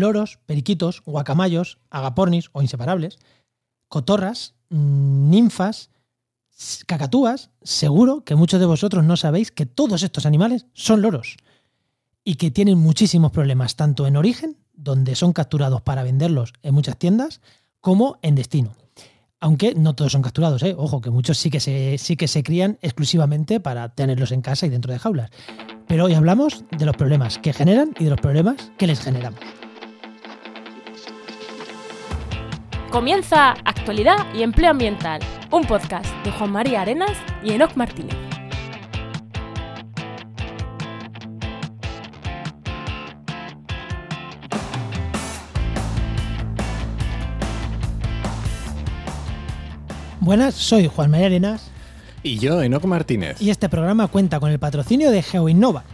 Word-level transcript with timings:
loros, 0.00 0.38
periquitos, 0.46 1.02
guacamayos, 1.04 1.78
agapornis 1.90 2.50
o 2.52 2.62
inseparables, 2.62 3.18
cotorras, 3.88 4.54
mm, 4.70 5.30
ninfas, 5.30 5.90
cacatúas, 6.86 7.50
seguro 7.62 8.24
que 8.24 8.34
muchos 8.34 8.60
de 8.60 8.66
vosotros 8.66 9.04
no 9.04 9.16
sabéis 9.16 9.52
que 9.52 9.66
todos 9.66 10.02
estos 10.02 10.26
animales 10.26 10.66
son 10.72 11.02
loros 11.02 11.36
y 12.24 12.34
que 12.34 12.50
tienen 12.50 12.78
muchísimos 12.78 13.30
problemas, 13.30 13.76
tanto 13.76 14.06
en 14.06 14.16
origen, 14.16 14.56
donde 14.74 15.14
son 15.14 15.32
capturados 15.32 15.82
para 15.82 16.02
venderlos 16.02 16.52
en 16.62 16.74
muchas 16.74 16.98
tiendas, 16.98 17.40
como 17.80 18.18
en 18.22 18.34
destino. 18.34 18.74
Aunque 19.40 19.74
no 19.74 19.94
todos 19.94 20.12
son 20.12 20.22
capturados, 20.22 20.62
¿eh? 20.64 20.74
ojo, 20.76 21.00
que 21.00 21.10
muchos 21.10 21.38
sí 21.38 21.48
que, 21.48 21.60
se, 21.60 21.96
sí 21.96 22.16
que 22.16 22.26
se 22.26 22.42
crían 22.42 22.78
exclusivamente 22.82 23.60
para 23.60 23.88
tenerlos 23.94 24.32
en 24.32 24.42
casa 24.42 24.66
y 24.66 24.68
dentro 24.68 24.92
de 24.92 24.98
jaulas. 24.98 25.30
Pero 25.86 26.06
hoy 26.06 26.14
hablamos 26.14 26.64
de 26.76 26.86
los 26.86 26.96
problemas 26.96 27.38
que 27.38 27.52
generan 27.52 27.94
y 27.98 28.04
de 28.04 28.10
los 28.10 28.20
problemas 28.20 28.72
que 28.76 28.88
les 28.88 29.00
generamos. 29.00 29.40
Comienza 32.90 33.50
Actualidad 33.66 34.32
y 34.34 34.42
Empleo 34.42 34.70
Ambiental, 34.70 35.20
un 35.50 35.62
podcast 35.64 36.06
de 36.24 36.32
Juan 36.32 36.50
María 36.50 36.80
Arenas 36.80 37.18
y 37.44 37.52
Enoc 37.52 37.76
Martínez. 37.76 38.16
Buenas, 50.20 50.54
soy 50.54 50.88
Juan 50.88 51.10
María 51.10 51.26
Arenas. 51.26 51.70
Y 52.22 52.38
yo, 52.38 52.62
Enoc 52.62 52.86
Martínez. 52.86 53.40
Y 53.42 53.50
este 53.50 53.68
programa 53.68 54.08
cuenta 54.08 54.40
con 54.40 54.50
el 54.50 54.58
patrocinio 54.58 55.10
de 55.10 55.22
GeoInnova. 55.22 55.84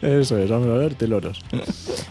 Eso 0.02 0.38
es, 0.38 0.50
vamos 0.50 0.68
a 0.68 0.74
ver, 0.74 0.96
de 0.96 1.08
loros. 1.08 1.40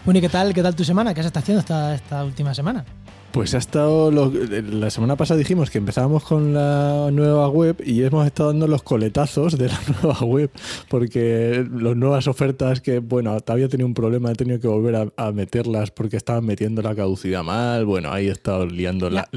Bueno, 0.04 0.18
¿y 0.18 0.20
qué 0.20 0.28
tal, 0.28 0.54
qué 0.54 0.62
tal 0.62 0.74
tu 0.74 0.84
semana? 0.84 1.14
¿Qué 1.14 1.20
has 1.20 1.26
estado 1.26 1.42
haciendo 1.42 1.60
esta, 1.60 1.94
esta 1.94 2.24
última 2.24 2.54
semana? 2.54 2.84
Pues 3.32 3.54
ha 3.54 3.58
estado. 3.58 4.10
la 4.10 4.90
semana 4.90 5.16
pasada 5.16 5.38
dijimos 5.38 5.70
que 5.70 5.78
empezábamos 5.78 6.24
con 6.24 6.54
la 6.54 7.10
nueva 7.12 7.48
web 7.48 7.76
y 7.84 8.02
hemos 8.02 8.26
estado 8.26 8.50
dando 8.50 8.66
los 8.66 8.82
coletazos 8.82 9.58
de 9.58 9.68
la 9.68 9.78
nueva 10.02 10.18
web 10.20 10.50
porque 10.88 11.64
las 11.70 11.94
nuevas 11.94 12.26
ofertas 12.26 12.80
que, 12.80 13.00
bueno, 13.00 13.38
todavía 13.40 13.68
tenía 13.68 13.84
un 13.84 13.94
problema, 13.94 14.32
he 14.32 14.34
tenido 14.34 14.58
que 14.60 14.68
volver 14.68 15.12
a, 15.14 15.32
meterlas 15.32 15.90
porque 15.90 16.16
estaban 16.16 16.46
metiendo 16.46 16.80
la 16.80 16.94
caducidad 16.94 17.44
mal. 17.44 17.84
Bueno, 17.84 18.10
ahí 18.12 18.28
he 18.28 18.32
estado 18.32 18.64
liando 18.64 19.10
la, 19.10 19.28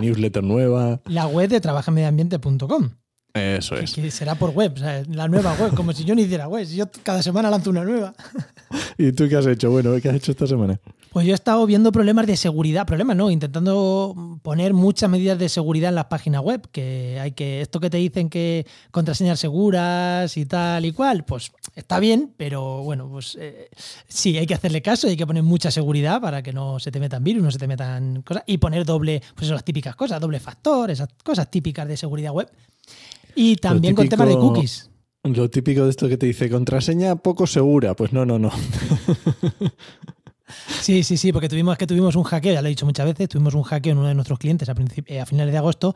newsletter 0.00 0.42
nueva. 0.42 1.00
La 1.04 1.26
web 1.26 1.50
de 1.50 1.60
trabajamediambiente.com. 1.60 2.90
Eso 3.34 3.76
es. 3.76 3.94
Que 3.94 4.10
será 4.10 4.34
por 4.34 4.50
web, 4.50 4.76
la 5.08 5.26
nueva 5.28 5.54
web, 5.54 5.74
como 5.74 5.92
si 5.92 6.04
yo 6.04 6.14
no 6.14 6.20
hiciera 6.20 6.48
web. 6.48 6.66
Yo 6.66 6.86
cada 7.02 7.22
semana 7.22 7.48
lanzo 7.48 7.70
una 7.70 7.84
nueva. 7.84 8.14
¿Y 8.98 9.12
tú 9.12 9.28
qué 9.28 9.36
has 9.36 9.46
hecho? 9.46 9.70
Bueno, 9.70 9.92
¿qué 10.02 10.10
has 10.10 10.16
hecho 10.16 10.32
esta 10.32 10.46
semana? 10.46 10.78
Pues 11.12 11.26
yo 11.26 11.32
he 11.32 11.34
estado 11.34 11.66
viendo 11.66 11.92
problemas 11.92 12.26
de 12.26 12.38
seguridad, 12.38 12.86
problemas 12.86 13.16
no, 13.16 13.30
intentando 13.30 14.38
poner 14.42 14.72
muchas 14.72 15.10
medidas 15.10 15.38
de 15.38 15.50
seguridad 15.50 15.90
en 15.90 15.94
las 15.94 16.06
páginas 16.06 16.40
web, 16.42 16.66
que 16.72 17.18
hay 17.20 17.32
que, 17.32 17.60
esto 17.60 17.80
que 17.80 17.90
te 17.90 17.98
dicen 17.98 18.30
que 18.30 18.66
contraseñas 18.90 19.38
seguras 19.38 20.34
y 20.38 20.46
tal 20.46 20.86
y 20.86 20.92
cual, 20.92 21.24
pues 21.26 21.52
está 21.74 22.00
bien, 22.00 22.32
pero 22.38 22.82
bueno, 22.82 23.10
pues 23.10 23.36
eh, 23.38 23.68
sí, 24.08 24.38
hay 24.38 24.46
que 24.46 24.54
hacerle 24.54 24.80
caso, 24.80 25.06
hay 25.06 25.16
que 25.16 25.26
poner 25.26 25.42
mucha 25.42 25.70
seguridad 25.70 26.18
para 26.18 26.42
que 26.42 26.54
no 26.54 26.78
se 26.78 26.90
te 26.90 26.98
metan 26.98 27.22
virus, 27.22 27.42
no 27.42 27.50
se 27.50 27.58
te 27.58 27.66
metan 27.66 28.22
cosas, 28.22 28.44
y 28.46 28.56
poner 28.56 28.86
doble, 28.86 29.22
pues 29.34 29.50
las 29.50 29.64
típicas 29.64 29.94
cosas, 29.94 30.18
doble 30.18 30.40
factor, 30.40 30.90
esas 30.90 31.10
cosas 31.22 31.50
típicas 31.50 31.86
de 31.88 31.98
seguridad 31.98 32.32
web. 32.32 32.50
Y 33.34 33.56
también 33.56 33.94
con 33.94 34.08
temas 34.08 34.28
de 34.28 34.34
cookies. 34.34 34.90
Lo 35.24 35.48
típico 35.48 35.84
de 35.84 35.90
esto 35.90 36.08
que 36.08 36.16
te 36.16 36.26
dice 36.26 36.50
contraseña 36.50 37.16
poco 37.16 37.46
segura, 37.46 37.94
pues 37.94 38.12
no, 38.12 38.26
no, 38.26 38.38
no. 38.38 38.50
Sí, 40.80 41.02
sí, 41.02 41.16
sí, 41.16 41.32
porque 41.32 41.48
tuvimos 41.48 41.78
que 41.78 41.86
tuvimos 41.86 42.16
un 42.16 42.24
hackeo, 42.24 42.52
ya 42.52 42.60
lo 42.60 42.66
he 42.66 42.70
dicho 42.70 42.86
muchas 42.86 43.06
veces, 43.06 43.28
tuvimos 43.28 43.54
un 43.54 43.62
hackeo 43.62 43.92
en 43.92 43.98
uno 43.98 44.08
de 44.08 44.14
nuestros 44.14 44.38
clientes 44.38 44.68
a, 44.68 44.74
eh, 45.06 45.20
a 45.20 45.26
finales 45.26 45.52
de 45.52 45.58
agosto. 45.58 45.94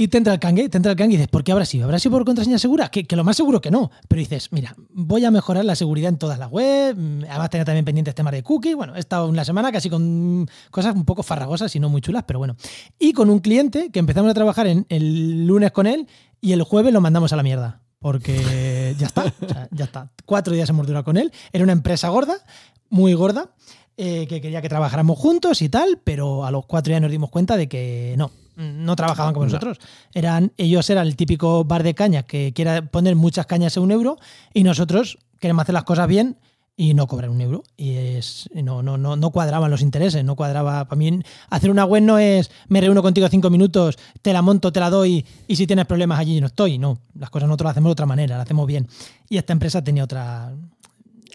Y 0.00 0.06
te 0.06 0.18
entra 0.18 0.32
el 0.32 0.38
cangue, 0.38 0.68
te 0.68 0.76
entra 0.76 0.92
el 0.92 0.96
cangue 0.96 1.14
y 1.14 1.16
dices, 1.16 1.28
¿por 1.28 1.42
qué 1.42 1.50
habrá 1.50 1.64
sido? 1.64 1.82
¿Habrá 1.82 1.98
sido 1.98 2.12
por 2.12 2.24
contraseña 2.24 2.56
segura? 2.60 2.88
Que, 2.88 3.04
lo 3.16 3.24
más 3.24 3.36
seguro 3.36 3.60
que 3.60 3.72
no. 3.72 3.90
Pero 4.06 4.20
dices, 4.20 4.52
mira, 4.52 4.76
voy 4.90 5.24
a 5.24 5.32
mejorar 5.32 5.64
la 5.64 5.74
seguridad 5.74 6.08
en 6.08 6.18
todas 6.18 6.38
las 6.38 6.52
webs, 6.52 6.96
mm, 6.96 7.24
además 7.28 7.50
tener 7.50 7.66
también 7.66 7.84
pendientes 7.84 8.14
temas 8.14 8.32
de 8.32 8.44
cookies. 8.44 8.76
Bueno, 8.76 8.94
he 8.94 9.00
estado 9.00 9.26
una 9.26 9.44
semana 9.44 9.72
casi 9.72 9.90
con 9.90 10.48
cosas 10.70 10.94
un 10.94 11.04
poco 11.04 11.24
farragosas 11.24 11.74
y 11.74 11.80
no 11.80 11.88
muy 11.88 12.00
chulas, 12.00 12.22
pero 12.28 12.38
bueno. 12.38 12.54
Y 12.96 13.12
con 13.12 13.28
un 13.28 13.40
cliente 13.40 13.90
que 13.90 13.98
empezamos 13.98 14.30
a 14.30 14.34
trabajar 14.34 14.68
en, 14.68 14.86
el 14.88 15.48
lunes 15.48 15.72
con 15.72 15.88
él 15.88 16.06
y 16.40 16.52
el 16.52 16.62
jueves 16.62 16.92
lo 16.92 17.00
mandamos 17.00 17.32
a 17.32 17.36
la 17.36 17.42
mierda 17.42 17.82
porque 17.98 18.94
ya 19.00 19.06
está, 19.06 19.34
ya 19.72 19.86
está. 19.86 20.12
Cuatro 20.24 20.54
días 20.54 20.70
hemos 20.70 20.86
durado 20.86 21.04
con 21.04 21.16
él. 21.16 21.32
Era 21.52 21.64
una 21.64 21.72
empresa 21.72 22.08
gorda, 22.08 22.36
muy 22.88 23.14
gorda, 23.14 23.50
eh, 23.96 24.28
que 24.28 24.40
quería 24.40 24.62
que 24.62 24.68
trabajáramos 24.68 25.18
juntos 25.18 25.60
y 25.60 25.68
tal, 25.68 26.00
pero 26.04 26.44
a 26.44 26.52
los 26.52 26.66
cuatro 26.66 26.92
días 26.92 27.02
nos 27.02 27.10
dimos 27.10 27.30
cuenta 27.30 27.56
de 27.56 27.68
que 27.68 28.14
no, 28.16 28.30
no 28.58 28.96
trabajaban 28.96 29.32
como 29.32 29.46
nosotros. 29.46 29.78
Eran, 30.12 30.52
ellos 30.56 30.90
eran 30.90 31.06
el 31.06 31.16
típico 31.16 31.64
bar 31.64 31.82
de 31.82 31.94
caña 31.94 32.24
que 32.24 32.52
quiere 32.52 32.82
poner 32.82 33.14
muchas 33.16 33.46
cañas 33.46 33.76
en 33.76 33.84
un 33.84 33.92
euro 33.92 34.18
y 34.52 34.64
nosotros 34.64 35.18
queremos 35.38 35.62
hacer 35.62 35.74
las 35.74 35.84
cosas 35.84 36.08
bien 36.08 36.36
y 36.76 36.94
no 36.94 37.06
cobrar 37.06 37.30
un 37.30 37.40
euro. 37.40 37.62
Y 37.76 37.94
es, 37.94 38.48
no, 38.54 38.82
no, 38.82 38.98
no, 38.98 39.16
no 39.16 39.30
cuadraban 39.30 39.70
los 39.70 39.80
intereses, 39.80 40.24
no 40.24 40.36
cuadraba. 40.36 40.84
Para 40.86 40.98
mí, 40.98 41.20
hacer 41.50 41.70
una 41.70 41.84
web 41.84 42.02
no 42.02 42.18
es 42.18 42.50
me 42.68 42.80
reúno 42.80 43.02
contigo 43.02 43.28
cinco 43.28 43.48
minutos, 43.48 43.96
te 44.22 44.32
la 44.32 44.42
monto, 44.42 44.72
te 44.72 44.80
la 44.80 44.90
doy 44.90 45.24
y 45.46 45.56
si 45.56 45.66
tienes 45.66 45.86
problemas 45.86 46.18
allí 46.18 46.40
no 46.40 46.48
estoy. 46.48 46.78
No, 46.78 47.00
las 47.14 47.30
cosas 47.30 47.48
nosotros 47.48 47.66
las 47.66 47.70
hacemos 47.72 47.90
de 47.90 47.92
otra 47.92 48.06
manera, 48.06 48.36
las 48.36 48.44
hacemos 48.44 48.66
bien. 48.66 48.88
Y 49.28 49.38
esta 49.38 49.52
empresa 49.52 49.82
tenía 49.82 50.04
otra, 50.04 50.52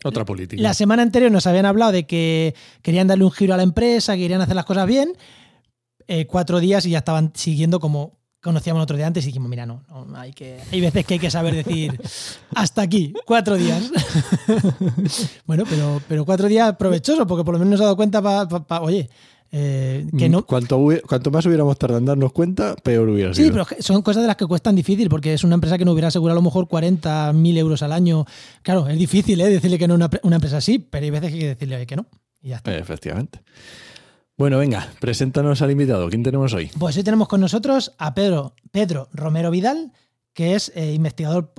otra 0.03 0.25
política. 0.25 0.62
La 0.62 0.73
semana 0.73 1.03
anterior 1.03 1.31
nos 1.31 1.47
habían 1.47 1.66
hablado 1.66 1.94
de 1.94 2.06
que 2.06 2.53
querían 2.81 3.07
darle 3.07 3.23
un 3.23 3.31
giro 3.31 3.53
a 3.53 3.57
la 3.57 3.63
empresa, 3.63 4.16
que 4.16 4.22
querían 4.22 4.41
hacer 4.41 4.56
las 4.56 4.66
cosas 4.66 4.88
bien. 4.88 5.13
Eh, 6.07 6.25
cuatro 6.25 6.59
días 6.59 6.85
y 6.85 6.91
ya 6.91 6.99
estaban 6.99 7.31
siguiendo 7.35 7.79
como 7.79 8.23
conocíamos 8.43 8.83
otro 8.83 8.97
día 8.97 9.07
antes 9.07 9.23
y 9.23 9.27
dijimos, 9.27 9.49
mira, 9.49 9.65
no, 9.65 9.83
hay, 10.15 10.33
que, 10.33 10.59
hay 10.71 10.81
veces 10.81 11.05
que 11.05 11.13
hay 11.13 11.19
que 11.19 11.31
saber 11.31 11.55
decir 11.55 11.97
hasta 12.53 12.81
aquí, 12.81 13.13
cuatro 13.25 13.55
días. 13.55 13.89
bueno, 15.45 15.63
pero, 15.67 16.01
pero 16.09 16.25
cuatro 16.25 16.49
días 16.49 16.75
provechosos, 16.75 17.25
porque 17.25 17.45
por 17.45 17.53
lo 17.53 17.59
menos 17.59 17.71
nos 17.71 17.81
ha 17.81 17.85
dado 17.85 17.95
cuenta 17.95 18.21
para, 18.21 18.81
oye, 18.81 19.09
eh, 19.49 20.05
que 20.17 20.27
no... 20.27 20.45
Cuanto, 20.45 20.77
cuanto, 21.07 21.31
más 21.31 21.45
hubiéramos 21.45 21.77
tardado 21.77 21.99
en 21.99 22.05
darnos 22.05 22.33
cuenta, 22.33 22.75
peor 22.75 23.07
hubiera 23.07 23.33
sido. 23.33 23.47
Sí, 23.47 23.51
pero 23.51 23.81
son 23.81 24.01
cosas 24.01 24.23
de 24.23 24.27
las 24.27 24.35
que 24.35 24.45
cuestan 24.45 24.75
difícil, 24.75 25.07
porque 25.07 25.33
es 25.33 25.45
una 25.45 25.55
empresa 25.55 25.77
que 25.77 25.85
no 25.85 25.93
hubiera 25.93 26.09
asegurado 26.09 26.37
a 26.37 26.41
lo 26.41 26.43
mejor 26.43 26.67
40.000 26.67 27.57
euros 27.57 27.81
al 27.81 27.93
año. 27.93 28.25
Claro, 28.61 28.89
es 28.89 28.99
difícil 28.99 29.39
¿eh? 29.39 29.49
decirle 29.49 29.79
que 29.79 29.87
no 29.87 29.93
a 29.93 29.97
una, 29.97 30.09
una, 30.23 30.35
empresa 30.35 30.57
así, 30.57 30.79
pero 30.79 31.05
hay 31.05 31.11
veces 31.11 31.29
que 31.29 31.35
hay 31.35 31.41
que 31.41 31.47
decirle 31.47 31.85
que 31.85 31.95
no. 31.95 32.07
Y 32.41 32.49
ya 32.49 32.57
está. 32.57 32.75
Efectivamente. 32.75 33.39
Bueno, 34.43 34.57
venga, 34.57 34.89
preséntanos 34.99 35.61
al 35.61 35.71
invitado. 35.71 36.09
¿Quién 36.09 36.21
tenemos 36.21 36.53
hoy? 36.53 36.69
Pues 36.77 36.97
hoy 36.97 37.03
tenemos 37.05 37.29
con 37.29 37.39
nosotros 37.39 37.95
a 37.97 38.13
Pedro, 38.13 38.55
Pedro 38.73 39.07
Romero 39.13 39.51
Vidal, 39.51 39.93
que 40.33 40.55
es 40.55 40.69
eh, 40.75 40.91
investigador 40.91 41.53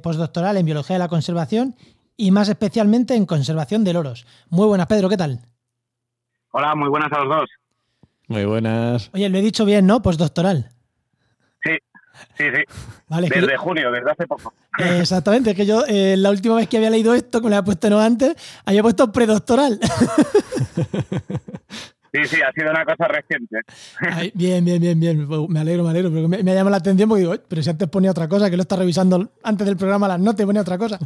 postdoctoral 0.00 0.56
en 0.56 0.64
biología 0.64 0.94
de 0.94 1.00
la 1.00 1.08
conservación 1.08 1.74
y 2.16 2.30
más 2.30 2.48
especialmente 2.48 3.16
en 3.16 3.26
conservación 3.26 3.82
de 3.82 3.94
loros. 3.94 4.28
Muy 4.48 4.68
buenas, 4.68 4.86
Pedro, 4.86 5.08
¿qué 5.08 5.16
tal? 5.16 5.40
Hola, 6.52 6.76
muy 6.76 6.88
buenas 6.88 7.10
a 7.10 7.18
los 7.18 7.36
dos. 7.36 7.50
Muy 8.28 8.44
buenas. 8.44 9.10
Oye, 9.12 9.28
lo 9.28 9.38
he 9.38 9.42
dicho 9.42 9.64
bien, 9.64 9.84
¿no? 9.84 10.00
Postdoctoral. 10.00 10.70
Sí, 11.64 11.72
sí, 12.38 12.44
sí. 12.54 12.62
desde 13.28 13.56
junio, 13.56 13.90
desde 13.90 14.12
hace 14.12 14.28
poco. 14.28 14.54
exactamente, 14.78 15.50
es 15.50 15.56
que 15.56 15.66
yo 15.66 15.82
eh, 15.88 16.14
la 16.16 16.30
última 16.30 16.54
vez 16.54 16.68
que 16.68 16.76
había 16.76 16.90
leído 16.90 17.12
esto, 17.12 17.40
que 17.40 17.46
me 17.46 17.50
lo 17.50 17.56
había 17.56 17.64
puesto 17.64 17.90
no 17.90 17.98
antes, 17.98 18.36
había 18.64 18.82
puesto 18.82 19.10
predoctoral. 19.10 19.80
Sí, 22.14 22.24
sí, 22.26 22.42
ha 22.42 22.52
sido 22.52 22.70
una 22.70 22.84
cosa 22.84 23.08
reciente. 23.08 23.58
bien, 24.34 24.64
bien, 24.64 24.80
bien, 24.80 25.00
bien. 25.00 25.28
Me 25.48 25.58
alegro, 25.58 25.82
me 25.82 25.90
alegro. 25.90 26.12
Pero 26.12 26.28
me, 26.28 26.36
ha 26.36 26.54
llamado 26.54 26.70
la 26.70 26.76
atención 26.76 27.08
porque 27.08 27.22
digo, 27.22 27.34
pero 27.48 27.60
si 27.60 27.70
antes 27.70 27.88
ponía 27.88 28.12
otra 28.12 28.28
cosa, 28.28 28.48
que 28.48 28.56
lo 28.56 28.62
está 28.62 28.76
revisando 28.76 29.32
antes 29.42 29.66
del 29.66 29.76
programa 29.76 30.06
las 30.06 30.20
notas 30.20 30.44
y 30.44 30.46
ponía 30.46 30.62
otra 30.62 30.78
cosa. 30.78 31.00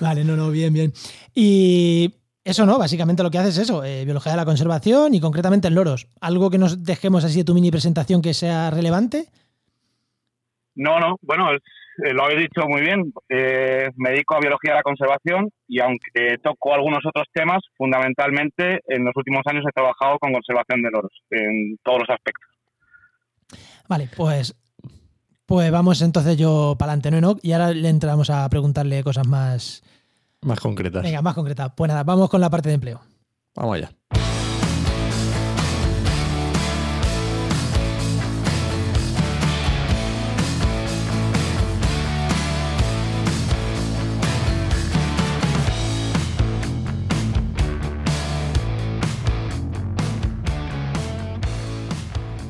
Vale, 0.00 0.24
no, 0.24 0.36
no, 0.36 0.50
bien, 0.50 0.72
bien. 0.72 0.92
Y 1.34 2.14
eso 2.42 2.64
no, 2.64 2.78
básicamente 2.78 3.22
lo 3.22 3.30
que 3.30 3.36
haces 3.36 3.58
es 3.58 3.64
eso, 3.64 3.84
eh, 3.84 4.06
biología 4.06 4.32
de 4.32 4.36
la 4.36 4.46
conservación 4.46 5.12
y 5.12 5.20
concretamente 5.20 5.68
en 5.68 5.74
loros. 5.74 6.08
¿Algo 6.18 6.48
que 6.48 6.56
nos 6.56 6.82
dejemos 6.82 7.24
así 7.24 7.40
de 7.40 7.44
tu 7.44 7.52
mini 7.52 7.70
presentación 7.70 8.22
que 8.22 8.32
sea 8.32 8.70
relevante? 8.70 9.26
No, 10.74 10.98
no, 10.98 11.18
bueno, 11.20 11.50
lo 11.98 12.24
habéis 12.24 12.40
dicho 12.40 12.66
muy 12.68 12.80
bien. 12.80 13.12
Eh, 13.28 13.90
me 13.96 14.10
dedico 14.10 14.34
a 14.34 14.40
biología 14.40 14.72
de 14.72 14.76
la 14.76 14.82
conservación 14.82 15.50
y 15.66 15.80
aunque 15.80 16.38
toco 16.42 16.74
algunos 16.74 17.04
otros 17.04 17.26
temas, 17.32 17.60
fundamentalmente 17.76 18.80
en 18.86 19.04
los 19.04 19.14
últimos 19.16 19.42
años 19.46 19.64
he 19.68 19.72
trabajado 19.72 20.18
con 20.18 20.32
conservación 20.32 20.82
de 20.82 20.90
loros 20.90 21.12
en 21.30 21.76
todos 21.82 22.00
los 22.00 22.10
aspectos. 22.10 22.48
Vale, 23.88 24.08
pues, 24.16 24.54
pues 25.46 25.70
vamos 25.70 26.02
entonces 26.02 26.36
yo 26.36 26.76
para 26.78 26.92
adelante, 26.92 27.20
¿no, 27.20 27.36
Y 27.42 27.52
ahora 27.52 27.72
le 27.72 27.88
entramos 27.88 28.30
a 28.30 28.48
preguntarle 28.48 29.02
cosas 29.02 29.26
más, 29.26 29.82
Más 30.42 30.60
concretas. 30.60 31.02
Venga, 31.02 31.22
más 31.22 31.34
concreta. 31.34 31.74
Pues 31.74 31.88
nada, 31.88 32.04
vamos 32.04 32.30
con 32.30 32.40
la 32.40 32.50
parte 32.50 32.68
de 32.68 32.76
empleo. 32.76 33.00
Vamos 33.54 33.76
allá. 33.76 33.90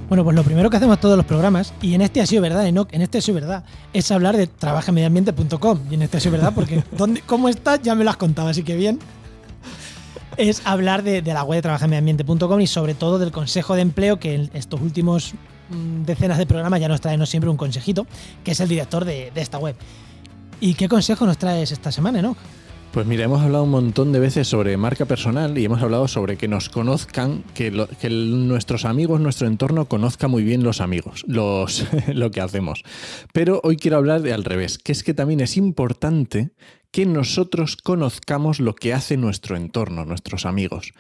Bueno, 0.09 0.25
pues 0.25 0.35
lo 0.35 0.43
primero 0.43 0.71
que 0.71 0.77
hacemos 0.79 0.99
todos 1.01 1.19
los 1.19 1.27
programas, 1.27 1.75
y 1.83 1.93
en 1.93 2.01
este 2.01 2.23
ha 2.23 2.27
sido 2.27 2.41
verdad, 2.41 2.67
Enoch, 2.67 2.89
en 2.93 3.03
este 3.03 3.19
ha 3.19 3.21
sido 3.21 3.35
verdad, 3.35 3.65
es 3.93 4.11
hablar 4.11 4.39
de 4.39 4.47
trabajamediambiente.com. 4.47 5.81
Y 5.91 5.95
en 5.95 6.03
este 6.03 6.17
ha 6.17 6.21
sido 6.21 6.33
verdad 6.33 6.53
porque 6.55 6.83
¿dónde, 6.97 7.21
¿cómo 7.27 7.51
estás? 7.51 7.83
Ya 7.83 7.95
me 7.95 8.05
lo 8.05 8.11
has 8.11 8.17
contado, 8.17 8.49
así 8.49 8.63
que 8.63 8.75
bien. 8.75 8.99
Es 10.39 10.63
hablar 10.65 11.03
de, 11.03 11.21
de 11.21 11.35
la 11.35 11.43
web 11.43 11.59
de 11.59 11.63
trabajamediambiente.com 11.63 12.61
y 12.61 12.67
sobre 12.67 12.95
todo 12.95 13.19
del 13.19 13.33
consejo 13.33 13.75
de 13.75 13.83
empleo 13.83 14.19
que 14.19 14.35
en 14.35 14.51
estos 14.55 14.81
últimos 14.81 15.35
mm, 15.69 16.05
decenas 16.05 16.39
de 16.39 16.47
programas 16.47 16.81
ya 16.81 16.89
nos 16.89 17.03
trae 17.03 17.19
no 17.19 17.27
siempre 17.27 17.51
un 17.51 17.59
consejito, 17.59 18.07
que 18.45 18.53
es 18.53 18.61
el 18.61 18.69
director 18.69 19.05
de, 19.05 19.31
de 19.35 19.41
esta 19.43 19.59
web. 19.59 19.77
¿Y 20.61 20.73
qué 20.75 20.89
consejo 20.89 21.27
nos 21.27 21.37
traes 21.37 21.71
esta 21.71 21.93
semana, 21.93 22.21
Enoch? 22.21 22.39
Pues 22.93 23.07
mira, 23.07 23.25
hemos 23.25 23.43
hablado 23.43 23.65
un 23.65 23.71
montón 23.71 24.13
de 24.13 24.19
veces 24.19 24.49
sobre 24.49 24.77
marca 24.79 25.05
personal 25.05 25.57
y 25.59 25.65
hemos 25.65 25.83
hablado 25.83 26.09
sobre 26.09 26.37
que 26.37 26.49
nos 26.49 26.71
conozcan, 26.71 27.45
que, 27.55 27.71
nuestros 27.71 28.87
amigos, 28.87 29.21
nuestro 29.21 29.47
entorno 29.47 29.87
conozca 29.87 30.27
muy 30.27 30.43
bien 30.43 30.65
los 30.65 30.81
amigos, 30.81 31.23
los, 31.29 31.87
lo 32.15 32.31
que 32.31 32.41
hacemos. 32.41 32.83
Pero 33.33 33.61
hoy 33.63 33.77
quiero 33.77 33.99
hablar 33.99 34.23
de 34.23 34.33
al 34.33 34.43
revés, 34.43 34.79
que 34.79 34.93
es 34.93 35.03
que 35.03 35.13
también 35.13 35.41
es 35.41 35.59
importante 35.59 36.51
que 36.91 37.05
nosotros 37.05 37.77
conozcamos 37.77 38.59
lo 38.59 38.75
que 38.75 38.95
hace 38.95 39.19
nuestro 39.19 39.57
entorno, 39.57 40.07
nuestros 40.07 40.47
amigos. 40.47 40.93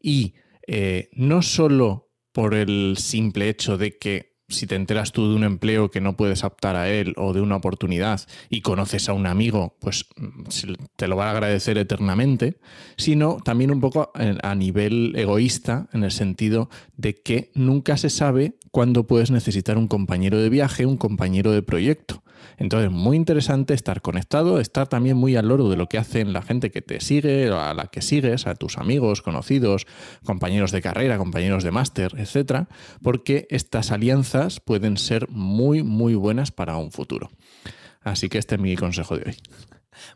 Y 0.00 0.34
eh, 0.66 1.10
no 1.12 1.42
solo 1.42 2.10
por 2.32 2.54
el 2.54 2.96
simple 2.98 3.50
hecho 3.50 3.76
de 3.76 3.98
que 3.98 4.33
si 4.48 4.66
te 4.66 4.74
enteras 4.74 5.12
tú 5.12 5.28
de 5.28 5.36
un 5.36 5.44
empleo 5.44 5.90
que 5.90 6.00
no 6.00 6.16
puedes 6.16 6.44
optar 6.44 6.76
a 6.76 6.90
él 6.90 7.14
o 7.16 7.32
de 7.32 7.40
una 7.40 7.56
oportunidad 7.56 8.20
y 8.50 8.60
conoces 8.60 9.08
a 9.08 9.12
un 9.12 9.26
amigo, 9.26 9.76
pues 9.80 10.06
mm, 10.16 10.44
te 10.96 11.08
lo 11.08 11.16
va 11.16 11.28
a 11.28 11.30
agradecer 11.30 11.78
eternamente, 11.78 12.58
sino 12.96 13.38
también 13.44 13.70
un 13.70 13.80
poco 13.80 14.12
eh, 14.18 14.36
a 14.42 14.54
nivel 14.54 15.14
egoísta, 15.16 15.88
en 15.92 16.04
el 16.04 16.12
sentido 16.12 16.68
de 16.96 17.14
que 17.14 17.50
nunca 17.54 17.96
se 17.96 18.10
sabe 18.10 18.56
cuándo 18.70 19.06
puedes 19.06 19.30
necesitar 19.30 19.78
un 19.78 19.88
compañero 19.88 20.38
de 20.38 20.50
viaje, 20.50 20.86
un 20.86 20.96
compañero 20.96 21.52
de 21.52 21.62
proyecto. 21.62 22.22
Entonces, 22.56 22.90
muy 22.90 23.16
interesante 23.16 23.74
estar 23.74 24.02
conectado, 24.02 24.60
estar 24.60 24.88
también 24.88 25.16
muy 25.16 25.36
al 25.36 25.48
loro 25.48 25.68
de 25.68 25.76
lo 25.76 25.88
que 25.88 25.98
hacen 25.98 26.32
la 26.32 26.42
gente 26.42 26.70
que 26.70 26.82
te 26.82 27.00
sigue, 27.00 27.48
a 27.48 27.74
la 27.74 27.86
que 27.86 28.02
sigues, 28.02 28.46
a 28.46 28.54
tus 28.54 28.78
amigos, 28.78 29.22
conocidos, 29.22 29.86
compañeros 30.24 30.72
de 30.72 30.82
carrera, 30.82 31.18
compañeros 31.18 31.64
de 31.64 31.70
máster, 31.70 32.14
etcétera, 32.16 32.68
porque 33.02 33.46
estas 33.50 33.90
alianzas 33.90 34.60
pueden 34.60 34.96
ser 34.96 35.28
muy, 35.28 35.82
muy 35.82 36.14
buenas 36.14 36.50
para 36.50 36.76
un 36.76 36.90
futuro. 36.90 37.30
Así 38.00 38.28
que 38.28 38.38
este 38.38 38.56
es 38.56 38.60
mi 38.60 38.76
consejo 38.76 39.16
de 39.16 39.24
hoy. 39.30 39.36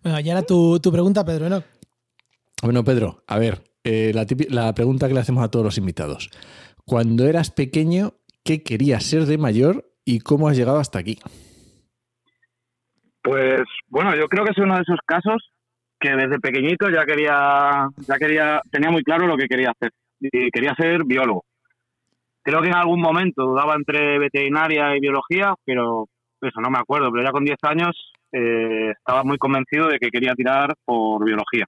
Bueno, 0.02 0.20
y 0.20 0.30
ahora 0.30 0.42
tu, 0.42 0.80
tu 0.80 0.92
pregunta, 0.92 1.24
Pedro 1.24 1.46
Enoch. 1.46 1.64
Bueno, 2.62 2.84
Pedro, 2.84 3.22
a 3.26 3.38
ver, 3.38 3.62
eh, 3.84 4.12
la, 4.14 4.26
la 4.50 4.74
pregunta 4.74 5.08
que 5.08 5.14
le 5.14 5.20
hacemos 5.20 5.44
a 5.44 5.48
todos 5.48 5.64
los 5.64 5.78
invitados. 5.78 6.30
Cuando 6.84 7.26
eras 7.26 7.50
pequeño, 7.50 8.14
¿qué 8.42 8.62
querías 8.62 9.04
ser 9.04 9.26
de 9.26 9.38
mayor 9.38 9.92
y 10.04 10.20
cómo 10.20 10.48
has 10.48 10.56
llegado 10.56 10.78
hasta 10.78 10.98
aquí? 10.98 11.18
Pues 13.28 13.60
bueno, 13.88 14.16
yo 14.16 14.26
creo 14.26 14.42
que 14.42 14.52
es 14.52 14.58
uno 14.58 14.76
de 14.76 14.80
esos 14.80 15.00
casos 15.04 15.50
que 16.00 16.10
desde 16.16 16.38
pequeñito 16.38 16.88
ya 16.88 17.04
quería, 17.04 17.88
ya 18.06 18.16
quería, 18.16 18.62
tenía 18.70 18.90
muy 18.90 19.02
claro 19.02 19.26
lo 19.26 19.36
que 19.36 19.48
quería 19.48 19.70
hacer. 19.70 19.92
Y 20.18 20.50
quería 20.50 20.74
ser 20.74 21.04
biólogo. 21.04 21.44
Creo 22.42 22.62
que 22.62 22.68
en 22.68 22.74
algún 22.74 23.02
momento 23.02 23.42
dudaba 23.42 23.74
entre 23.74 24.18
veterinaria 24.18 24.96
y 24.96 25.00
biología, 25.00 25.54
pero 25.62 26.08
eso 26.40 26.60
no 26.62 26.70
me 26.70 26.78
acuerdo. 26.78 27.10
Pero 27.12 27.24
ya 27.24 27.30
con 27.30 27.44
10 27.44 27.58
años 27.64 28.12
eh, 28.32 28.92
estaba 28.96 29.24
muy 29.24 29.36
convencido 29.36 29.88
de 29.88 29.98
que 29.98 30.08
quería 30.08 30.32
tirar 30.34 30.74
por 30.86 31.22
biología. 31.22 31.66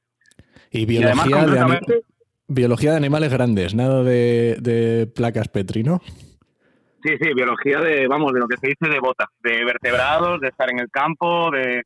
Y 0.71 0.91
Y 0.91 1.03
además, 1.03 1.27
biología, 1.27 1.81
de, 1.87 2.03
biología 2.49 2.91
de 2.93 2.97
animales 2.97 3.31
grandes, 3.31 3.75
nada 3.75 4.03
de, 4.03 4.57
de 4.61 5.07
placas 5.07 5.49
Petri, 5.49 5.83
¿no? 5.83 6.01
Sí, 7.02 7.11
sí, 7.20 7.35
biología 7.35 7.79
de, 7.81 8.06
vamos, 8.08 8.32
de 8.32 8.41
lo 8.41 8.49
que 8.49 8.56
se 8.56 8.69
dice 8.69 8.88
de 8.88 9.00
bota, 9.00 9.26
de 9.43 9.64
vertebrados, 9.64 10.41
de 10.41 10.49
estar 10.49 10.70
en 10.70 10.81
el 10.81 10.91
campo, 10.91 11.50
de... 11.50 11.82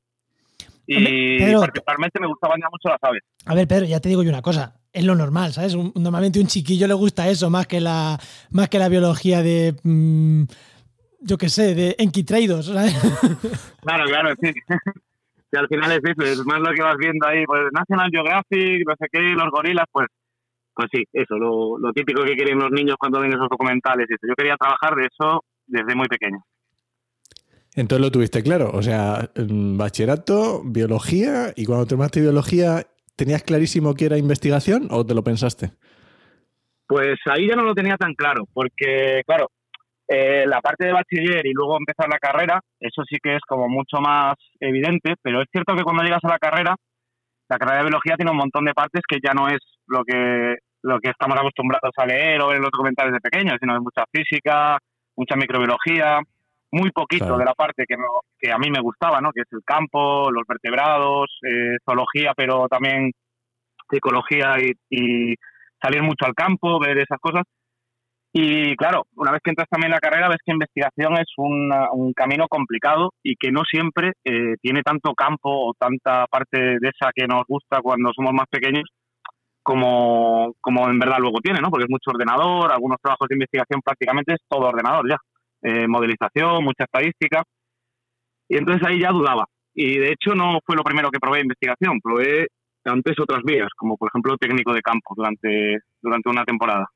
Y 0.87 1.39
Pedro, 1.39 1.61
particularmente 1.61 2.21
me 2.21 2.27
gustaban 2.27 2.61
ya 2.61 2.69
mucho 2.71 2.89
las 2.91 3.03
aves. 3.03 3.23
A 3.47 3.55
ver, 3.55 3.67
Pedro, 3.67 3.87
ya 3.87 4.01
te 4.01 4.11
digo 4.11 4.23
yo 4.23 4.29
una 4.29 4.43
cosa. 4.43 4.75
Es 4.93 5.03
lo 5.05 5.15
normal, 5.15 5.53
¿sabes? 5.55 5.75
Un- 5.75 5.93
normalmente 5.97 6.39
a 6.39 6.43
un 6.43 6.49
chiquillo 6.49 6.87
le 6.87 6.93
gusta 6.95 7.27
eso 7.29 7.49
más 7.49 7.67
que 7.67 7.81
la, 7.81 8.19
más 8.51 8.69
que 8.69 8.79
la 8.79 8.91
biología 8.91 9.43
de. 9.43 9.75
mm, 9.83 10.43
yo 11.21 11.39
qué 11.39 11.49
sé, 11.49 11.75
de 11.75 11.97
enquitraidos, 11.99 12.67
¿sabes? 12.67 12.95
Claro, 13.83 14.05
claro, 14.07 14.35
sí. 14.41 14.53
Y 15.53 15.57
al 15.57 15.69
final 15.69 15.93
es 15.93 16.01
eso, 16.05 16.23
es 16.23 16.45
más 16.45 16.59
lo 16.61 16.73
que 16.75 16.83
vas 16.83 16.97
viendo 16.99 17.27
ahí, 17.29 17.45
pues 17.47 17.61
National 17.73 18.11
Geographic, 18.11 18.87
no 18.89 18.95
sé 18.99 19.07
qué, 19.13 19.21
los 19.21 19.51
gorilas, 19.53 19.87
pues 19.93 20.09
pues 20.75 20.89
sí, 20.93 21.05
eso, 21.13 21.37
lo, 21.37 21.79
lo 21.79 21.93
típico 21.93 22.23
que 22.25 22.35
quieren 22.35 22.59
los 22.59 22.71
niños 22.71 22.97
cuando 22.99 23.21
ven 23.21 23.33
esos 23.33 23.49
documentales. 23.49 24.07
eso. 24.09 24.27
Yo 24.29 24.35
quería 24.35 24.57
trabajar 24.57 24.95
de 24.97 25.07
eso 25.07 25.45
desde 25.67 25.95
muy 25.95 26.09
pequeño. 26.09 26.39
Entonces 27.77 28.05
lo 28.05 28.13
tuviste 28.13 28.43
claro, 28.43 28.71
o 28.73 28.83
sea, 28.83 29.31
bachillerato, 29.37 30.63
biología, 30.65 31.53
y 31.57 31.67
cuando 31.67 31.87
tomaste 31.87 32.21
biología, 32.21 32.87
¿tenías 33.17 33.43
clarísimo 33.43 33.95
que 33.95 34.07
era 34.07 34.17
investigación 34.17 34.87
o 34.91 35.05
te 35.05 35.15
lo 35.15 35.25
pensaste? 35.25 35.73
Pues 36.87 37.19
ahí 37.27 37.49
ya 37.49 37.57
no 37.57 37.65
lo 37.65 37.75
tenía 37.75 37.97
tan 37.97 38.15
claro, 38.15 38.45
porque 38.53 39.23
claro, 39.27 39.49
eh, 40.07 40.45
la 40.47 40.61
parte 40.61 40.87
de 40.87 40.93
bachiller 40.93 41.47
y 41.47 41.53
luego 41.53 41.77
empezar 41.77 42.09
la 42.09 42.19
carrera, 42.19 42.61
eso 42.79 43.03
sí 43.09 43.17
que 43.21 43.37
es 43.37 43.43
como 43.49 43.69
mucho 43.69 44.01
más 44.01 44.35
evidente, 44.61 45.15
pero 45.21 45.43
es 45.43 45.49
cierto 45.51 45.75
que 45.75 45.83
cuando 45.83 46.05
llegas 46.05 46.23
a 46.23 46.29
la 46.29 46.39
carrera, 46.39 46.77
la 47.55 47.59
carrera 47.59 47.79
de 47.79 47.89
biología 47.89 48.17
tiene 48.17 48.31
un 48.33 48.37
montón 48.39 48.65
de 48.65 48.75
partes 48.75 49.03
que 49.09 49.19
ya 49.25 49.33
no 49.33 49.49
es 49.49 49.61
lo 49.87 50.03
que 50.05 50.57
lo 50.83 50.99
que 51.01 51.11
estamos 51.11 51.39
acostumbrados 51.39 51.93
a 51.97 52.05
leer 52.05 52.43
o 52.43 52.49
ver 52.49 52.57
en 52.57 52.63
los 52.63 52.71
documentales 52.71 53.13
de 53.15 53.21
pequeños, 53.21 53.57
sino 53.59 53.75
es 53.75 53.81
mucha 53.81 54.05
física, 54.13 54.77
mucha 55.17 55.35
microbiología, 55.35 56.19
muy 56.73 56.91
poquito 56.91 57.25
Claro. 57.25 57.39
de 57.39 57.45
la 57.47 57.55
parte 57.55 57.85
que, 57.89 57.97
no- 57.97 58.21
que 58.39 58.53
a 58.53 58.59
mí 58.59 58.69
me 58.71 58.81
gustaba, 58.83 59.19
¿no? 59.23 59.33
que 59.33 59.41
es 59.43 59.49
el 59.53 59.63
campo, 59.65 60.31
los 60.31 60.43
vertebrados, 60.47 61.39
eh, 61.43 61.79
zoología, 61.87 62.33
pero 62.37 62.67
también 62.69 63.13
psicología 63.91 64.57
y, 64.61 64.73
y 64.91 65.35
salir 65.83 66.03
mucho 66.03 66.27
al 66.27 66.35
campo, 66.35 66.79
ver 66.81 66.99
esas 66.99 67.19
cosas. 67.21 67.45
Y 68.37 68.75
claro, 68.75 69.07
una 69.15 69.31
vez 69.31 69.41
que 69.45 69.51
entras 69.51 69.69
también 69.71 69.93
en 69.93 69.95
la 69.95 70.01
carrera, 70.01 70.29
ves 70.29 70.39
que 70.45 70.53
investigación 70.53 71.15
es 71.19 71.29
una- 71.37 71.91
un 71.93 72.13
camino 72.13 72.49
complicado 72.49 73.13
y 73.23 73.37
que 73.37 73.53
no 73.53 73.63
siempre 73.63 74.13
eh, 74.25 74.57
tiene 74.61 74.83
tanto 74.83 75.15
campo 75.15 75.69
o 75.69 75.73
tanta 75.79 76.27
parte 76.27 76.59
de 76.81 76.89
esa 76.89 77.11
que 77.15 77.29
nos 77.29 77.45
gusta 77.47 77.81
cuando 77.81 78.11
somos 78.13 78.33
más 78.33 78.47
pequeños 78.51 78.85
como, 79.63 80.53
como 80.61 80.89
en 80.91 80.99
verdad 80.99 81.19
luego 81.21 81.39
tiene, 81.41 81.61
¿no? 81.61 81.71
Porque 81.71 81.85
es 81.85 81.91
mucho 81.91 82.11
ordenador, 82.11 82.73
algunos 82.73 82.99
trabajos 83.01 83.29
de 83.29 83.37
investigación 83.37 83.81
prácticamente 83.85 84.35
es 84.35 84.41
todo 84.49 84.67
ordenador 84.69 85.09
ya. 85.09 85.17
Eh, 85.63 85.87
modelización, 85.89 86.65
mucha 86.65 86.85
estadística. 86.85 87.43
Y 88.49 88.59
entonces 88.59 88.87
ahí 88.87 89.01
ya 89.01 89.11
dudaba. 89.11 89.47
Y 89.75 89.99
de 89.99 90.09
hecho 90.13 90.35
no 90.35 90.59
fue 90.67 90.77
lo 90.77 90.83
primero 90.83 91.11
que 91.11 91.21
probé 91.21 91.41
investigación, 91.41 92.01
probé 92.03 92.49
antes 92.85 93.15
otras 93.21 93.43
vías, 93.45 93.69
como 93.77 93.97
por 93.97 94.09
ejemplo 94.11 94.37
técnico 94.39 94.73
de 94.75 94.83
campo 94.83 95.15
durante, 95.17 95.79
durante 96.03 96.29
una 96.29 96.45
temporada. 96.45 96.87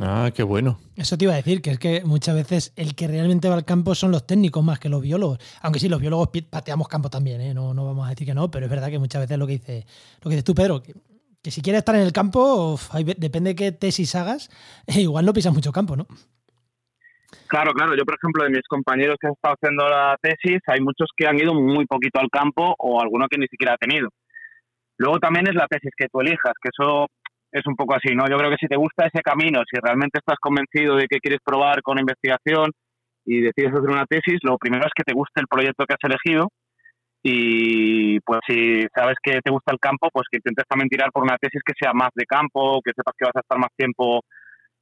Ah, 0.00 0.30
qué 0.34 0.42
bueno. 0.42 0.78
Eso 0.96 1.18
te 1.18 1.24
iba 1.26 1.34
a 1.34 1.36
decir, 1.36 1.60
que 1.60 1.70
es 1.70 1.78
que 1.78 2.02
muchas 2.04 2.34
veces 2.34 2.72
el 2.76 2.94
que 2.94 3.06
realmente 3.08 3.48
va 3.48 3.54
al 3.54 3.64
campo 3.64 3.94
son 3.94 4.10
los 4.10 4.26
técnicos 4.26 4.64
más 4.64 4.78
que 4.78 4.88
los 4.88 5.02
biólogos. 5.02 5.38
Aunque 5.60 5.78
sí, 5.80 5.88
los 5.88 6.00
biólogos 6.00 6.30
pateamos 6.50 6.88
campo 6.88 7.10
también, 7.10 7.40
¿eh? 7.42 7.52
no, 7.54 7.74
no 7.74 7.84
vamos 7.84 8.06
a 8.06 8.10
decir 8.10 8.26
que 8.26 8.34
no, 8.34 8.50
pero 8.50 8.64
es 8.66 8.70
verdad 8.70 8.88
que 8.88 8.98
muchas 8.98 9.20
veces 9.20 9.38
lo 9.38 9.46
que 9.46 9.52
dice, 9.54 9.86
lo 10.22 10.24
que 10.24 10.36
dices 10.36 10.44
tú, 10.44 10.54
Pedro, 10.54 10.82
que, 10.82 10.94
que 11.42 11.50
si 11.50 11.60
quieres 11.60 11.80
estar 11.80 11.94
en 11.94 12.00
el 12.02 12.12
campo, 12.12 12.72
uf, 12.72 12.94
hay 12.94 13.04
ve- 13.04 13.16
depende 13.18 13.50
de 13.50 13.56
qué 13.56 13.72
tesis 13.72 14.14
hagas, 14.14 14.48
igual 14.86 15.26
no 15.26 15.32
pisas 15.34 15.52
mucho 15.52 15.72
campo, 15.72 15.94
¿no? 15.94 16.06
Claro, 17.48 17.72
claro. 17.72 17.94
Yo, 17.94 18.04
por 18.04 18.14
ejemplo, 18.16 18.44
de 18.44 18.50
mis 18.50 18.66
compañeros 18.68 19.16
que 19.20 19.26
han 19.26 19.34
estado 19.34 19.54
haciendo 19.60 19.86
la 19.88 20.16
tesis, 20.22 20.58
hay 20.68 20.80
muchos 20.80 21.08
que 21.16 21.26
han 21.26 21.38
ido 21.38 21.52
muy 21.54 21.84
poquito 21.86 22.18
al 22.18 22.30
campo 22.30 22.74
o 22.78 23.00
alguno 23.00 23.26
que 23.28 23.38
ni 23.38 23.46
siquiera 23.46 23.74
ha 23.74 23.76
tenido. 23.78 24.08
Luego 24.96 25.18
también 25.18 25.46
es 25.48 25.54
la 25.54 25.66
tesis 25.66 25.90
que 25.96 26.08
tú 26.08 26.20
elijas, 26.20 26.52
que 26.62 26.70
eso 26.72 27.08
es 27.52 27.66
un 27.66 27.76
poco 27.76 27.94
así, 27.94 28.14
¿no? 28.14 28.24
Yo 28.28 28.36
creo 28.38 28.50
que 28.50 28.56
si 28.60 28.66
te 28.66 28.76
gusta 28.76 29.06
ese 29.06 29.22
camino, 29.22 29.62
si 29.70 29.78
realmente 29.80 30.18
estás 30.18 30.38
convencido 30.40 30.96
de 30.96 31.06
que 31.06 31.20
quieres 31.20 31.40
probar 31.44 31.82
con 31.82 31.98
investigación 31.98 32.70
y 33.24 33.40
decides 33.40 33.72
hacer 33.72 33.90
una 33.90 34.06
tesis, 34.06 34.38
lo 34.42 34.56
primero 34.58 34.84
es 34.86 34.92
que 34.96 35.04
te 35.04 35.12
guste 35.12 35.40
el 35.40 35.46
proyecto 35.46 35.84
que 35.86 35.94
has 35.94 36.04
elegido 36.10 36.48
y 37.22 38.18
pues 38.20 38.40
si 38.46 38.84
sabes 38.94 39.16
que 39.22 39.40
te 39.44 39.50
gusta 39.50 39.72
el 39.72 39.78
campo, 39.78 40.08
pues 40.12 40.26
que 40.30 40.38
intentes 40.38 40.64
también 40.66 40.88
tirar 40.88 41.12
por 41.12 41.22
una 41.22 41.36
tesis 41.38 41.60
que 41.64 41.74
sea 41.78 41.92
más 41.92 42.10
de 42.14 42.24
campo, 42.24 42.80
que 42.82 42.92
sepas 42.96 43.14
que 43.16 43.26
vas 43.26 43.36
a 43.36 43.40
estar 43.40 43.58
más 43.58 43.70
tiempo 43.76 44.22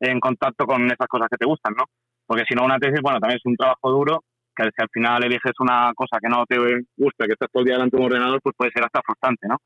en 0.01 0.19
contacto 0.21 0.65
con 0.65 0.87
esas 0.87 1.07
cosas 1.07 1.29
que 1.31 1.37
te 1.37 1.45
gustan, 1.45 1.75
¿no? 1.77 1.85
Porque 2.27 2.45
si 2.49 2.55
no, 2.55 2.65
una 2.65 2.79
tesis, 2.79 3.01
bueno, 3.03 3.19
también 3.19 3.39
es 3.39 3.45
un 3.45 3.57
trabajo 3.57 3.91
duro, 3.91 4.23
que 4.57 4.65
si 4.65 4.83
al 4.83 4.89
final 4.91 5.25
eliges 5.25 5.53
una 5.59 5.93
cosa 5.95 6.19
que 6.21 6.29
no 6.29 6.47
te 6.47 6.57
gusta, 6.97 7.27
que 7.27 7.33
estás 7.33 7.51
todo 7.53 7.61
el 7.61 7.67
día 7.67 7.75
delante 7.75 7.97
de 7.97 8.03
un 8.03 8.11
ordenador, 8.11 8.41
pues 8.43 8.55
puede 8.57 8.73
ser 8.73 8.85
hasta 8.85 9.03
frustrante, 9.05 9.47
¿no? 9.47 9.57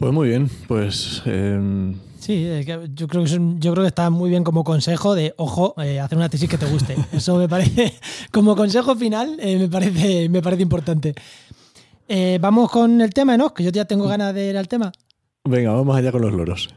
Pues 0.00 0.14
muy 0.14 0.28
bien, 0.30 0.48
pues... 0.66 1.20
em, 1.26 1.94
Sí, 2.18 2.32
que 2.64 2.88
yo 2.94 3.06
creo 3.06 3.22
que 3.24 3.34
un- 3.36 3.60
yo 3.60 3.72
creo 3.72 3.84
que 3.84 3.88
está 3.88 4.08
muy 4.08 4.30
bien 4.30 4.44
como 4.44 4.64
consejo 4.64 5.14
de, 5.14 5.34
ojo, 5.36 5.74
eh, 5.82 6.00
hacer 6.00 6.16
una 6.16 6.30
tesis 6.30 6.48
que 6.48 6.56
te 6.56 6.64
guste. 6.64 6.96
Eso 7.12 7.36
me 7.36 7.48
parece, 7.50 7.92
como 8.32 8.56
consejo 8.56 8.96
final, 8.96 9.36
eh, 9.40 9.58
me, 9.58 9.68
parece, 9.68 10.28
me 10.30 10.40
parece 10.40 10.62
importante. 10.62 11.14
Eh, 12.08 12.38
vamos 12.40 12.70
con 12.70 13.00
el 13.02 13.12
tema, 13.12 13.36
¿no? 13.36 13.52
Que 13.52 13.62
yo 13.62 13.70
ya 13.70 13.84
tengo 13.84 14.06
ganas 14.08 14.34
de 14.34 14.48
ir 14.48 14.56
al 14.56 14.68
tema. 14.68 14.90
venga, 15.46 15.72
vamos 15.72 15.94
allá 15.94 16.10
con 16.12 16.22
los 16.22 16.32
loros. 16.32 16.70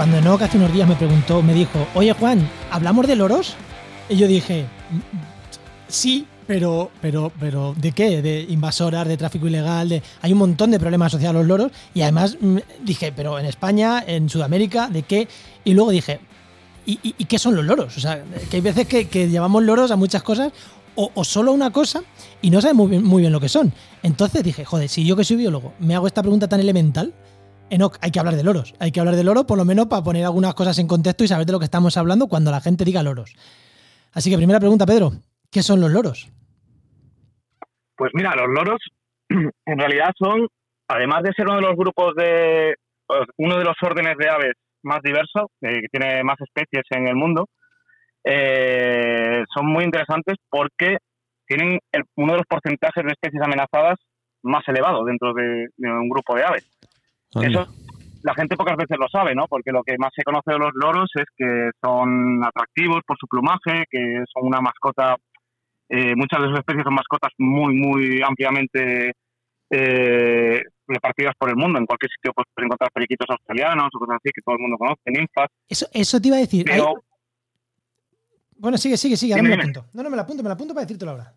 Cuando 0.00 0.16
Enoch 0.16 0.40
hace 0.40 0.56
unos 0.56 0.72
días 0.72 0.88
me 0.88 0.96
preguntó, 0.96 1.42
me 1.42 1.52
dijo, 1.52 1.86
oye 1.94 2.14
Juan, 2.14 2.48
¿hablamos 2.70 3.06
de 3.06 3.16
loros? 3.16 3.52
Y 4.08 4.16
yo 4.16 4.26
dije, 4.26 4.64
"Mm, 4.90 4.98
sí, 5.88 6.26
pero, 6.46 6.90
pero, 7.02 7.30
pero, 7.38 7.74
¿de 7.76 7.92
qué? 7.92 8.22
De 8.22 8.46
invasoras, 8.48 9.06
de 9.06 9.18
tráfico 9.18 9.46
ilegal, 9.46 9.90
de. 9.90 10.02
Hay 10.22 10.32
un 10.32 10.38
montón 10.38 10.70
de 10.70 10.80
problemas 10.80 11.08
asociados 11.08 11.36
a 11.36 11.38
los 11.40 11.46
loros. 11.46 11.72
Y 11.92 12.00
además 12.00 12.38
mm, 12.40 12.56
dije, 12.82 13.12
pero 13.14 13.38
en 13.38 13.44
España, 13.44 14.02
en 14.06 14.30
Sudamérica, 14.30 14.88
¿de 14.88 15.02
qué? 15.02 15.28
Y 15.64 15.74
luego 15.74 15.90
dije, 15.90 16.18
¿y, 16.86 17.12
qué 17.26 17.38
son 17.38 17.54
los 17.54 17.66
loros? 17.66 17.94
O 17.98 18.00
sea, 18.00 18.24
que 18.50 18.56
hay 18.56 18.62
veces 18.62 18.86
que, 18.86 19.28
llamamos 19.28 19.64
loros 19.64 19.90
a 19.90 19.96
muchas 19.96 20.22
cosas, 20.22 20.50
o, 20.94 21.10
o 21.12 21.24
solo 21.24 21.52
una 21.52 21.72
cosa, 21.72 22.02
y 22.40 22.48
no 22.48 22.62
sabemos 22.62 22.88
muy 22.88 22.90
bien, 22.96 23.04
muy 23.04 23.20
bien 23.20 23.32
lo 23.34 23.40
que 23.40 23.50
son. 23.50 23.70
Entonces 24.02 24.42
dije, 24.44 24.64
joder, 24.64 24.88
si 24.88 25.04
yo 25.04 25.14
que 25.14 25.24
soy 25.24 25.36
biólogo 25.36 25.74
me 25.78 25.94
hago 25.94 26.06
esta 26.06 26.22
pregunta 26.22 26.48
tan 26.48 26.60
elemental, 26.60 27.12
Enoch, 27.70 27.96
hay 28.00 28.10
que 28.10 28.18
hablar 28.18 28.34
de 28.34 28.44
loros. 28.44 28.74
Hay 28.80 28.92
que 28.92 29.00
hablar 29.00 29.16
de 29.16 29.24
loros, 29.24 29.44
por 29.44 29.56
lo 29.56 29.64
menos 29.64 29.86
para 29.86 30.02
poner 30.02 30.24
algunas 30.24 30.54
cosas 30.54 30.78
en 30.78 30.86
contexto 30.86 31.24
y 31.24 31.28
saber 31.28 31.46
de 31.46 31.52
lo 31.52 31.58
que 31.58 31.64
estamos 31.64 31.96
hablando 31.96 32.26
cuando 32.26 32.50
la 32.50 32.60
gente 32.60 32.84
diga 32.84 33.02
loros. 33.02 33.34
Así 34.12 34.30
que 34.30 34.36
primera 34.36 34.58
pregunta, 34.58 34.86
Pedro, 34.86 35.12
¿qué 35.50 35.62
son 35.62 35.80
los 35.80 35.90
loros? 35.90 36.30
Pues 37.96 38.10
mira, 38.14 38.34
los 38.34 38.48
loros 38.48 38.80
en 39.28 39.78
realidad 39.78 40.10
son, 40.18 40.48
además 40.88 41.22
de 41.22 41.32
ser 41.32 41.46
uno 41.46 41.56
de 41.56 41.62
los 41.62 41.76
grupos 41.76 42.14
de, 42.16 42.74
uno 43.38 43.58
de 43.58 43.64
los 43.64 43.76
órdenes 43.82 44.16
de 44.18 44.28
aves 44.28 44.54
más 44.82 45.00
diversos, 45.02 45.46
eh, 45.60 45.82
que 45.82 45.88
tiene 45.92 46.24
más 46.24 46.40
especies 46.40 46.84
en 46.90 47.06
el 47.06 47.14
mundo, 47.14 47.46
eh, 48.24 49.44
son 49.54 49.66
muy 49.66 49.84
interesantes 49.84 50.36
porque 50.48 50.98
tienen 51.46 51.78
uno 52.16 52.32
de 52.32 52.38
los 52.38 52.46
porcentajes 52.46 53.04
de 53.04 53.12
especies 53.12 53.42
amenazadas 53.42 53.98
más 54.42 54.66
elevado 54.68 55.04
dentro 55.04 55.34
de, 55.34 55.68
de 55.76 55.90
un 55.90 56.08
grupo 56.08 56.34
de 56.34 56.44
aves. 56.44 56.79
Eso 57.34 57.66
la 58.22 58.34
gente 58.34 58.56
pocas 58.56 58.76
veces 58.76 58.98
lo 58.98 59.08
sabe, 59.08 59.34
¿no? 59.34 59.46
Porque 59.48 59.72
lo 59.72 59.82
que 59.82 59.96
más 59.98 60.10
se 60.14 60.22
conoce 60.22 60.52
de 60.52 60.58
los 60.58 60.72
loros 60.74 61.10
es 61.14 61.24
que 61.36 61.70
son 61.82 62.44
atractivos 62.44 63.00
por 63.06 63.16
su 63.18 63.26
plumaje, 63.26 63.84
que 63.90 64.24
son 64.32 64.46
una 64.46 64.60
mascota, 64.60 65.16
eh, 65.88 66.14
muchas 66.16 66.42
de 66.42 66.48
sus 66.48 66.58
especies 66.58 66.84
son 66.84 66.94
mascotas 66.94 67.32
muy, 67.38 67.74
muy 67.74 68.20
ampliamente 68.22 69.12
eh, 69.70 70.62
repartidas 70.86 71.34
por 71.38 71.48
el 71.48 71.56
mundo. 71.56 71.78
En 71.78 71.86
cualquier 71.86 72.10
sitio 72.10 72.32
puedes 72.34 72.48
encontrar 72.56 72.90
periquitos 72.92 73.26
australianos 73.30 73.88
o 73.94 73.98
cosas 73.98 74.16
así 74.16 74.30
que 74.34 74.42
todo 74.42 74.56
el 74.56 74.60
mundo 74.60 74.76
conoce, 74.76 75.00
ninfas. 75.06 75.48
Eso, 75.68 75.86
eso 75.92 76.20
te 76.20 76.28
iba 76.28 76.36
a 76.36 76.40
decir. 76.40 76.64
Pero 76.66 76.88
Hay- 76.88 76.94
Bueno, 78.56 78.76
sigue, 78.76 78.96
sigue, 78.96 79.16
sigue. 79.16 79.32
Ahora 79.32 79.42
Dime, 79.42 79.56
me 79.56 79.56
lo 79.56 79.62
apunto. 79.62 79.90
No, 79.94 80.02
no, 80.02 80.10
me 80.10 80.16
lo 80.16 80.22
apunto, 80.22 80.42
me 80.42 80.48
lo 80.48 80.54
apunto 80.54 80.74
para 80.74 80.84
decírtelo 80.84 81.12
ahora. 81.12 81.32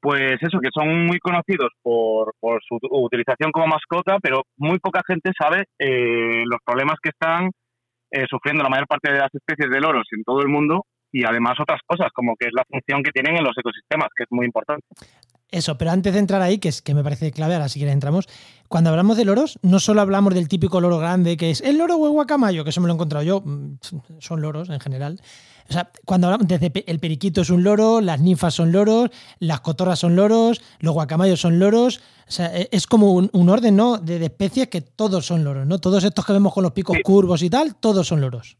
Pues 0.00 0.38
eso, 0.40 0.60
que 0.60 0.70
son 0.72 1.06
muy 1.06 1.18
conocidos 1.18 1.70
por, 1.82 2.32
su 2.66 2.78
utilización 2.90 3.50
como 3.52 3.66
mascota, 3.66 4.18
pero 4.22 4.42
muy 4.56 4.78
poca 4.78 5.02
gente 5.06 5.32
sabe 5.38 5.64
eh, 5.78 6.44
los 6.44 6.60
problemas 6.64 6.98
que 7.02 7.10
están 7.10 7.50
eh, 8.10 8.24
sufriendo 8.28 8.62
la 8.62 8.70
mayor 8.70 8.86
parte 8.86 9.12
de 9.12 9.18
las 9.18 9.34
especies 9.34 9.70
de 9.70 9.80
loros 9.80 10.06
en 10.12 10.22
todo 10.24 10.40
el 10.40 10.48
mundo 10.48 10.84
y 11.10 11.24
además 11.24 11.58
otras 11.60 11.80
cosas, 11.86 12.08
como 12.14 12.36
que 12.36 12.48
es 12.48 12.52
la 12.54 12.64
función 12.68 13.02
que 13.02 13.10
tienen 13.10 13.36
en 13.36 13.44
los 13.44 13.56
ecosistemas, 13.56 14.08
que 14.16 14.24
es 14.24 14.28
muy 14.30 14.46
importante. 14.46 14.86
Eso, 15.50 15.78
pero 15.78 15.92
antes 15.92 16.12
de 16.12 16.18
entrar 16.18 16.42
ahí, 16.42 16.58
que 16.58 16.68
es 16.68 16.82
que 16.82 16.94
me 16.94 17.02
parece 17.02 17.32
clave, 17.32 17.54
ahora 17.54 17.70
si 17.70 17.78
quieres 17.78 17.94
entramos, 17.94 18.26
cuando 18.68 18.90
hablamos 18.90 19.16
de 19.16 19.24
loros, 19.24 19.58
no 19.62 19.80
solo 19.80 20.02
hablamos 20.02 20.34
del 20.34 20.46
típico 20.46 20.80
loro 20.80 20.98
grande, 20.98 21.38
que 21.38 21.50
es 21.50 21.62
el 21.62 21.78
loro 21.78 21.96
o 21.96 22.06
el 22.06 22.12
guacamayo, 22.12 22.64
que 22.64 22.70
eso 22.70 22.82
me 22.82 22.86
lo 22.86 22.92
he 22.92 22.96
encontrado 22.96 23.24
yo, 23.24 23.40
mm, 23.40 23.78
son 24.18 24.42
loros 24.42 24.68
en 24.68 24.78
general. 24.78 25.20
O 25.68 25.72
sea, 25.72 25.90
cuando 26.06 26.28
hablamos, 26.28 26.48
desde 26.48 26.72
el 26.86 26.98
periquito 26.98 27.42
es 27.42 27.50
un 27.50 27.62
loro, 27.62 28.00
las 28.00 28.20
ninfas 28.20 28.54
son 28.54 28.72
loros, 28.72 29.10
las 29.38 29.60
cotorras 29.60 29.98
son 29.98 30.16
loros, 30.16 30.62
los 30.80 30.94
guacamayos 30.94 31.40
son 31.40 31.58
loros, 31.58 31.98
o 32.26 32.30
sea, 32.30 32.46
e- 32.56 32.68
es 32.72 32.86
como 32.86 33.12
un, 33.12 33.28
un 33.34 33.48
orden, 33.50 33.76
¿no? 33.76 33.98
De, 33.98 34.18
de 34.18 34.26
especies 34.26 34.68
que 34.68 34.80
todos 34.80 35.26
son 35.26 35.44
loros, 35.44 35.66
¿no? 35.66 35.78
Todos 35.78 36.04
estos 36.04 36.24
que 36.24 36.32
vemos 36.32 36.54
con 36.54 36.62
los 36.62 36.72
picos 36.72 36.96
Sí. 36.96 37.02
curvos 37.02 37.42
y 37.42 37.50
tal, 37.50 37.76
todos 37.76 38.06
son 38.08 38.20
loros. 38.22 38.56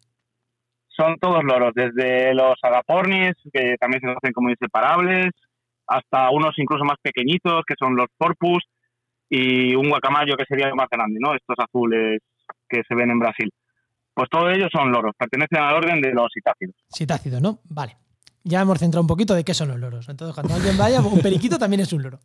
Son 0.88 1.16
todos 1.18 1.42
loros, 1.44 1.72
desde 1.74 2.34
los 2.34 2.56
agapornis, 2.62 3.32
que 3.52 3.76
también 3.80 4.00
se 4.00 4.06
conocen 4.08 4.32
como 4.34 4.50
inseparables, 4.50 5.30
hasta 5.86 6.28
unos 6.30 6.58
incluso 6.58 6.84
más 6.84 6.96
pequeñitos, 7.00 7.62
que 7.66 7.74
son 7.78 7.96
los 7.96 8.08
porpus, 8.18 8.62
y 9.30 9.74
un 9.74 9.88
guacamayo 9.88 10.36
que 10.36 10.44
sería 10.46 10.66
el 10.68 10.74
más 10.74 10.88
grande, 10.90 11.18
¿no? 11.20 11.34
Estos 11.34 11.56
azules 11.58 12.20
que 12.68 12.82
se 12.86 12.94
ven 12.94 13.10
en 13.10 13.18
Brasil. 13.18 13.50
Pues 14.18 14.30
todos 14.30 14.52
ellos 14.52 14.68
son 14.72 14.90
loros, 14.90 15.14
pertenecen 15.16 15.58
al 15.58 15.76
orden 15.76 16.00
de 16.00 16.12
los 16.12 16.26
citácidos. 16.34 16.74
Citácido, 16.92 17.40
¿no? 17.40 17.60
Vale. 17.68 17.98
Ya 18.42 18.62
hemos 18.62 18.76
centrado 18.80 19.00
un 19.00 19.06
poquito 19.06 19.32
de 19.32 19.44
qué 19.44 19.54
son 19.54 19.68
los 19.68 19.78
loros. 19.78 20.08
Entonces, 20.08 20.34
cuando 20.34 20.54
alguien 20.54 20.76
vaya, 20.76 21.00
un 21.00 21.20
periquito 21.20 21.56
también 21.56 21.82
es 21.82 21.92
un 21.92 22.02
loro. 22.02 22.18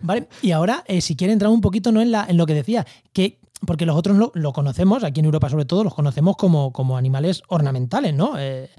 Vale, 0.00 0.28
y 0.42 0.52
ahora, 0.52 0.84
eh, 0.86 1.00
si 1.00 1.16
quiere 1.16 1.32
entrar 1.32 1.50
un 1.50 1.60
poquito 1.60 1.90
¿no? 1.90 2.00
en, 2.00 2.12
la, 2.12 2.24
en 2.28 2.36
lo 2.36 2.46
que 2.46 2.54
decía, 2.54 2.86
que 3.12 3.40
porque 3.66 3.84
los 3.84 3.96
otros 3.96 4.30
lo, 4.32 4.52
conocemos, 4.52 5.02
aquí 5.02 5.18
en 5.18 5.26
Europa 5.26 5.48
sobre 5.48 5.64
todo, 5.64 5.82
los 5.82 5.92
conocemos 5.92 6.36
como, 6.36 6.72
como 6.72 6.96
animales 6.96 7.42
ornamentales, 7.48 8.14
¿no? 8.14 8.38
Eh, 8.38 8.70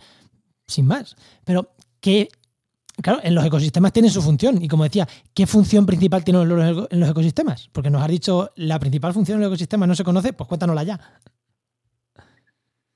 sin 0.67 0.85
más. 0.85 1.17
Pero 1.43 1.73
que, 1.99 2.29
claro, 3.01 3.19
en 3.21 3.35
los 3.35 3.45
ecosistemas 3.45 3.91
tienen 3.91 4.11
su 4.11 4.21
función. 4.21 4.63
Y 4.63 4.69
como 4.69 4.85
decía, 4.85 5.05
¿qué 5.33 5.45
función 5.45 5.85
principal 5.85 6.23
tienen 6.23 6.47
los 6.47 6.57
loros 6.57 6.87
en 6.89 7.01
los 7.01 7.09
ecosistemas? 7.09 7.67
Porque 7.73 7.89
nos 7.89 8.01
has 8.01 8.07
dicho 8.07 8.49
la 8.55 8.79
principal 8.79 9.11
función 9.11 9.39
en 9.39 9.41
los 9.41 9.49
ecosistemas 9.49 9.89
no 9.89 9.95
se 9.95 10.05
conoce, 10.05 10.31
pues 10.31 10.47
cuéntanosla 10.47 10.83
ya. 10.83 11.19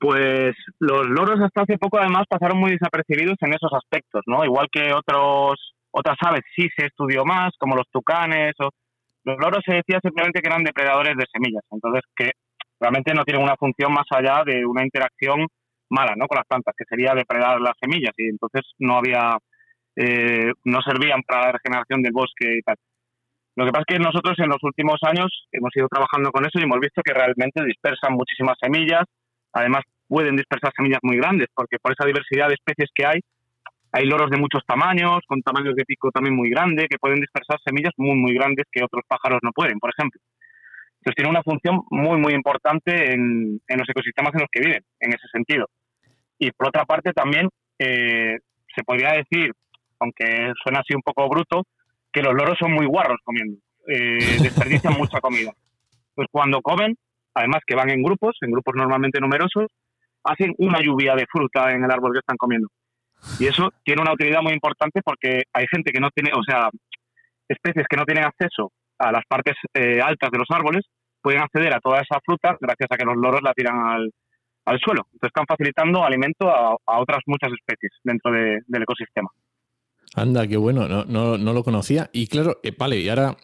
Pues 0.06 0.54
los 0.78 1.08
loros 1.08 1.42
hasta 1.42 1.64
hace 1.64 1.80
poco 1.80 1.98
además 1.98 2.26
pasaron 2.30 2.60
muy 2.60 2.70
desapercibidos 2.70 3.38
en 3.42 3.54
esos 3.56 3.74
aspectos, 3.74 4.22
¿no? 4.28 4.46
Igual 4.46 4.68
que 4.72 4.94
otros 4.94 5.56
otras 5.90 6.16
aves 6.22 6.42
sí 6.56 6.68
se 6.78 6.86
estudió 6.86 7.26
más, 7.26 7.54
como 7.58 7.76
los 7.76 7.90
tucanes 7.90 8.54
o 8.60 8.70
los 9.24 9.38
loros 9.40 9.64
se 9.66 9.78
decía 9.82 9.98
simplemente 10.04 10.42
que 10.42 10.48
eran 10.48 10.64
depredadores 10.64 11.18
de 11.18 11.26
semillas, 11.34 11.64
entonces 11.72 12.04
que 12.16 12.34
realmente 12.80 13.16
no 13.16 13.24
tienen 13.24 13.42
una 13.42 13.56
función 13.56 13.94
más 13.94 14.06
allá 14.12 14.44
de 14.46 14.64
una 14.64 14.84
interacción 14.84 15.48
mala, 15.90 16.14
¿no? 16.16 16.28
Con 16.28 16.38
las 16.38 16.46
plantas, 16.46 16.76
que 16.78 16.86
sería 16.88 17.16
depredar 17.16 17.60
las 17.60 17.74
semillas 17.82 18.14
y 18.16 18.30
entonces 18.30 18.62
no 18.78 18.98
había 18.98 19.40
eh, 19.96 20.52
no 20.66 20.82
servían 20.84 21.24
para 21.26 21.48
la 21.48 21.52
regeneración 21.54 22.04
del 22.04 22.14
bosque 22.14 22.60
y 22.60 22.62
tal. 22.62 22.76
Lo 23.56 23.66
que 23.66 23.72
pasa 23.72 23.86
es 23.90 23.98
que 23.98 24.04
nosotros 24.04 24.38
en 24.38 24.50
los 24.50 24.62
últimos 24.62 25.00
años 25.02 25.48
hemos 25.52 25.76
ido 25.76 25.88
trabajando 25.88 26.30
con 26.30 26.46
eso 26.46 26.60
y 26.60 26.64
hemos 26.64 26.80
visto 26.80 27.02
que 27.02 27.14
realmente 27.14 27.66
dispersan 27.66 28.14
muchísimas 28.14 28.54
semillas, 28.62 29.06
Además, 29.56 29.84
pueden 30.08 30.36
dispersar 30.36 30.72
semillas 30.76 31.00
muy 31.04 31.18
grandes, 31.18 31.48
porque 31.54 31.78
por 31.82 31.92
esa 31.92 32.06
diversidad 32.06 32.48
de 32.48 32.56
especies 32.56 32.90
que 32.94 33.06
hay, 33.06 33.20
hay 33.92 34.06
loros 34.06 34.30
de 34.30 34.38
muchos 34.38 34.64
tamaños, 34.66 35.22
con 35.28 35.42
tamaños 35.42 35.76
de 35.76 35.86
pico 35.86 36.12
también 36.12 36.36
muy 36.36 36.50
grande, 36.50 36.88
que 36.90 36.98
pueden 36.98 37.20
dispersar 37.20 37.60
semillas 37.64 37.94
muy, 37.98 38.16
muy 38.16 38.34
grandes 38.34 38.66
que 38.72 38.84
otros 38.84 39.04
pájaros 39.08 39.40
no 39.42 39.52
pueden, 39.52 39.80
por 39.80 39.90
ejemplo. 39.90 40.20
Entonces, 41.00 41.16
tiene 41.16 41.30
una 41.30 41.44
función 41.44 41.82
muy, 41.92 42.20
muy 42.20 42.34
importante 42.34 43.14
en, 43.14 43.62
en 43.68 43.78
los 43.78 43.88
ecosistemas 43.88 44.34
en 44.34 44.42
los 44.42 44.50
que 44.52 44.60
viven, 44.60 44.84
en 45.00 45.10
ese 45.14 45.28
sentido. 45.32 45.68
Y 46.40 46.52
por 46.52 46.68
otra 46.68 46.84
parte, 46.84 47.14
también 47.14 47.48
eh, 47.80 48.38
se 48.76 48.84
podría 48.84 49.14
decir, 49.14 49.52
aunque 50.00 50.52
suena 50.64 50.80
así 50.80 50.94
un 50.94 51.02
poco 51.02 51.30
bruto, 51.30 51.64
que 52.12 52.22
los 52.22 52.34
loros 52.34 52.58
son 52.60 52.74
muy 52.74 52.86
guarros 52.86 53.20
comiendo, 53.24 53.58
eh, 53.88 54.18
desperdician 54.42 54.98
mucha 54.98 55.22
comida. 55.22 55.52
Pues 56.16 56.28
cuando 56.32 56.62
comen, 56.62 56.96
además 57.34 57.62
que 57.66 57.76
van 57.76 57.90
en 57.90 58.04
grupos, 58.04 58.38
en 58.42 58.52
grupos 58.52 58.76
normalmente 58.76 59.20
numerosos, 59.20 59.68
hacen 60.26 60.54
una 60.58 60.80
lluvia 60.82 61.16
de 61.16 61.26
fruta 61.32 61.72
en 61.72 61.84
el 61.84 61.92
árbol 61.92 62.12
que 62.14 62.20
están 62.20 62.38
comiendo. 62.38 62.68
Y 63.40 63.48
eso 63.48 63.72
tiene 63.84 64.02
una 64.02 64.14
utilidad 64.14 64.42
muy 64.42 64.54
importante 64.54 65.02
porque 65.04 65.44
hay 65.54 65.66
gente 65.72 65.92
que 65.92 66.00
no 66.00 66.10
tiene, 66.12 66.32
o 66.36 66.44
sea, 66.44 66.70
especies 67.48 67.86
que 67.90 67.98
no 67.98 68.06
tienen 68.06 68.26
acceso 68.26 68.72
a 69.00 69.12
las 69.12 69.24
partes 69.28 69.56
eh, 69.74 70.00
altas 70.02 70.30
de 70.32 70.38
los 70.38 70.48
árboles, 70.50 70.84
pueden 71.22 71.42
acceder 71.42 71.74
a 71.74 71.80
toda 71.80 72.02
esa 72.02 72.20
fruta 72.24 72.58
gracias 72.60 72.88
a 72.92 72.98
que 72.98 73.06
los 73.06 73.16
loros 73.18 73.42
la 73.42 73.54
tiran 73.54 73.78
al, 73.80 74.12
al 74.66 74.80
suelo. 74.80 75.02
Entonces 75.14 75.28
están 75.36 75.46
facilitando 75.48 76.04
alimento 76.04 76.50
a, 76.50 76.76
otras 77.00 77.20
muchas 77.26 77.52
especies 77.52 77.92
dentro 78.04 78.32
de- 78.32 78.60
del 78.68 78.84
ecosistema. 78.84 79.30
Anda, 80.16 80.48
qué 80.48 80.58
bueno, 80.58 80.88
no, 80.88 81.04
no, 81.06 81.38
no 81.38 81.54
lo 81.54 81.64
conocía. 81.64 82.10
Y 82.14 82.28
claro, 82.28 82.58
eh, 82.64 82.74
vale, 82.78 82.98
y 83.00 83.10
ahora 83.10 83.36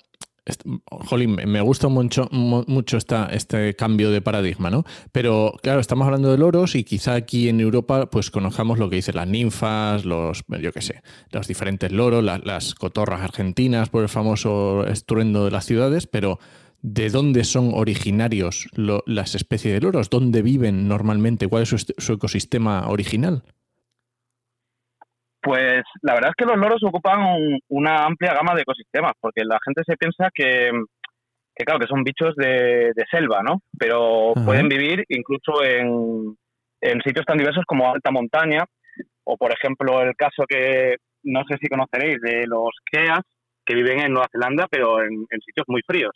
Jolín, 0.90 1.36
me 1.46 1.62
gusta 1.62 1.88
mucho, 1.88 2.28
mucho 2.32 2.98
esta, 2.98 3.28
este 3.28 3.76
cambio 3.76 4.10
de 4.10 4.22
paradigma, 4.22 4.72
¿no? 4.72 4.84
Pero 5.12 5.54
claro, 5.62 5.80
estamos 5.80 6.06
hablando 6.06 6.32
de 6.32 6.38
loros 6.40 6.74
y 6.74 6.84
quizá 6.84 7.14
aquí 7.14 7.48
en 7.48 7.60
Europa 7.60 8.10
pues 8.10 8.32
conozcamos 8.32 8.80
lo 8.80 8.90
que 8.90 8.96
dicen 8.96 9.16
las 9.16 9.28
ninfas, 9.28 10.04
los, 10.04 10.44
yo 10.48 10.72
qué 10.72 10.82
sé, 10.82 11.04
los 11.32 11.48
diferentes 11.48 11.92
loros, 11.92 12.24
las 12.24 12.74
cotorras 12.74 13.22
argentinas 13.22 13.90
por 13.90 14.02
el 14.02 14.10
famoso 14.10 14.86
estruendo 14.88 15.46
de 15.46 15.52
las 15.52 15.66
ciudades, 15.66 16.08
pero 16.08 16.40
¿de 16.82 17.10
dónde 17.10 17.44
son 17.44 17.72
originarios 17.76 18.68
las 19.06 19.36
especies 19.36 19.76
de 19.76 19.82
loros? 19.82 20.10
¿Dónde 20.10 20.42
viven 20.42 20.88
normalmente? 20.88 21.48
¿Cuál 21.48 21.64
es 21.64 21.86
su 21.98 22.14
ecosistema 22.14 22.88
original? 22.90 23.44
Pues 25.42 25.82
la 26.02 26.14
verdad 26.14 26.30
es 26.30 26.36
que 26.36 26.46
los 26.46 26.58
loros 26.58 26.84
ocupan 26.84 27.60
una 27.70 28.06
amplia 28.06 28.34
gama 28.34 28.54
de 28.54 28.62
ecosistemas, 28.62 29.14
porque 29.20 29.44
la 29.44 29.58
gente 29.66 29.82
se 29.86 29.98
piensa 29.98 30.30
que, 30.34 30.70
claro, 31.66 31.80
que 31.80 31.88
son 31.88 32.04
bichos 32.04 32.36
de, 32.36 32.94
selva, 33.10 33.42
¿no? 33.42 33.62
Pero 33.78 34.34
pueden 34.46 34.70
vivir 34.70 35.04
incluso 35.10 35.64
en, 35.64 36.38
sitios 37.04 37.26
tan 37.26 37.38
diversos 37.38 37.66
como 37.66 37.92
alta 37.92 38.12
montaña, 38.12 38.64
o 39.24 39.36
por 39.38 39.52
ejemplo 39.52 40.02
el 40.02 40.16
caso 40.16 40.46
que 40.48 40.98
no 41.24 41.44
sé 41.48 41.58
si 41.60 41.68
conoceréis 41.68 42.20
de 42.22 42.46
los 42.46 42.70
keas, 42.92 43.22
que 43.66 43.76
viven 43.76 44.00
en 44.00 44.14
Nueva 44.14 44.30
Zelanda, 44.32 44.68
pero 44.70 45.02
en, 45.04 45.26
sitios 45.44 45.66
muy 45.68 45.82
fríos. 45.88 46.14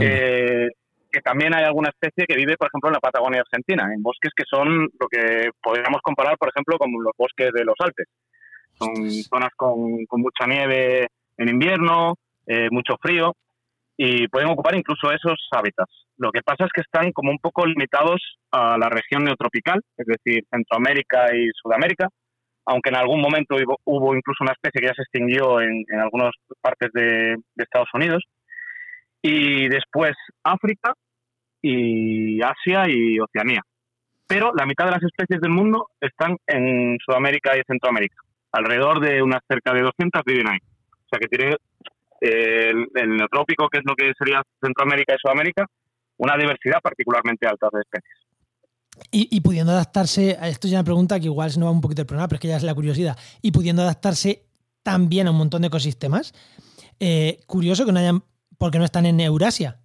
Eh, 0.00 0.68
que 1.12 1.20
también 1.20 1.54
hay 1.54 1.64
alguna 1.64 1.90
especie 1.90 2.26
que 2.26 2.36
vive, 2.36 2.56
por 2.56 2.68
ejemplo, 2.68 2.88
en 2.88 2.94
la 2.94 3.00
Patagonia 3.00 3.42
Argentina, 3.42 3.92
en 3.94 4.02
bosques 4.02 4.32
que 4.34 4.44
son 4.48 4.88
lo 4.98 5.06
que 5.08 5.50
podríamos 5.62 6.00
comparar, 6.02 6.38
por 6.38 6.48
ejemplo, 6.48 6.78
con 6.78 6.90
los 6.90 7.12
bosques 7.16 7.52
de 7.52 7.64
los 7.64 7.74
Alpes. 7.78 8.08
Son 8.82 9.10
zonas 9.10 9.50
con, 9.56 10.06
mucha 10.10 10.46
nieve 10.46 11.08
en 11.36 11.48
invierno, 11.48 12.14
eh, 12.46 12.68
mucho 12.70 12.96
frío, 13.00 13.34
y 13.96 14.28
pueden 14.28 14.48
ocupar 14.50 14.74
incluso 14.74 15.12
esos 15.12 15.38
hábitats. 15.52 16.06
Lo 16.16 16.30
que 16.30 16.42
pasa 16.42 16.64
es 16.64 16.70
que 16.72 16.80
están 16.80 17.12
como 17.12 17.30
un 17.30 17.38
poco 17.38 17.66
limitados 17.66 18.20
a 18.50 18.76
la 18.78 18.88
región 18.88 19.24
neotropical, 19.24 19.80
es 19.96 20.06
decir, 20.06 20.44
Centroamérica 20.50 21.34
y 21.34 21.50
Sudamérica, 21.62 22.08
aunque 22.64 22.90
en 22.90 22.96
algún 22.96 23.20
momento 23.20 23.56
hubo, 23.84 24.14
incluso 24.14 24.44
una 24.44 24.52
especie 24.52 24.80
que 24.80 24.86
ya 24.86 24.94
se 24.94 25.02
extinguió 25.02 25.60
en, 25.60 25.84
algunas 26.00 26.32
partes 26.60 26.90
de 26.92 27.36
Estados 27.56 27.88
Unidos 27.94 28.22
y 29.22 29.68
después 29.68 30.12
África 30.42 30.94
y 31.62 32.42
Asia 32.42 32.88
y 32.88 33.20
Oceanía. 33.20 33.62
Pero 34.26 34.52
la 34.54 34.66
mitad 34.66 34.86
de 34.86 34.92
las 34.92 35.02
especies 35.02 35.40
del 35.40 35.52
mundo 35.52 35.88
están 36.00 36.36
en 36.46 36.98
Sudamérica 37.04 37.56
y 37.56 37.62
Centroamérica. 37.66 38.16
Alrededor 38.52 39.00
de 39.00 39.22
unas 39.22 39.40
cerca 39.48 39.72
de 39.72 39.82
200 39.82 40.22
viven 40.24 40.48
ahí. 40.48 40.58
O 40.92 41.08
sea 41.10 41.18
que 41.18 41.28
tiene 41.28 41.56
eh, 42.20 42.70
el, 42.94 43.16
neotrópico, 43.16 43.68
que 43.68 43.78
es 43.78 43.84
lo 43.84 43.94
que 43.94 44.12
sería 44.18 44.42
Centroamérica 44.62 45.14
y 45.14 45.18
Sudamérica, 45.20 45.66
una 46.18 46.36
diversidad 46.36 46.80
particularmente 46.82 47.46
alta 47.46 47.68
de 47.72 47.80
especies. 47.80 48.18
Y, 49.10 49.40
pudiendo 49.40 49.72
adaptarse, 49.72 50.38
esto 50.42 50.66
es 50.66 50.72
una 50.74 50.84
pregunta 50.84 51.18
que 51.18 51.24
igual 51.24 51.50
se 51.50 51.58
nos 51.58 51.68
va 51.68 51.72
un 51.72 51.80
poquito 51.80 52.02
el 52.02 52.06
programa, 52.06 52.28
pero 52.28 52.36
es 52.36 52.40
que 52.42 52.48
ya 52.48 52.58
es 52.58 52.62
la 52.62 52.74
curiosidad, 52.74 53.18
y 53.40 53.50
pudiendo 53.50 53.82
adaptarse 53.82 54.44
también 54.82 55.26
a 55.26 55.30
un 55.30 55.38
montón 55.38 55.62
de 55.62 55.68
ecosistemas, 55.68 56.34
eh, 57.00 57.40
curioso 57.46 57.86
que 57.86 57.92
no 57.92 57.98
hayan 57.98 58.22
porque 58.58 58.78
no 58.78 58.84
están 58.84 59.06
en 59.06 59.18
Eurasia. 59.18 59.80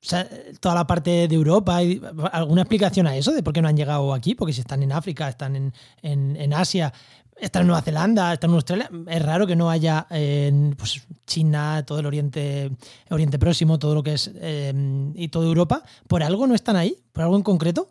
O 0.00 0.08
sea, 0.08 0.28
toda 0.60 0.76
la 0.76 0.86
parte 0.86 1.26
de 1.26 1.34
Europa, 1.34 1.74
¿hay 1.74 2.00
¿alguna 2.30 2.62
explicación 2.62 3.08
a 3.08 3.16
eso 3.16 3.32
de 3.32 3.42
por 3.42 3.52
qué 3.52 3.60
no 3.60 3.66
han 3.66 3.76
llegado 3.76 4.14
aquí? 4.14 4.36
Porque 4.36 4.52
si 4.52 4.60
están 4.60 4.84
en 4.84 4.92
África, 4.92 5.28
están 5.28 5.72
en, 6.02 6.52
Asia, 6.52 6.92
están 7.40 7.62
en 7.62 7.68
Nueva 7.68 7.82
Zelanda, 7.82 8.32
están 8.32 8.50
en 8.50 8.54
Australia, 8.56 8.90
es 9.08 9.24
raro 9.24 9.46
que 9.46 9.56
no 9.56 9.70
haya 9.70 10.06
en 10.10 10.74
pues, 10.76 11.06
China, 11.26 11.84
todo 11.86 12.00
el 12.00 12.06
Oriente, 12.06 12.70
Oriente 13.10 13.38
Próximo, 13.38 13.78
todo 13.78 13.94
lo 13.94 14.02
que 14.02 14.14
es 14.14 14.34
em, 14.40 15.12
y 15.14 15.28
toda 15.28 15.46
Europa. 15.46 15.82
¿Por 16.08 16.22
algo 16.22 16.46
no 16.46 16.54
están 16.54 16.76
ahí? 16.76 16.94
¿Por 17.12 17.24
algo 17.24 17.36
en 17.36 17.42
concreto? 17.42 17.88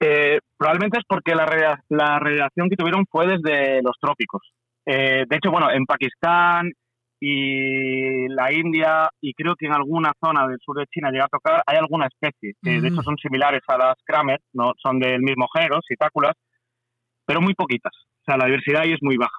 Eh, 0.00 0.38
probablemente 0.56 0.98
es 0.98 1.04
porque 1.08 1.34
la, 1.34 1.82
la 1.88 2.18
radiación 2.18 2.70
que 2.70 2.76
tuvieron 2.76 3.04
fue 3.10 3.26
desde 3.26 3.82
los 3.82 3.96
trópicos. 4.00 4.42
Eh, 4.86 5.24
de 5.28 5.36
hecho, 5.36 5.50
bueno, 5.50 5.70
en 5.70 5.84
Pakistán 5.84 6.72
y 7.20 8.28
la 8.28 8.52
India 8.52 9.08
y 9.20 9.34
creo 9.34 9.56
que 9.56 9.66
en 9.66 9.72
alguna 9.72 10.12
zona 10.24 10.46
del 10.46 10.58
sur 10.64 10.78
de 10.78 10.86
China 10.86 11.10
llega 11.10 11.24
a 11.24 11.28
tocar, 11.28 11.62
hay 11.66 11.76
alguna 11.78 12.06
especie, 12.06 12.54
que 12.62 12.80
de 12.80 12.88
hecho 12.88 13.02
son 13.02 13.16
similares 13.16 13.62
a 13.66 13.76
las 13.76 13.96
Kramer, 14.04 14.40
no 14.52 14.72
son 14.80 15.00
del 15.00 15.20
mismo 15.20 15.48
género, 15.52 15.80
citáculas, 15.86 16.34
pero 17.28 17.42
muy 17.42 17.52
poquitas. 17.52 17.92
O 17.94 18.24
sea, 18.24 18.38
la 18.38 18.46
diversidad 18.46 18.82
ahí 18.82 18.94
es 18.94 19.02
muy 19.02 19.18
baja. 19.18 19.38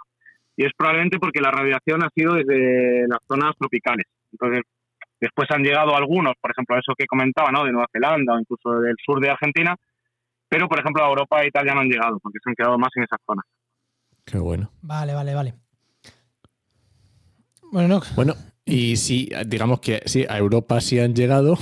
Y 0.56 0.64
es 0.64 0.72
probablemente 0.78 1.18
porque 1.18 1.42
la 1.42 1.50
radiación 1.50 2.04
ha 2.04 2.10
sido 2.14 2.36
desde 2.36 3.08
las 3.08 3.18
zonas 3.28 3.56
tropicales. 3.58 4.06
Entonces, 4.32 4.62
después 5.20 5.50
han 5.50 5.64
llegado 5.64 5.96
algunos, 5.96 6.36
por 6.40 6.52
ejemplo, 6.52 6.78
eso 6.78 6.94
que 6.96 7.08
comentaba, 7.08 7.50
¿no? 7.52 7.64
De 7.64 7.72
Nueva 7.72 7.88
Zelanda 7.92 8.36
o 8.36 8.40
incluso 8.40 8.80
del 8.82 8.96
sur 9.04 9.20
de 9.20 9.32
Argentina, 9.32 9.76
pero 10.48 10.68
por 10.68 10.80
ejemplo 10.80 11.04
a 11.04 11.10
Europa 11.10 11.42
e 11.42 11.48
Italia 11.48 11.74
no 11.74 11.82
han 11.82 11.90
llegado, 11.90 12.20
porque 12.20 12.38
se 12.44 12.50
han 12.52 12.56
quedado 12.56 12.78
más 12.78 12.92
en 12.96 13.04
esas 13.04 13.20
zonas. 13.26 13.46
Qué 14.24 14.38
bueno. 14.38 14.70
Vale, 14.84 15.16
vale, 15.16 15.34
vale. 15.34 15.54
Bueno, 17.72 18.02
bueno, 18.16 18.34
y 18.66 18.98
sí, 18.98 19.30
digamos 19.48 19.80
que 19.80 20.04
sí, 20.06 20.26
a 20.30 20.38
Europa 20.38 20.80
sí 20.80 21.00
han 21.00 21.16
llegado, 21.16 21.58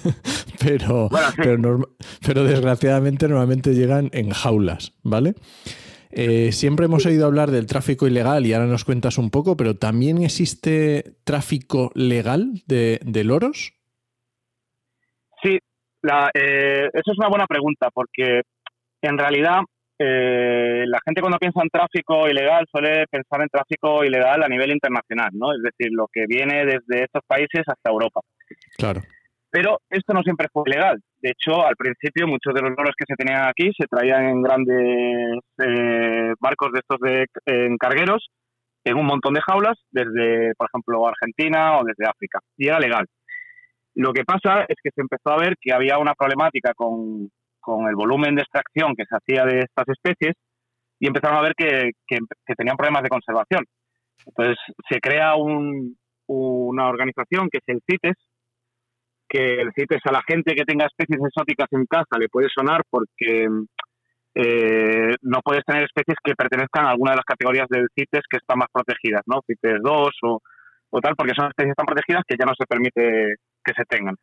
pero, 0.60 1.08
pero, 1.36 1.93
desgraciadamente 2.32 3.28
normalmente 3.28 3.74
llegan 3.74 4.08
en 4.12 4.30
jaulas, 4.30 4.94
¿vale? 5.02 5.34
Eh, 6.16 6.52
siempre 6.52 6.86
hemos 6.86 7.04
oído 7.06 7.26
hablar 7.26 7.50
del 7.50 7.66
tráfico 7.66 8.06
ilegal 8.06 8.46
y 8.46 8.52
ahora 8.52 8.66
nos 8.66 8.84
cuentas 8.84 9.18
un 9.18 9.30
poco, 9.30 9.56
pero 9.56 9.74
¿también 9.74 10.22
existe 10.22 11.16
tráfico 11.24 11.90
legal 11.94 12.62
de, 12.66 13.24
loros? 13.24 13.74
Sí, 15.42 15.58
la, 16.02 16.30
eh, 16.32 16.88
eso 16.92 17.12
es 17.12 17.18
una 17.18 17.28
buena 17.28 17.46
pregunta 17.46 17.88
porque 17.92 18.42
en 19.02 19.18
realidad 19.18 19.62
eh, 19.98 20.84
la 20.86 20.98
gente 21.04 21.20
cuando 21.20 21.38
piensa 21.38 21.60
en 21.62 21.68
tráfico 21.68 22.28
ilegal 22.28 22.64
suele 22.70 23.06
pensar 23.08 23.42
en 23.42 23.48
tráfico 23.48 24.04
ilegal 24.04 24.42
a 24.44 24.48
nivel 24.48 24.70
internacional, 24.70 25.30
¿no? 25.32 25.52
Es 25.52 25.62
decir, 25.62 25.92
lo 25.92 26.06
que 26.12 26.26
viene 26.26 26.64
desde 26.64 27.04
estos 27.04 27.22
países 27.26 27.62
hasta 27.66 27.90
Europa. 27.90 28.20
Claro. 28.76 29.02
Pero 29.50 29.80
esto 29.88 30.12
no 30.12 30.22
siempre 30.22 30.48
fue 30.52 30.64
ilegal. 30.66 31.00
De 31.24 31.30
hecho, 31.30 31.64
al 31.66 31.74
principio 31.74 32.26
muchos 32.26 32.52
de 32.52 32.60
los 32.60 32.72
loros 32.76 32.94
que 32.98 33.06
se 33.08 33.16
tenían 33.16 33.48
aquí 33.48 33.70
se 33.74 33.86
traían 33.86 34.24
en 34.24 34.42
grandes 34.42 35.40
eh, 35.56 36.34
barcos 36.38 36.70
de 36.70 36.80
estos 36.80 37.00
de 37.00 37.26
en 37.46 37.78
cargueros, 37.78 38.28
en 38.84 38.98
un 38.98 39.06
montón 39.06 39.32
de 39.32 39.40
jaulas, 39.40 39.78
desde, 39.90 40.52
por 40.54 40.68
ejemplo, 40.68 41.08
Argentina 41.08 41.78
o 41.78 41.84
desde 41.84 42.04
África. 42.04 42.40
Y 42.58 42.68
era 42.68 42.78
legal. 42.78 43.06
Lo 43.94 44.12
que 44.12 44.24
pasa 44.24 44.66
es 44.68 44.76
que 44.82 44.90
se 44.94 45.00
empezó 45.00 45.30
a 45.30 45.38
ver 45.38 45.54
que 45.58 45.72
había 45.72 45.96
una 45.96 46.12
problemática 46.12 46.74
con, 46.74 47.30
con 47.58 47.88
el 47.88 47.94
volumen 47.94 48.34
de 48.34 48.42
extracción 48.42 48.94
que 48.94 49.06
se 49.06 49.16
hacía 49.16 49.46
de 49.46 49.60
estas 49.60 49.88
especies 49.88 50.34
y 51.00 51.06
empezaron 51.06 51.38
a 51.38 51.42
ver 51.42 51.54
que, 51.56 51.92
tenían 52.54 52.76
problemas 52.76 53.02
de 53.02 53.08
conservación. 53.08 53.64
Entonces 54.26 54.58
se 54.90 55.00
crea 55.00 55.36
una 55.36 56.86
organización 56.86 57.48
que 57.50 57.60
es 57.64 57.64
el 57.68 57.80
CITES, 57.90 58.16
que 59.34 59.60
el 59.60 59.72
CITES 59.74 60.02
a 60.04 60.12
la 60.12 60.22
gente 60.22 60.54
que 60.54 60.64
tenga 60.64 60.86
especies 60.86 61.20
exóticas 61.26 61.66
en 61.72 61.86
casa 61.86 62.18
le 62.18 62.28
puede 62.28 62.48
sonar 62.54 62.82
porque 62.88 63.48
eh, 64.34 65.14
no 65.22 65.40
puedes 65.42 65.64
tener 65.64 65.82
especies 65.84 66.18
que 66.22 66.34
pertenezcan 66.34 66.86
a 66.86 66.90
alguna 66.90 67.12
de 67.12 67.16
las 67.16 67.24
categorías 67.24 67.66
del 67.68 67.88
CITES 67.94 68.22
que 68.30 68.36
están 68.36 68.58
más 68.58 68.68
protegidas, 68.72 69.22
¿no? 69.26 69.40
CITES 69.46 69.80
2 69.82 70.10
o, 70.22 70.40
o 70.90 71.00
tal, 71.00 71.16
porque 71.16 71.34
son 71.34 71.48
especies 71.48 71.74
tan 71.74 71.86
protegidas 71.86 72.22
que 72.28 72.36
ya 72.38 72.46
no 72.46 72.52
se 72.56 72.66
permite 72.66 73.34
que 73.64 73.72
se 73.74 73.84
tengan 73.88 74.14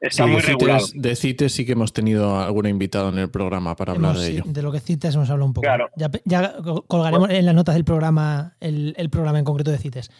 está 0.00 0.26
muy 0.26 0.40
regulado. 0.40 0.84
de 0.94 1.16
CITES 1.16 1.52
sí 1.52 1.66
que 1.66 1.72
hemos 1.72 1.92
tenido 1.92 2.38
algún 2.38 2.66
invitado 2.66 3.08
en 3.08 3.18
el 3.18 3.30
programa 3.30 3.74
para 3.74 3.92
hablar 3.92 4.16
de 4.16 4.28
ello. 4.28 4.42
De 4.46 4.62
lo 4.62 4.72
que 4.72 4.80
CITES 4.80 5.14
hemos 5.14 5.30
hablado 5.30 5.46
un 5.46 5.54
poco. 5.54 5.66
Ya, 5.96 6.54
colgaremos 6.86 7.30
en 7.30 7.46
las 7.46 7.54
notas 7.54 7.74
del 7.74 7.84
programa 7.84 8.54
el, 8.60 8.94
programa 9.10 9.38
en 9.38 9.44
concreto 9.44 9.70
de 9.70 9.78
CITES. 9.78 10.10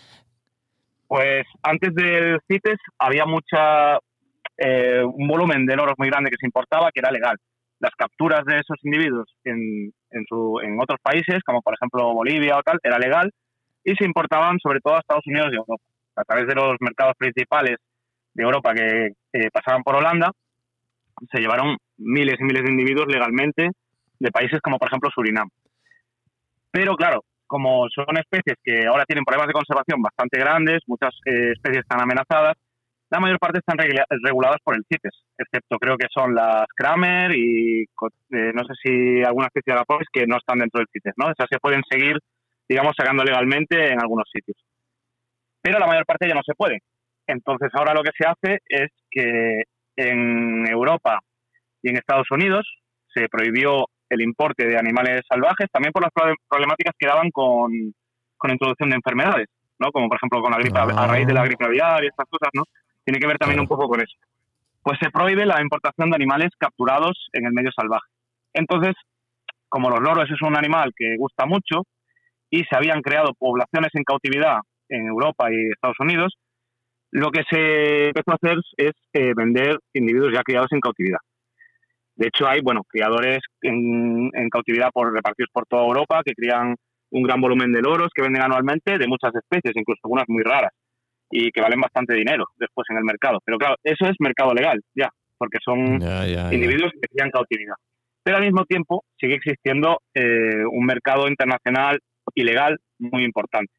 Pues 1.06 1.46
antes 1.62 1.94
del 1.94 2.38
CITES 2.48 2.78
había 2.98 3.24
mucha 3.24 3.98
eh, 4.58 5.02
un 5.04 5.28
volumen 5.28 5.64
de 5.66 5.76
loros 5.76 5.94
muy 5.98 6.08
grande 6.08 6.30
que 6.30 6.36
se 6.38 6.46
importaba 6.46 6.90
que 6.92 7.00
era 7.00 7.10
legal. 7.10 7.36
Las 7.80 7.92
capturas 7.96 8.44
de 8.44 8.58
esos 8.58 8.76
individuos 8.82 9.32
en, 9.44 9.92
en, 10.10 10.24
su, 10.28 10.60
en 10.62 10.80
otros 10.80 10.98
países, 11.00 11.42
como 11.46 11.62
por 11.62 11.74
ejemplo 11.74 12.12
Bolivia 12.12 12.58
o 12.58 12.62
tal, 12.62 12.78
era 12.82 12.98
legal 12.98 13.30
y 13.84 13.94
se 13.94 14.04
importaban 14.04 14.58
sobre 14.58 14.80
todo 14.80 14.96
a 14.96 14.98
Estados 14.98 15.26
Unidos 15.26 15.50
y 15.52 15.56
Europa. 15.56 15.84
A 16.16 16.24
través 16.24 16.48
de 16.48 16.54
los 16.54 16.76
mercados 16.80 17.14
principales 17.16 17.76
de 18.34 18.42
Europa 18.42 18.74
que 18.74 19.10
pasaban 19.52 19.84
por 19.84 19.94
Holanda, 19.94 20.32
se 21.30 21.40
llevaron 21.40 21.76
miles 21.96 22.36
y 22.40 22.44
miles 22.44 22.64
de 22.64 22.70
individuos 22.70 23.06
legalmente 23.08 23.70
de 24.18 24.30
países 24.30 24.60
como 24.60 24.78
por 24.78 24.88
ejemplo 24.88 25.10
Surinam. 25.14 25.48
Pero 26.70 26.96
claro, 26.96 27.24
como 27.46 27.88
son 27.88 28.16
especies 28.18 28.56
que 28.62 28.86
ahora 28.86 29.04
tienen 29.04 29.24
problemas 29.24 29.48
de 29.48 29.54
conservación 29.54 30.02
bastante 30.02 30.38
grandes, 30.38 30.80
muchas 30.86 31.14
eh, 31.24 31.52
especies 31.52 31.82
están 31.82 32.00
amenazadas, 32.00 32.54
la 33.10 33.20
mayor 33.20 33.38
parte 33.38 33.58
están 33.58 33.78
reguladas 33.78 34.58
por 34.62 34.76
el 34.76 34.84
CITES, 34.88 35.24
excepto 35.38 35.78
creo 35.78 35.96
que 35.96 36.08
son 36.12 36.34
las 36.34 36.66
Kramer 36.76 37.34
y 37.34 37.82
eh, 37.82 38.52
no 38.54 38.64
sé 38.64 38.74
si 38.82 39.22
alguna 39.24 39.46
especie 39.46 39.72
de 39.72 39.78
vapores 39.78 40.08
que 40.12 40.26
no 40.26 40.36
están 40.36 40.58
dentro 40.58 40.78
del 40.78 40.88
CITES, 40.92 41.14
¿no? 41.16 41.30
Esas 41.30 41.46
se 41.50 41.58
pueden 41.58 41.82
seguir, 41.88 42.18
digamos, 42.68 42.92
sacando 42.96 43.24
legalmente 43.24 43.92
en 43.92 44.00
algunos 44.00 44.28
sitios. 44.30 44.56
pero 45.62 45.78
la 45.78 45.86
mayor 45.86 46.04
parte 46.04 46.28
ya 46.28 46.34
no 46.34 46.42
se 46.44 46.54
puede. 46.54 46.80
Entonces 47.26 47.70
ahora 47.74 47.94
lo 47.94 48.02
que 48.02 48.10
se 48.16 48.26
hace 48.26 48.58
es 48.68 48.90
que 49.10 49.62
en 49.96 50.66
Europa 50.68 51.20
y 51.82 51.90
en 51.90 51.96
Estados 51.96 52.30
Unidos 52.30 52.66
se 53.12 53.28
prohibió 53.28 53.86
el 54.10 54.20
importe 54.22 54.66
de 54.66 54.78
animales 54.78 55.22
salvajes, 55.28 55.68
también 55.72 55.92
por 55.92 56.02
las 56.02 56.12
problemáticas 56.48 56.94
que 56.98 57.06
daban 57.06 57.30
con, 57.30 57.70
con 58.36 58.50
introducción 58.50 58.90
de 58.90 58.96
enfermedades, 58.96 59.48
¿no? 59.78 59.90
Como 59.92 60.08
por 60.08 60.16
ejemplo 60.16 60.40
con 60.40 60.52
la 60.52 60.58
gripe, 60.58 60.78
a 60.78 61.06
raíz 61.06 61.26
de 61.26 61.34
la 61.34 61.44
gripe 61.44 61.64
aviar 61.64 62.04
y 62.04 62.08
estas 62.08 62.26
cosas, 62.28 62.50
¿no? 62.54 62.64
Tiene 63.08 63.20
que 63.20 63.26
ver 63.26 63.38
también 63.38 63.60
un 63.60 63.66
poco 63.66 63.88
con 63.88 64.02
eso. 64.02 64.18
Pues 64.82 64.98
se 65.00 65.10
prohíbe 65.10 65.46
la 65.46 65.62
importación 65.62 66.10
de 66.10 66.16
animales 66.16 66.50
capturados 66.58 67.28
en 67.32 67.46
el 67.46 67.54
medio 67.54 67.70
salvaje. 67.74 68.06
Entonces, 68.52 68.92
como 69.70 69.88
los 69.88 70.00
loros 70.00 70.30
es 70.30 70.42
un 70.42 70.54
animal 70.54 70.92
que 70.94 71.16
gusta 71.16 71.46
mucho 71.46 71.84
y 72.50 72.64
se 72.64 72.76
habían 72.76 73.00
creado 73.00 73.32
poblaciones 73.38 73.88
en 73.94 74.04
cautividad 74.04 74.58
en 74.90 75.06
Europa 75.06 75.50
y 75.50 75.70
Estados 75.70 75.96
Unidos, 76.00 76.34
lo 77.10 77.30
que 77.30 77.44
se 77.48 78.08
empezó 78.08 78.32
a 78.32 78.34
hacer 78.34 78.58
es 78.76 78.92
eh, 79.14 79.32
vender 79.34 79.78
individuos 79.94 80.34
ya 80.34 80.42
criados 80.42 80.70
en 80.72 80.80
cautividad. 80.80 81.20
De 82.14 82.26
hecho, 82.26 82.46
hay 82.46 82.60
bueno 82.60 82.82
criadores 82.86 83.38
en, 83.62 84.30
cautividad 84.50 84.90
por 84.92 85.14
repartidos 85.14 85.48
por 85.50 85.64
toda 85.64 85.86
Europa 85.86 86.20
que 86.22 86.34
crían 86.34 86.76
un 87.12 87.22
gran 87.22 87.40
volumen 87.40 87.72
de 87.72 87.80
loros 87.80 88.10
que 88.14 88.20
venden 88.20 88.42
anualmente 88.42 88.98
de 88.98 89.08
muchas 89.08 89.34
especies, 89.34 89.74
incluso 89.74 90.00
algunas 90.04 90.26
muy 90.28 90.42
raras, 90.42 90.72
y 91.30 91.50
que 91.50 91.60
valen 91.60 91.80
bastante 91.80 92.14
dinero 92.14 92.46
después 92.58 92.86
en 92.90 92.98
el 92.98 93.04
mercado. 93.04 93.38
Pero 93.44 93.58
claro, 93.58 93.76
eso 93.82 94.06
es 94.06 94.16
mercado 94.18 94.52
legal, 94.54 94.80
ya, 94.94 95.10
porque 95.36 95.58
son 95.64 96.00
individuos 96.52 96.92
que 96.92 97.08
crían 97.08 97.30
cautividad. 97.30 97.74
Pero 98.22 98.38
al 98.38 98.44
mismo 98.44 98.64
tiempo 98.64 99.04
sigue 99.18 99.34
existiendo 99.34 100.00
eh, 100.14 100.64
un 100.70 100.84
mercado 100.84 101.28
internacional 101.28 101.98
ilegal 102.34 102.78
muy 102.98 103.24
importante. 103.24 103.72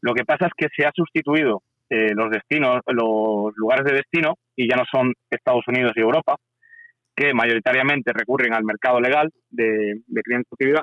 Lo 0.00 0.14
que 0.14 0.24
pasa 0.24 0.46
es 0.46 0.52
que 0.56 0.68
se 0.74 0.86
ha 0.86 0.92
sustituido 0.94 1.62
eh, 1.90 2.14
los 2.14 2.30
destinos, 2.30 2.80
los 2.86 3.54
lugares 3.56 3.84
de 3.84 3.96
destino, 3.96 4.34
y 4.54 4.68
ya 4.68 4.76
no 4.76 4.84
son 4.90 5.12
Estados 5.30 5.64
Unidos 5.68 5.92
y 5.96 6.00
Europa, 6.00 6.36
que 7.14 7.32
mayoritariamente 7.32 8.12
recurren 8.12 8.54
al 8.54 8.64
mercado 8.64 9.00
legal 9.00 9.30
de, 9.50 10.00
de 10.06 10.22
cautividad, 10.22 10.82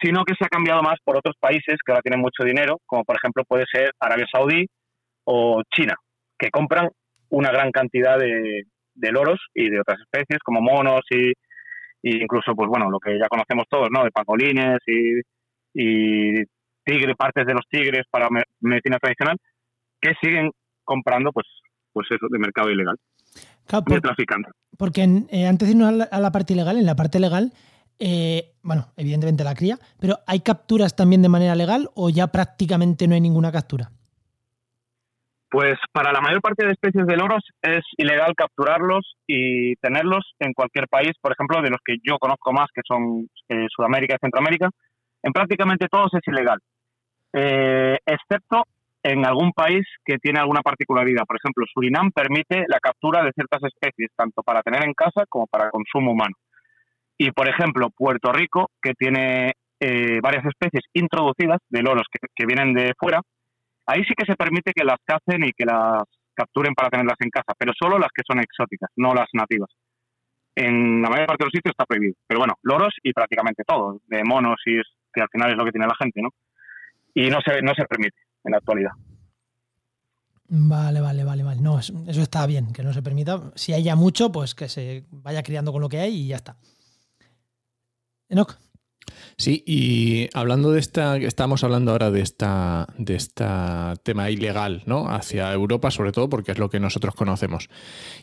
sino 0.00 0.24
que 0.24 0.34
se 0.38 0.44
ha 0.44 0.48
cambiado 0.48 0.82
más 0.82 0.98
por 1.04 1.16
otros 1.16 1.36
países 1.38 1.76
que 1.84 1.92
ahora 1.92 2.02
tienen 2.02 2.20
mucho 2.20 2.44
dinero, 2.44 2.78
como 2.86 3.04
por 3.04 3.16
ejemplo 3.16 3.44
puede 3.46 3.64
ser 3.70 3.92
Arabia 4.00 4.26
Saudí 4.30 4.66
o 5.26 5.62
China, 5.74 5.94
que 6.38 6.50
compran 6.50 6.90
una 7.30 7.50
gran 7.50 7.70
cantidad 7.70 8.18
de, 8.18 8.64
de 8.94 9.12
loros 9.12 9.40
y 9.54 9.68
de 9.70 9.80
otras 9.80 9.98
especies 10.00 10.40
como 10.44 10.60
monos 10.60 11.02
y, 11.10 11.32
incluso 12.02 12.54
pues 12.54 12.68
bueno 12.68 12.88
lo 12.88 13.00
que 13.00 13.18
ya 13.18 13.28
conocemos 13.28 13.66
todos, 13.68 13.88
¿no? 13.90 14.04
De 14.04 14.10
pangolines 14.10 14.78
y, 14.86 15.20
y 15.74 16.44
tigre, 16.84 17.14
partes 17.16 17.46
de 17.46 17.52
los 17.52 17.66
tigres 17.68 18.04
para 18.10 18.28
medicina 18.60 18.98
tradicional, 18.98 19.36
que 20.00 20.12
siguen 20.22 20.50
comprando 20.84 21.32
pues, 21.32 21.46
pues 21.92 22.06
eso 22.10 22.26
de 22.30 22.38
mercado 22.38 22.70
ilegal. 22.70 22.96
Claro, 23.66 23.84
traficando. 24.00 24.48
Porque 24.78 25.02
eh, 25.30 25.46
antes 25.46 25.68
de 25.68 25.74
irnos 25.74 26.08
a 26.08 26.20
la, 26.20 26.30
parte 26.30 26.52
ilegal, 26.52 26.78
en 26.78 26.86
la 26.86 26.94
parte 26.94 27.18
legal, 27.18 27.52
eh, 27.98 28.52
bueno, 28.62 28.92
evidentemente 28.96 29.42
la 29.42 29.56
cría, 29.56 29.78
pero 29.98 30.18
¿hay 30.26 30.40
capturas 30.40 30.94
también 30.94 31.22
de 31.22 31.28
manera 31.28 31.56
legal 31.56 31.90
o 31.94 32.08
ya 32.08 32.28
prácticamente 32.28 33.08
no 33.08 33.14
hay 33.14 33.20
ninguna 33.20 33.50
captura? 33.50 33.90
Pues 35.56 35.78
para 35.90 36.12
la 36.12 36.20
mayor 36.20 36.42
parte 36.42 36.66
de 36.66 36.72
especies 36.72 37.06
de 37.06 37.16
loros 37.16 37.42
es 37.62 37.80
ilegal 37.96 38.34
capturarlos 38.36 39.16
y 39.26 39.74
tenerlos 39.76 40.34
en 40.38 40.52
cualquier 40.52 40.86
país, 40.86 41.12
por 41.18 41.32
ejemplo, 41.32 41.62
de 41.62 41.70
los 41.70 41.80
que 41.82 41.96
yo 42.06 42.18
conozco 42.18 42.52
más, 42.52 42.66
que 42.74 42.82
son 42.86 43.26
eh, 43.48 43.66
Sudamérica 43.74 44.16
y 44.16 44.20
Centroamérica, 44.20 44.68
en 45.22 45.32
prácticamente 45.32 45.88
todos 45.90 46.12
es 46.12 46.20
ilegal, 46.26 46.58
excepto 47.32 48.64
en 49.02 49.24
algún 49.24 49.52
país 49.52 49.86
que 50.04 50.18
tiene 50.18 50.40
alguna 50.40 50.60
particularidad. 50.60 51.24
Por 51.26 51.38
ejemplo, 51.38 51.64
Surinam 51.72 52.10
permite 52.10 52.66
la 52.68 52.78
captura 52.78 53.24
de 53.24 53.32
ciertas 53.32 53.62
especies, 53.62 54.10
tanto 54.14 54.42
para 54.42 54.60
tener 54.60 54.84
en 54.84 54.92
casa 54.92 55.24
como 55.26 55.46
para 55.46 55.70
consumo 55.70 56.12
humano. 56.12 56.36
Y, 57.16 57.30
por 57.30 57.48
ejemplo, 57.48 57.88
Puerto 57.96 58.30
Rico, 58.30 58.68
que 58.82 58.92
tiene 58.92 59.52
eh, 59.80 60.20
varias 60.22 60.44
especies 60.44 60.84
introducidas 60.92 61.60
de 61.70 61.80
loros 61.80 62.04
que, 62.12 62.44
vienen 62.44 62.74
de 62.74 62.92
fuera, 62.98 63.22
ahí 63.86 64.04
sí 64.04 64.14
que 64.16 64.26
se 64.26 64.36
permite 64.36 64.72
que 64.72 64.84
las 64.84 64.98
cacen 65.04 65.44
y 65.44 65.52
que 65.52 65.64
las 65.64 66.02
capturen 66.34 66.74
para 66.74 66.90
tenerlas 66.90 67.16
en 67.20 67.30
casa, 67.30 67.54
pero 67.58 67.72
solo 67.78 67.98
las 67.98 68.10
que 68.14 68.22
son 68.26 68.40
exóticas, 68.40 68.90
no 68.96 69.14
las 69.14 69.28
nativas. 69.32 69.70
En 70.54 71.02
la 71.02 71.08
mayor 71.08 71.26
parte 71.26 71.44
de 71.44 71.46
los 71.46 71.52
sitios 71.52 71.72
está 71.72 71.84
prohibido. 71.84 72.14
Pero 72.26 72.40
bueno, 72.40 72.54
loros 72.62 72.94
y 73.02 73.12
prácticamente 73.12 73.62
todo, 73.66 74.00
de 74.06 74.22
monos 74.24 74.56
y 74.66 74.78
es, 74.78 74.86
que 75.12 75.22
al 75.22 75.28
final 75.28 75.50
es 75.50 75.56
lo 75.56 75.64
que 75.64 75.72
tiene 75.72 75.86
la 75.86 75.96
gente, 75.98 76.20
¿no? 76.22 76.30
Y 77.14 77.30
no 77.30 77.38
se, 77.40 77.62
no 77.62 77.74
se 77.74 77.84
permite 77.84 78.16
en 78.44 78.52
la 78.52 78.58
actualidad. 78.58 78.92
Vale, 80.48 81.00
vale, 81.00 81.24
vale, 81.24 81.42
vale. 81.42 81.60
No, 81.60 81.78
eso, 81.78 81.94
está 82.06 82.46
bien, 82.46 82.72
que 82.72 82.82
no 82.82 82.92
se 82.92 83.02
permita. 83.02 83.52
Si 83.54 83.72
hay 83.72 83.82
ya 83.82 83.96
mucho, 83.96 84.30
pues 84.30 84.54
que 84.54 84.68
se 84.68 85.04
vaya 85.10 85.42
criando 85.42 85.72
con 85.72 85.80
lo 85.80 85.88
que 85.88 85.98
hay 85.98 86.14
y 86.14 86.28
ya 86.28 86.36
está. 86.36 86.56
Enoch. 88.28 88.56
Sí, 89.36 89.62
y 89.66 90.28
hablando 90.32 90.72
de 90.72 90.80
esta, 90.80 91.16
estamos 91.16 91.62
hablando 91.64 91.92
ahora 91.92 92.10
de 92.10 92.20
esta, 92.20 92.86
de 92.96 93.14
esta 93.14 93.94
tema 94.02 94.30
ilegal, 94.30 94.82
¿no? 94.86 95.08
Hacia 95.08 95.52
Europa, 95.52 95.90
sobre 95.90 96.12
todo, 96.12 96.28
porque 96.28 96.52
es 96.52 96.58
lo 96.58 96.70
que 96.70 96.80
nosotros 96.80 97.14
conocemos. 97.14 97.68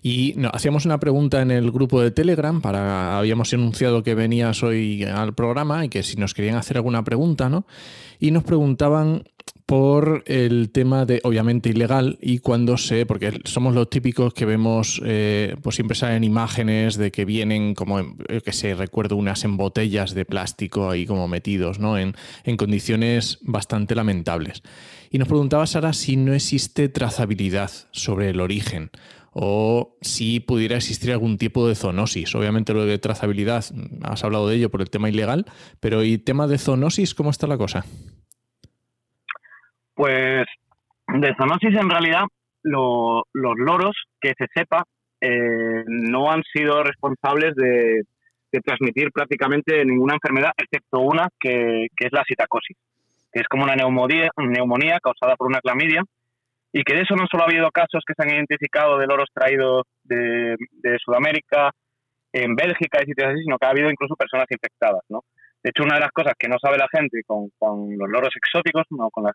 Y 0.02 0.36
hacíamos 0.52 0.86
una 0.86 1.00
pregunta 1.00 1.42
en 1.42 1.52
el 1.52 1.72
grupo 1.72 2.02
de 2.02 2.12
Telegram 2.12 2.62
para, 2.62 3.18
habíamos 3.18 3.54
anunciado 3.54 4.04
que 4.04 4.16
venías 4.16 4.64
hoy 4.64 5.04
al 5.04 5.34
programa 5.34 5.86
y 5.86 5.90
que 5.90 6.04
si 6.04 6.18
nos 6.18 6.34
querían 6.34 6.56
hacer 6.56 6.78
alguna 6.78 7.04
pregunta, 7.04 7.50
¿no? 7.50 7.66
Y 8.24 8.32
nos 8.32 8.46
preguntaban 8.46 9.26
por 9.66 10.24
el 10.28 10.70
tema 10.72 11.06
de, 11.06 11.20
obviamente, 11.26 11.68
ilegal 11.68 12.18
y 12.22 12.40
cuando 12.40 12.78
se, 12.78 13.06
porque 13.06 13.42
somos 13.44 13.76
los 13.76 13.90
típicos 13.90 14.34
que 14.34 14.46
vemos, 14.46 15.02
eh, 15.04 15.58
pues 15.62 15.76
siempre 15.76 15.98
salen 15.98 16.24
imágenes 16.24 16.96
de 16.96 17.12
que 17.12 17.26
vienen 17.26 17.76
como, 17.76 18.16
que 18.46 18.54
se 18.54 18.76
recuerdo 18.76 19.18
unas 19.18 19.44
en 19.44 19.58
botellas 19.58 20.14
de 20.14 20.24
plástico 20.24 20.90
ahí 20.90 21.06
como 21.06 21.28
metidos, 21.28 21.80
¿no? 21.80 21.98
En, 21.98 22.16
en 22.46 22.56
condiciones 22.56 23.40
bastante 23.42 23.94
lamentables. 23.94 24.64
Y 25.12 25.18
nos 25.18 25.28
preguntaba 25.28 25.68
Sara 25.68 25.92
si 25.92 26.16
no 26.16 26.34
existe 26.34 26.88
trazabilidad 26.88 27.72
sobre 27.92 28.30
el 28.30 28.40
origen 28.40 28.90
o 29.34 29.98
si 30.02 30.40
pudiera 30.40 30.76
existir 30.76 31.12
algún 31.12 31.38
tipo 31.38 31.68
de 31.68 31.76
zoonosis. 31.76 32.36
Obviamente 32.36 32.74
lo 32.74 32.86
de 32.86 32.98
trazabilidad, 33.00 33.66
has 34.04 34.24
hablado 34.24 34.48
de 34.48 34.56
ello 34.56 34.70
por 34.70 34.82
el 34.82 34.90
tema 34.90 35.10
ilegal, 35.10 35.46
pero 35.80 36.04
¿y 36.04 36.18
tema 36.18 36.48
de 36.48 36.58
zoonosis 36.58 37.16
cómo 37.16 37.32
está 37.32 37.48
la 37.48 37.58
cosa? 37.58 37.84
Pues 39.96 40.46
de 41.08 41.36
zoonosis 41.36 41.76
en 41.76 41.90
realidad 41.90 42.24
los 42.64 43.24
loros, 43.34 43.96
que 44.22 44.34
se 44.38 44.48
sepa, 44.54 44.84
eh, 45.20 45.84
no 45.86 46.32
han 46.32 46.44
sido 46.44 46.84
responsables 46.84 47.56
de, 47.56 48.04
transmitir 48.64 49.12
prácticamente 49.12 49.84
ninguna 49.84 50.14
enfermedad, 50.14 50.52
excepto 50.56 51.00
una 51.00 51.28
que, 51.40 51.86
es 51.86 52.12
la 52.12 52.24
citacosis, 52.28 52.78
que 53.32 53.40
es 53.40 53.48
como 53.48 53.64
una 53.64 53.76
neumonía 53.76 55.00
causada 55.02 55.36
por 55.36 55.48
una 55.48 55.60
clamidia, 55.60 56.04
y 56.74 56.84
que 56.84 56.96
de 56.96 57.02
eso 57.02 57.16
no 57.16 57.28
solo 57.30 57.44
ha 57.44 57.48
habido 57.48 57.72
casos 57.72 58.04
que 58.06 58.14
se 58.18 58.24
han 58.24 58.36
identificado 58.36 58.98
de 58.98 59.08
loros 59.08 59.30
traídos 59.34 59.84
de, 60.04 60.58
de 60.72 60.98
Sudamérica, 61.00 61.72
en 62.34 62.56
Bélgica 62.56 63.00
y 63.02 63.06
sitios 63.06 63.30
así, 63.30 63.44
sino 63.44 63.58
que 63.58 63.68
ha 63.68 63.70
habido 63.70 63.90
incluso 63.90 64.16
personas 64.16 64.48
infectadas, 64.50 65.04
¿no? 65.08 65.22
De 65.64 65.70
hecho, 65.70 65.84
una 65.84 65.96
de 65.96 66.02
las 66.02 66.12
cosas 66.12 66.34
que 66.38 66.50
no 66.50 66.58
sabe 66.60 66.78
la 66.78 66.90
gente 66.92 67.22
con, 67.26 67.48
los 67.62 68.10
loros 68.10 68.36
exóticos, 68.36 68.84
¿no? 68.90 69.10
con 69.12 69.24
las 69.24 69.34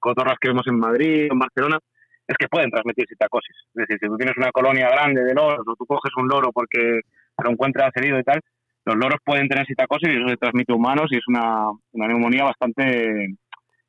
cotorras 0.00 0.38
que 0.40 0.48
vemos 0.48 0.66
en 0.66 0.78
Madrid 0.78 1.28
en 1.30 1.38
Barcelona, 1.38 1.78
es 2.26 2.36
que 2.38 2.48
pueden 2.48 2.70
transmitir 2.70 3.04
citacosis. 3.06 3.54
Es 3.74 3.86
decir, 3.86 3.98
si 4.00 4.06
tú 4.06 4.16
tienes 4.16 4.36
una 4.38 4.50
colonia 4.52 4.88
grande 4.88 5.22
de 5.22 5.34
loros 5.34 5.60
o 5.66 5.76
tú 5.76 5.84
coges 5.84 6.12
un 6.16 6.28
loro 6.28 6.50
porque 6.50 7.00
lo 7.44 7.50
encuentras 7.50 7.90
herido 7.94 8.18
y 8.18 8.22
tal, 8.22 8.40
los 8.86 8.96
loros 8.96 9.20
pueden 9.22 9.48
tener 9.48 9.66
citacosis 9.66 10.08
y 10.08 10.16
eso 10.16 10.28
se 10.28 10.38
transmite 10.38 10.72
a 10.72 10.76
humanos 10.76 11.08
y 11.10 11.16
es 11.18 11.28
una, 11.28 11.66
neumonía 11.92 12.44
bastante 12.44 13.36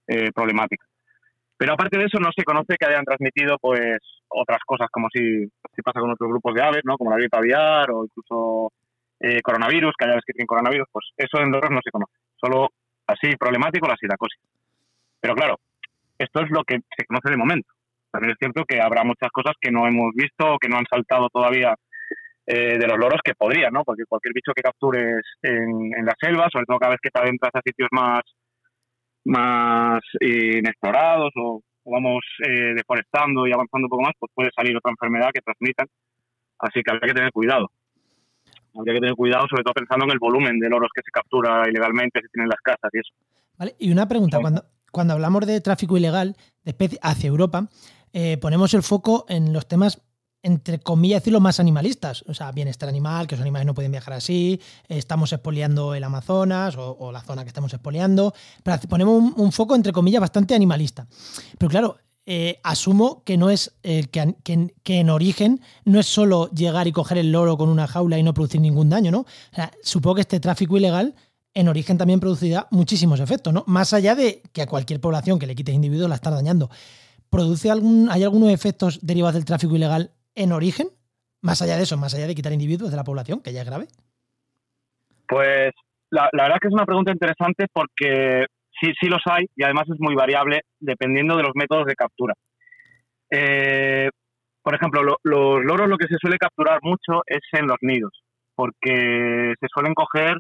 eh, 0.07 0.31
problemática. 0.36 0.86
Pero 1.58 1.74
aparte 1.74 1.98
de 1.98 2.06
eso, 2.06 2.20
no 2.20 2.30
se 2.36 2.43
conoce 2.43 2.78
que 2.78 2.86
hayan 2.86 3.04
transmitido 3.04 3.58
pues 3.60 4.00
otras 4.30 4.60
cosas, 4.65 4.88
como 4.91 5.08
si, 5.12 5.48
pasa 5.84 6.00
con 6.00 6.12
otros 6.12 6.30
grupos 6.30 6.54
de 6.54 6.62
aves, 6.62 6.82
¿no? 6.84 6.98
como 6.98 7.10
la 7.10 7.17
gripe 7.17 7.38
aviar 7.38 7.89
o 7.91 8.06
incluso 8.06 8.72
eh, 9.20 9.41
coronavirus, 9.41 9.93
que 9.98 10.06
haya 10.06 10.20
que 10.26 10.34
tienen 10.34 10.48
coronavirus, 10.48 10.88
pues 10.91 11.06
eso 11.17 11.41
en 11.41 11.52
loros 11.52 11.72
no 11.72 11.80
se 11.84 11.91
conoce. 11.91 12.13
Solo 12.36 12.70
así 13.08 13.36
problemático 13.36 13.88
la 13.88 13.96
sidacosis. 13.96 14.39
Pero 15.20 15.34
claro, 15.34 15.56
esto 16.20 16.41
es 16.41 16.52
lo 16.52 16.63
que 16.63 16.78
se 16.96 17.06
conoce 17.06 17.32
de 17.32 17.38
momento. 17.38 17.70
También 18.12 18.32
es 18.32 18.38
cierto 18.39 18.63
que 18.65 18.80
habrá 18.80 19.04
muchas 19.04 19.32
cosas 19.32 19.54
que 19.60 19.72
no 19.72 19.88
hemos 19.88 20.13
visto 20.13 20.54
o 20.54 20.60
que 20.60 20.70
no 20.70 20.78
han 20.78 20.86
saltado 20.89 21.30
todavía 21.30 21.74
eh, 22.46 22.78
de 22.78 22.88
los 22.88 22.98
loros 22.98 23.22
que 23.24 23.34
podrían, 23.34 23.74
¿no? 23.74 23.84
Porque 23.84 24.06
cualquier 24.08 24.34
bicho 24.34 24.54
que 24.56 24.62
captures 24.62 25.26
en, 25.41 25.91
en 25.98 26.06
la 26.06 26.13
selva, 26.20 26.48
sobre 26.52 26.65
todo 26.65 26.78
cada 26.78 26.91
vez 26.91 27.02
que 27.02 27.10
te 27.10 27.20
adentras 27.20 27.52
a 27.54 27.62
sitios 27.62 27.89
más, 27.91 28.22
más 29.27 30.01
inexplorados 30.19 31.31
o, 31.35 31.61
vamos 31.89 32.21
eh, 32.45 32.73
deforestando 32.75 33.47
y 33.47 33.53
avanzando 33.53 33.85
un 33.85 33.89
poco 33.89 34.03
más, 34.03 34.13
pues 34.19 34.29
puede 34.35 34.49
salir 34.53 34.75
otra 34.75 34.91
enfermedad 34.91 35.29
que 35.33 35.39
transmitan. 35.39 35.87
Así 36.59 36.81
que 36.83 36.91
habría 36.91 37.07
que 37.07 37.13
tener 37.13 37.31
cuidado 37.31 37.69
habría 38.79 38.95
que 38.95 38.99
tener 38.99 39.15
cuidado, 39.15 39.47
sobre 39.49 39.63
todo 39.63 39.73
pensando 39.73 40.05
en 40.05 40.11
el 40.11 40.19
volumen 40.19 40.59
de 40.59 40.69
loros 40.69 40.89
que 40.93 41.01
se 41.01 41.11
captura 41.11 41.67
ilegalmente, 41.67 42.21
se 42.21 42.27
tienen 42.29 42.49
las 42.49 42.61
casas 42.61 42.89
y 42.93 42.99
eso. 42.99 43.13
Vale, 43.57 43.75
y 43.79 43.91
una 43.91 44.07
pregunta, 44.07 44.39
cuando, 44.39 44.63
cuando 44.91 45.13
hablamos 45.13 45.45
de 45.45 45.59
tráfico 45.61 45.97
ilegal, 45.97 46.35
especies 46.63 46.99
hacia 47.01 47.27
Europa, 47.27 47.69
eh, 48.13 48.37
ponemos 48.37 48.73
el 48.73 48.83
foco 48.83 49.25
en 49.29 49.51
los 49.51 49.67
temas 49.67 50.03
entre 50.43 50.80
comillas, 50.80 51.21
decirlo, 51.21 51.39
más 51.39 51.60
animalistas. 51.60 52.23
O 52.28 52.34
sea, 52.34 52.52
bienestar 52.52 52.89
animal, 52.89 53.28
que 53.28 53.36
los 53.36 53.41
animales 53.41 53.65
no 53.65 53.73
pueden 53.73 53.91
viajar 53.91 54.13
así, 54.13 54.62
estamos 54.88 55.34
expoliando 55.34 55.93
el 55.93 56.04
Amazonas 56.04 56.76
o, 56.78 57.12
la 57.12 57.21
zona 57.21 57.43
que 57.43 57.50
estamos 57.50 57.73
expoliando. 57.73 58.34
Pero 58.63 58.80
ponemos 58.88 59.34
un, 59.36 59.52
foco, 59.52 59.76
entre 59.76 59.91
comillas, 59.91 60.21
bastante 60.21 60.56
animalista. 60.56 61.08
Pero 61.58 61.69
claro, 61.69 61.97
eh, 62.26 62.60
asumo 62.63 63.23
que 63.23 63.38
no 63.38 63.50
es 63.50 63.73
eh, 63.84 64.08
que, 64.12 65.00
en 65.00 65.10
origen 65.10 65.62
no 65.86 66.00
es 66.00 66.08
solo 66.08 66.50
llegar 66.52 66.88
y 66.88 66.91
coger 66.91 67.17
el 67.17 67.32
loro 67.32 67.58
con 67.58 67.69
una 67.69 67.88
jaula 67.88 68.17
y 68.17 68.23
no 68.23 68.34
producir 68.34 68.62
ningún 68.62 68.89
daño, 68.89 69.12
¿no? 69.12 69.19
O 69.19 69.56
sea, 69.56 69.71
supongo 69.82 70.15
que 70.15 70.21
este 70.21 70.39
tráfico 70.39 70.78
ilegal 70.78 71.15
en 71.54 71.69
origen 71.69 71.97
también 71.97 72.19
producirá 72.19 72.67
muchísimos 72.69 73.19
efectos, 73.19 73.54
¿no? 73.54 73.63
Más 73.65 73.93
allá 73.93 74.13
de 74.13 74.43
que 74.52 74.62
a 74.62 74.67
cualquier 74.67 75.02
población 75.02 75.39
que 75.39 75.47
le 75.47 75.56
quites 75.56 75.73
individuo 75.73 76.08
la 76.08 76.15
está 76.15 76.30
dañando. 76.30 76.69
¿Produce 77.30 77.71
algún, 77.71 78.10
¿Hay 78.12 78.23
algunos 78.23 78.52
efectos 78.52 79.00
derivados 79.02 79.36
del 79.36 79.45
tráfico 79.45 79.76
ilegal 79.76 80.12
en 80.38 80.52
origen? 80.54 80.88
Más 81.41 81.62
allá 81.62 81.76
de 81.76 81.84
eso, 81.84 81.97
más 81.97 82.13
allá 82.13 82.28
de 82.28 82.36
quitar 82.36 82.54
individuos 82.54 82.91
de 82.91 82.97
la 82.97 83.04
población, 83.04 83.41
que 83.41 83.54
ya 83.54 83.62
es 83.62 83.67
grave. 83.67 83.88
Pues 85.28 85.73
la, 86.10 86.30
verdad 86.32 86.58
que 86.62 86.67
es 86.67 86.73
una 86.73 86.86
pregunta 86.86 87.12
interesante 87.12 87.67
porque 87.71 88.45
sí, 88.80 88.93
sí 89.00 89.08
los 89.08 89.21
hay 89.26 89.45
y 89.56 89.63
además 89.63 89.86
es 89.89 90.00
muy 90.00 90.15
variable 90.15 90.62
dependiendo 90.80 91.36
de 91.36 91.43
los 91.43 91.52
métodos 91.56 91.86
de 91.86 91.95
captura. 91.95 92.34
Eh, 93.30 94.10
por 94.62 94.76
ejemplo, 94.76 95.02
los 95.04 95.17
loros 95.23 95.88
lo 95.88 95.97
que 95.97 96.08
se 96.08 96.17
suele 96.19 96.38
capturar 96.38 96.80
mucho 96.82 97.21
es 97.26 97.41
en 97.54 97.67
los 97.67 97.78
nidos, 97.82 98.12
porque 98.56 99.54
se 99.60 99.67
suelen 99.73 99.93
coger 99.93 100.38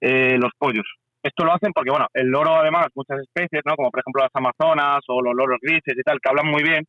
eh, 0.00 0.38
los 0.38 0.52
pollos. 0.58 0.86
Esto 1.22 1.44
lo 1.44 1.52
hacen 1.52 1.72
porque, 1.74 1.90
bueno, 1.90 2.06
el 2.14 2.28
loro 2.28 2.54
además, 2.54 2.86
muchas 2.94 3.18
especies, 3.20 3.62
¿no? 3.64 3.74
como 3.74 3.90
por 3.90 4.00
ejemplo 4.00 4.22
las 4.22 4.34
amazonas 4.34 5.00
o 5.08 5.20
los 5.20 5.34
loros 5.34 5.58
grises 5.60 5.94
y 5.96 6.02
tal, 6.02 6.18
que 6.20 6.28
hablan 6.30 6.46
muy 6.46 6.62
bien, 6.62 6.84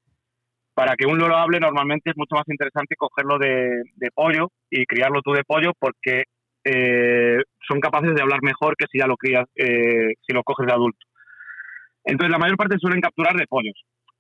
para 0.78 0.96
que 0.96 1.08
un 1.08 1.18
loro 1.18 1.36
hable 1.36 1.60
normalmente 1.60 2.12
es 2.12 2.18
mucho 2.18 2.36
más 2.36 2.48
interesante 2.48 2.96
cogerlo 2.96 3.40
de, 3.40 3.82
pollo 4.14 4.52
y 4.70 4.86
criarlo 4.86 5.24
tú 5.24 5.32
de 5.32 5.44
pollo 5.44 5.72
porque 5.80 6.26
eh, 6.64 7.40
son 7.68 7.80
capaces 7.80 8.14
de 8.14 8.22
hablar 8.22 8.44
mejor 8.44 8.76
que 8.78 8.86
si 8.92 9.00
ya 9.00 9.08
lo 9.08 9.18
crías, 9.18 9.46
eh, 9.56 10.14
si 10.22 10.34
lo 10.34 10.44
coges 10.44 10.68
de 10.68 10.74
adulto. 10.74 11.04
Entonces 12.06 12.30
la 12.30 12.38
mayor 12.38 12.58
parte 12.58 12.78
suelen 12.78 13.02
capturar 13.02 13.36
de 13.36 13.48
pollos. 13.48 13.74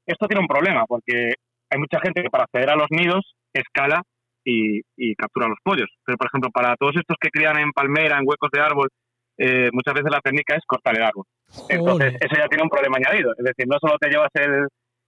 Esto 0.03 0.25
tiene 0.25 0.41
un 0.41 0.47
problema 0.47 0.83
porque 0.87 1.35
hay 1.69 1.79
mucha 1.79 1.99
gente 1.99 2.23
que 2.23 2.31
para 2.31 2.45
acceder 2.45 2.71
a 2.71 2.75
los 2.75 2.87
nidos 2.89 3.35
escala 3.53 4.01
y, 4.43 4.81
captura 5.13 5.49
los 5.49 5.59
pollos. 5.61 5.89
Pero 6.03 6.17
por 6.17 6.25
ejemplo 6.25 6.49
para 6.49 6.75
todos 6.75 6.95
estos 6.95 7.17
que 7.21 7.29
crían 7.29 7.59
en 7.59 7.71
palmera, 7.71 8.17
en 8.17 8.27
huecos 8.27 8.49
de 8.51 8.61
árbol, 8.61 8.89
eh, 9.37 9.69
muchas 9.73 9.93
veces 9.93 10.09
la 10.09 10.21
técnica 10.21 10.55
es 10.55 10.65
cortar 10.65 10.97
el 10.97 11.03
árbol. 11.03 11.25
Entonces 11.69 12.15
eso 12.19 12.35
ya 12.35 12.47
tiene 12.47 12.63
un 12.63 12.69
problema 12.69 12.97
añadido. 12.97 13.33
Es 13.37 13.45
decir, 13.45 13.67
no 13.67 13.77
solo 13.79 13.99
te 13.99 14.09
llevas 14.09 14.31
el, 14.33 14.67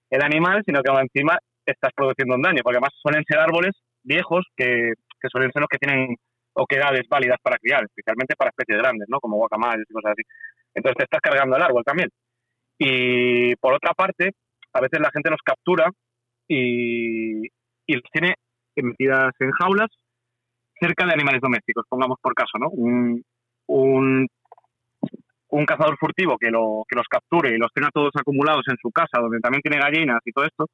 el 0.10 0.24
animal, 0.24 0.64
sino 0.66 0.82
que 0.82 0.92
encima 0.92 1.38
estás 1.66 1.92
produciendo 1.96 2.36
un 2.36 2.42
daño, 2.42 2.62
porque 2.64 2.78
además 2.78 2.94
suelen 3.02 3.24
ser 3.28 3.40
árboles 3.40 3.74
viejos 4.04 4.46
que, 4.56 4.94
suelen 5.30 5.52
ser 5.52 5.62
los 5.62 5.70
que 5.70 5.78
tienen 5.78 6.16
oquedades 6.54 7.04
válidas 7.10 7.38
para 7.42 7.58
criar, 7.58 7.84
especialmente 7.84 8.36
para 8.36 8.50
especies 8.50 8.80
grandes, 8.80 9.08
¿no? 9.10 9.20
Como 9.20 9.38
guacamayos 9.38 9.86
y 9.88 9.94
cosas 9.94 10.14
así. 10.14 10.24
Entonces 10.74 10.98
te 10.98 11.04
estás 11.04 11.22
cargando 11.22 11.56
el 11.56 11.64
árbol 11.64 11.84
también. 11.84 12.10
Y 12.78 13.56
por 13.58 13.74
otra 13.74 13.94
parte, 13.94 14.32
a 14.74 14.82
veces 14.82 15.00
la 15.00 15.12
gente 15.12 15.30
los 15.30 15.42
captura 15.44 15.90
y, 16.48 17.46
y 17.86 17.94
los 17.94 18.04
tiene 18.12 18.36
metidas 18.76 19.34
en 19.40 19.52
jaulas 19.52 19.90
cerca 20.80 21.06
de 21.06 21.14
animales 21.14 21.42
domésticos, 21.42 21.86
pongamos 21.90 22.18
por 22.22 22.34
caso, 22.34 22.58
¿no? 22.58 22.70
Un 23.68 24.28
un 25.50 25.66
cazador 25.66 25.98
furtivo 25.98 26.38
que, 26.38 26.50
lo, 26.50 26.84
que 26.88 26.96
los 26.96 27.08
capture 27.08 27.50
y 27.50 27.58
los 27.58 27.72
tenga 27.74 27.90
todos 27.92 28.12
acumulados 28.16 28.66
en 28.70 28.78
su 28.82 28.92
casa, 28.92 29.20
donde 29.20 29.40
también 29.40 29.62
tiene 29.62 29.80
gallinas 29.80 30.20
y 30.26 30.32
todo 30.32 30.46
esto, 30.46 30.68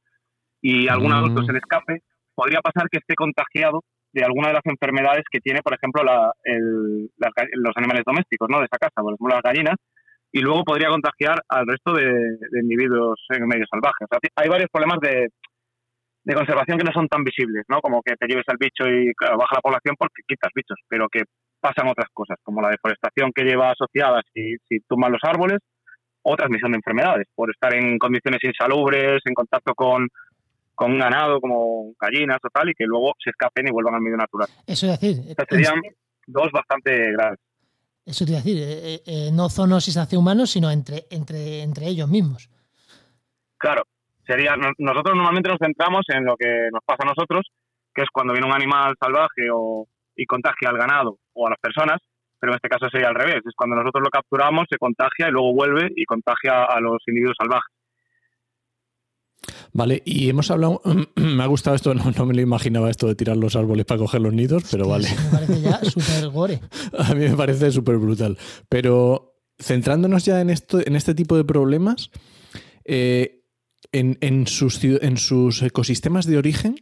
y 0.62 0.88
algún 0.88 1.12
mm. 1.12 1.16
adulto 1.16 1.44
se 1.44 1.54
le 1.54 1.60
escape, 1.60 2.02
podría 2.34 2.60
pasar 2.62 2.90
que 2.90 2.98
esté 2.98 3.16
contagiado 3.16 3.84
de 4.12 4.24
alguna 4.24 4.50
de 4.50 4.54
las 4.56 4.66
enfermedades 4.66 5.24
que 5.30 5.40
tiene, 5.40 5.62
por 5.62 5.74
ejemplo, 5.74 6.04
la, 6.04 6.32
los 7.54 7.74
animales 7.76 8.04
domésticos 8.06 8.48
¿no? 8.50 8.60
de 8.60 8.66
esa 8.66 8.78
casa, 8.78 9.02
por 9.02 9.14
ejemplo, 9.14 9.36
las 9.36 9.44
gallinas, 9.44 9.76
y 10.32 10.40
luego 10.40 10.64
podría 10.64 10.90
contagiar 10.90 11.42
al 11.48 11.68
resto 11.68 11.94
de, 11.94 12.12
individuos 12.62 13.20
en 13.30 13.48
medio 13.48 13.66
salvaje. 13.70 14.06
hay 14.36 14.50
varios 14.50 14.70
problemas 14.72 15.00
de, 15.00 15.30
de 16.26 16.34
conservación 16.34 16.78
que 16.78 16.84
no 16.84 16.92
son 16.92 17.08
tan 17.08 17.24
visibles, 17.24 17.64
¿no? 17.70 17.80
Como 17.80 18.02
que 18.02 18.16
te 18.16 18.28
lleves 18.28 18.46
al 18.48 18.58
bicho 18.58 18.88
y 18.88 19.14
baja 19.20 19.56
la 19.56 19.62
población 19.62 19.96
porque 19.98 20.24
quitas 20.28 20.52
bichos, 20.56 20.78
pero 20.90 21.08
que 21.10 21.22
pasan 21.66 21.88
otras 21.88 22.10
cosas, 22.14 22.38
como 22.44 22.62
la 22.62 22.70
deforestación 22.70 23.32
que 23.34 23.44
lleva 23.44 23.72
asociada 23.72 24.22
si, 24.32 24.56
si 24.70 24.82
tumbas 24.82 25.10
los 25.10 25.24
árboles 25.24 25.60
o 26.22 26.36
transmisión 26.36 26.72
de 26.72 26.78
enfermedades, 26.78 27.28
por 27.34 27.50
estar 27.50 27.74
en 27.74 27.98
condiciones 27.98 28.44
insalubres, 28.44 29.22
en 29.26 29.34
contacto 29.34 29.74
con, 29.74 30.08
con 30.76 30.92
un 30.92 31.00
ganado 31.00 31.42
como 31.42 31.94
gallinas 32.00 32.38
o 32.44 32.50
tal, 32.54 32.70
y 32.70 32.74
que 32.76 32.86
luego 32.86 33.14
se 33.24 33.32
escapen 33.32 33.68
y 33.68 33.72
vuelvan 33.72 33.96
al 33.96 34.02
medio 34.02 34.18
natural. 34.18 34.48
Eso 34.68 34.86
es 34.86 35.00
decir, 35.00 35.24
Estas 35.28 35.48
serían 35.50 35.82
dos 36.28 36.52
bastante 36.52 37.12
graves. 37.14 37.40
Eso 38.06 38.24
es 38.26 38.32
decir, 38.32 38.58
eh, 38.62 39.02
eh, 39.06 39.30
no 39.34 39.50
zoonosis 39.50 39.98
hacia 39.98 40.20
humanos, 40.20 40.52
sino 40.52 40.70
entre, 40.70 41.06
entre, 41.10 41.64
entre 41.64 41.88
ellos 41.88 42.08
mismos. 42.08 42.48
Claro, 43.58 43.84
sería 44.28 44.56
nosotros 44.56 45.16
normalmente 45.16 45.50
nos 45.50 45.58
centramos 45.60 46.06
en 46.10 46.26
lo 46.26 46.36
que 46.38 46.70
nos 46.72 46.84
pasa 46.86 47.04
a 47.04 47.10
nosotros, 47.10 47.48
que 47.94 48.04
es 48.04 48.10
cuando 48.14 48.34
viene 48.34 48.48
un 48.48 48.54
animal 48.54 48.94
salvaje 49.00 49.50
o, 49.52 49.88
y 50.16 50.26
contagia 50.26 50.70
al 50.70 50.78
ganado 50.78 51.18
o 51.34 51.48
a 51.48 51.52
las 51.52 51.60
personas, 51.60 52.00
pero 52.40 52.54
en 52.54 52.58
este 52.58 52.70
caso 52.70 52.90
sería 52.90 53.08
al 53.08 53.16
revés, 53.16 53.42
es 53.46 53.54
cuando 53.56 53.76
nosotros 53.76 54.04
lo 54.04 54.10
capturamos, 54.10 54.66
se 54.70 54.78
contagia 54.78 55.28
y 55.28 55.32
luego 55.32 55.54
vuelve 55.54 55.92
y 55.96 56.06
contagia 56.06 56.64
a 56.64 56.80
los 56.80 56.98
individuos 57.08 57.38
salvajes. 57.40 57.74
Vale, 59.74 60.02
y 60.06 60.30
hemos 60.30 60.52
hablado, 60.52 60.82
me 61.16 61.44
ha 61.44 61.48
gustado 61.48 61.76
esto, 61.76 61.94
no, 62.18 62.26
me 62.26 62.34
lo 62.34 62.42
imaginaba 62.42 62.90
esto 62.90 63.08
de 63.08 63.16
tirar 63.16 63.38
los 63.38 63.56
árboles 63.56 63.86
para 63.86 64.00
coger 64.00 64.22
los 64.22 64.34
nidos, 64.34 64.64
pero 64.72 64.88
vale. 64.88 65.08
Me 65.10 65.32
parece 65.32 65.62
ya 65.62 65.80
súper 65.84 66.30
gore. 66.30 66.62
A 66.98 67.14
mí 67.14 67.28
me 67.28 67.36
parece 67.36 67.72
súper 67.72 67.98
brutal. 67.98 68.38
Pero 68.70 69.36
centrándonos 69.60 70.26
ya 70.26 70.42
en, 70.42 70.50
esto, 70.50 70.80
en 70.86 70.96
este 70.96 71.14
tipo 71.14 71.36
de 71.38 71.44
problemas, 71.44 72.10
eh, 72.84 73.44
en, 73.92 74.18
en, 74.22 74.48
sus, 74.48 74.84
en 74.84 75.18
sus 75.18 75.62
ecosistemas 75.62 76.26
de 76.26 76.38
origen, 76.38 76.76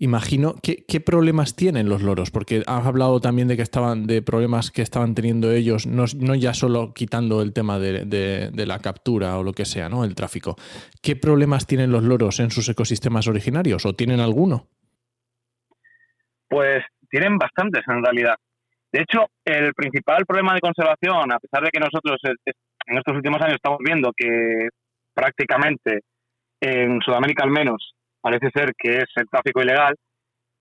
imagino, 0.00 0.54
¿qué, 0.62 0.84
¿qué, 0.88 0.98
problemas 1.00 1.54
tienen 1.54 1.88
los 1.88 2.02
loros? 2.02 2.30
Porque 2.30 2.62
has 2.66 2.86
hablado 2.86 3.20
también 3.20 3.48
de 3.48 3.56
que 3.56 3.62
estaban, 3.62 4.06
de 4.06 4.22
problemas 4.22 4.70
que 4.70 4.80
estaban 4.80 5.14
teniendo 5.14 5.52
ellos, 5.52 5.86
no, 5.86 6.04
no 6.18 6.34
ya 6.34 6.54
solo 6.54 6.94
quitando 6.94 7.42
el 7.42 7.52
tema 7.52 7.78
de, 7.78 8.06
de, 8.06 8.66
la 8.66 8.78
captura 8.78 9.36
o 9.38 9.42
lo 9.42 9.52
que 9.52 9.66
sea, 9.66 9.90
¿no? 9.90 10.04
El 10.04 10.14
tráfico. 10.14 10.56
¿Qué 11.02 11.16
problemas 11.16 11.66
tienen 11.66 11.92
los 11.92 12.02
loros 12.02 12.40
en 12.40 12.50
sus 12.50 12.68
ecosistemas 12.70 13.28
originarios? 13.28 13.84
¿O 13.84 13.92
tienen 13.92 14.20
alguno? 14.20 14.68
Pues 16.48 16.82
tienen 17.10 17.36
bastantes 17.36 17.82
en 17.86 18.02
realidad. 18.02 18.36
De 18.90 19.02
hecho, 19.02 19.26
el 19.44 19.74
principal 19.74 20.24
problema 20.26 20.54
de 20.54 20.60
conservación, 20.60 21.30
a 21.30 21.38
pesar 21.38 21.62
de 21.62 21.70
que 21.70 21.78
nosotros 21.78 22.18
en 22.24 22.98
estos 22.98 23.14
últimos 23.14 23.40
años 23.42 23.56
estamos 23.56 23.78
viendo 23.84 24.12
que 24.16 24.68
prácticamente 25.14 26.00
en 26.60 27.00
Sudamérica 27.02 27.44
al 27.44 27.50
menos 27.50 27.94
parece 28.20 28.50
ser 28.54 28.72
que 28.76 28.98
es 28.98 29.08
el 29.16 29.28
tráfico 29.28 29.62
ilegal. 29.62 29.94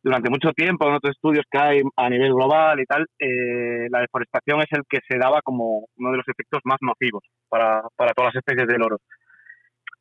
Durante 0.01 0.29
mucho 0.29 0.51
tiempo, 0.53 0.87
en 0.87 0.95
otros 0.95 1.11
estudios 1.11 1.45
que 1.51 1.57
hay 1.57 1.81
a 1.97 2.09
nivel 2.09 2.33
global 2.33 2.79
y 2.79 2.85
tal, 2.85 3.05
eh, 3.19 3.87
la 3.89 3.99
deforestación 3.99 4.61
es 4.61 4.67
el 4.71 4.83
que 4.89 4.99
se 5.07 5.17
daba 5.17 5.41
como 5.41 5.87
uno 5.97 6.11
de 6.11 6.17
los 6.17 6.27
efectos 6.27 6.61
más 6.63 6.77
nocivos 6.81 7.23
para, 7.49 7.83
para 7.97 8.13
todas 8.13 8.33
las 8.33 8.41
especies 8.41 8.67
de 8.67 8.77
loros. 8.77 9.01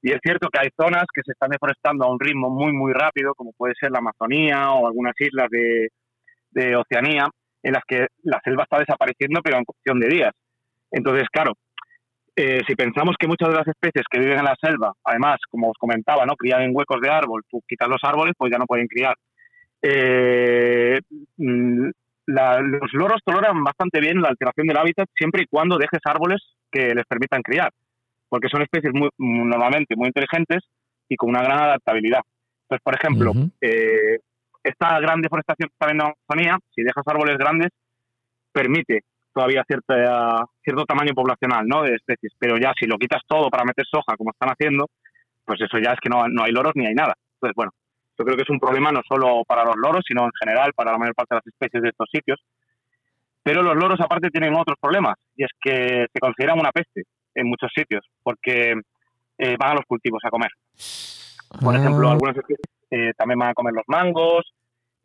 Y 0.00 0.12
es 0.12 0.20
cierto 0.22 0.48
que 0.48 0.60
hay 0.60 0.68
zonas 0.80 1.04
que 1.12 1.22
se 1.24 1.32
están 1.32 1.50
deforestando 1.50 2.04
a 2.04 2.12
un 2.12 2.20
ritmo 2.20 2.48
muy, 2.48 2.72
muy 2.72 2.92
rápido, 2.92 3.34
como 3.34 3.52
puede 3.52 3.74
ser 3.74 3.90
la 3.90 3.98
Amazonía 3.98 4.70
o 4.70 4.86
algunas 4.86 5.14
islas 5.18 5.48
de, 5.50 5.88
de 6.50 6.76
Oceanía, 6.76 7.26
en 7.64 7.72
las 7.72 7.82
que 7.86 8.06
la 8.22 8.40
selva 8.44 8.62
está 8.62 8.78
desapareciendo, 8.78 9.40
pero 9.42 9.58
en 9.58 9.64
cuestión 9.64 9.98
de 9.98 10.08
días. 10.08 10.32
Entonces, 10.92 11.26
claro, 11.30 11.52
eh, 12.40 12.60
si 12.68 12.76
pensamos 12.76 13.16
que 13.18 13.26
muchas 13.26 13.48
de 13.48 13.56
las 13.56 13.66
especies 13.66 14.04
que 14.08 14.20
viven 14.20 14.38
en 14.38 14.44
la 14.44 14.54
selva, 14.60 14.92
además, 15.02 15.38
como 15.50 15.70
os 15.70 15.76
comentaba, 15.76 16.24
¿no? 16.24 16.36
crían 16.36 16.62
en 16.62 16.70
huecos 16.72 17.00
de 17.00 17.10
árbol, 17.10 17.42
tú 17.50 17.60
quitas 17.66 17.88
los 17.88 17.98
árboles, 18.04 18.32
pues 18.38 18.52
ya 18.52 18.58
no 18.58 18.66
pueden 18.66 18.86
criar. 18.86 19.16
Eh, 19.82 21.00
mm, 21.36 21.88
los 22.26 22.92
loros 22.92 23.22
toleran 23.24 23.64
bastante 23.64 23.98
bien 23.98 24.22
la 24.22 24.28
alteración 24.28 24.68
del 24.68 24.76
hábitat 24.76 25.08
siempre 25.16 25.42
y 25.42 25.46
cuando 25.46 25.78
dejes 25.78 25.98
árboles 26.04 26.40
que 26.70 26.94
les 26.94 27.04
permitan 27.06 27.42
criar, 27.42 27.72
porque 28.28 28.48
son 28.48 28.62
especies 28.62 28.94
muy, 28.94 29.08
normalmente 29.18 29.96
muy 29.96 30.06
inteligentes 30.06 30.60
y 31.08 31.16
con 31.16 31.30
una 31.30 31.42
gran 31.42 31.58
adaptabilidad. 31.58 32.20
Entonces, 32.62 32.84
por 32.84 32.94
ejemplo, 32.94 33.32
eh, 33.60 34.20
esta 34.62 35.00
gran 35.00 35.20
deforestación 35.22 35.70
que 35.70 35.72
está 35.72 35.90
en 35.90 36.02
Amazonía, 36.02 36.56
si 36.72 36.82
dejas 36.82 37.02
árboles 37.04 37.36
grandes, 37.36 37.70
permite 38.52 39.02
todavía 39.38 39.62
cierta, 39.66 40.44
cierto 40.64 40.84
tamaño 40.84 41.14
poblacional 41.14 41.64
¿no? 41.66 41.82
de 41.82 41.94
especies, 41.94 42.32
pero 42.38 42.56
ya 42.58 42.72
si 42.78 42.86
lo 42.86 42.98
quitas 42.98 43.22
todo 43.26 43.48
para 43.50 43.64
meter 43.64 43.84
soja, 43.88 44.16
como 44.16 44.30
están 44.32 44.48
haciendo, 44.50 44.90
pues 45.44 45.60
eso 45.60 45.78
ya 45.78 45.92
es 45.92 46.00
que 46.00 46.08
no, 46.08 46.26
no 46.28 46.42
hay 46.42 46.50
loros 46.50 46.72
ni 46.74 46.86
hay 46.86 46.94
nada. 46.94 47.14
Entonces, 47.34 47.54
bueno, 47.54 47.70
yo 48.18 48.24
creo 48.24 48.36
que 48.36 48.42
es 48.42 48.50
un 48.50 48.58
problema 48.58 48.90
no 48.90 49.00
solo 49.08 49.44
para 49.46 49.64
los 49.64 49.76
loros, 49.76 50.02
sino 50.06 50.24
en 50.24 50.32
general 50.40 50.72
para 50.74 50.90
la 50.90 50.98
mayor 50.98 51.14
parte 51.14 51.36
de 51.36 51.38
las 51.38 51.46
especies 51.46 51.82
de 51.82 51.88
estos 51.90 52.08
sitios. 52.10 52.40
Pero 53.44 53.62
los 53.62 53.76
loros 53.76 54.00
aparte 54.00 54.28
tienen 54.30 54.56
otros 54.56 54.76
problemas, 54.80 55.14
y 55.36 55.44
es 55.44 55.50
que 55.60 56.06
se 56.12 56.18
consideran 56.20 56.58
una 56.58 56.72
peste 56.72 57.04
en 57.36 57.46
muchos 57.46 57.70
sitios, 57.72 58.04
porque 58.24 58.74
eh, 59.38 59.56
van 59.56 59.70
a 59.70 59.74
los 59.74 59.84
cultivos 59.86 60.20
a 60.24 60.30
comer. 60.30 60.50
Por 61.62 61.74
Ah. 61.74 61.78
ejemplo, 61.78 62.10
algunas 62.10 62.36
especies 62.36 62.58
eh, 62.90 63.12
también 63.16 63.38
van 63.38 63.50
a 63.50 63.54
comer 63.54 63.72
los 63.72 63.84
mangos. 63.86 64.52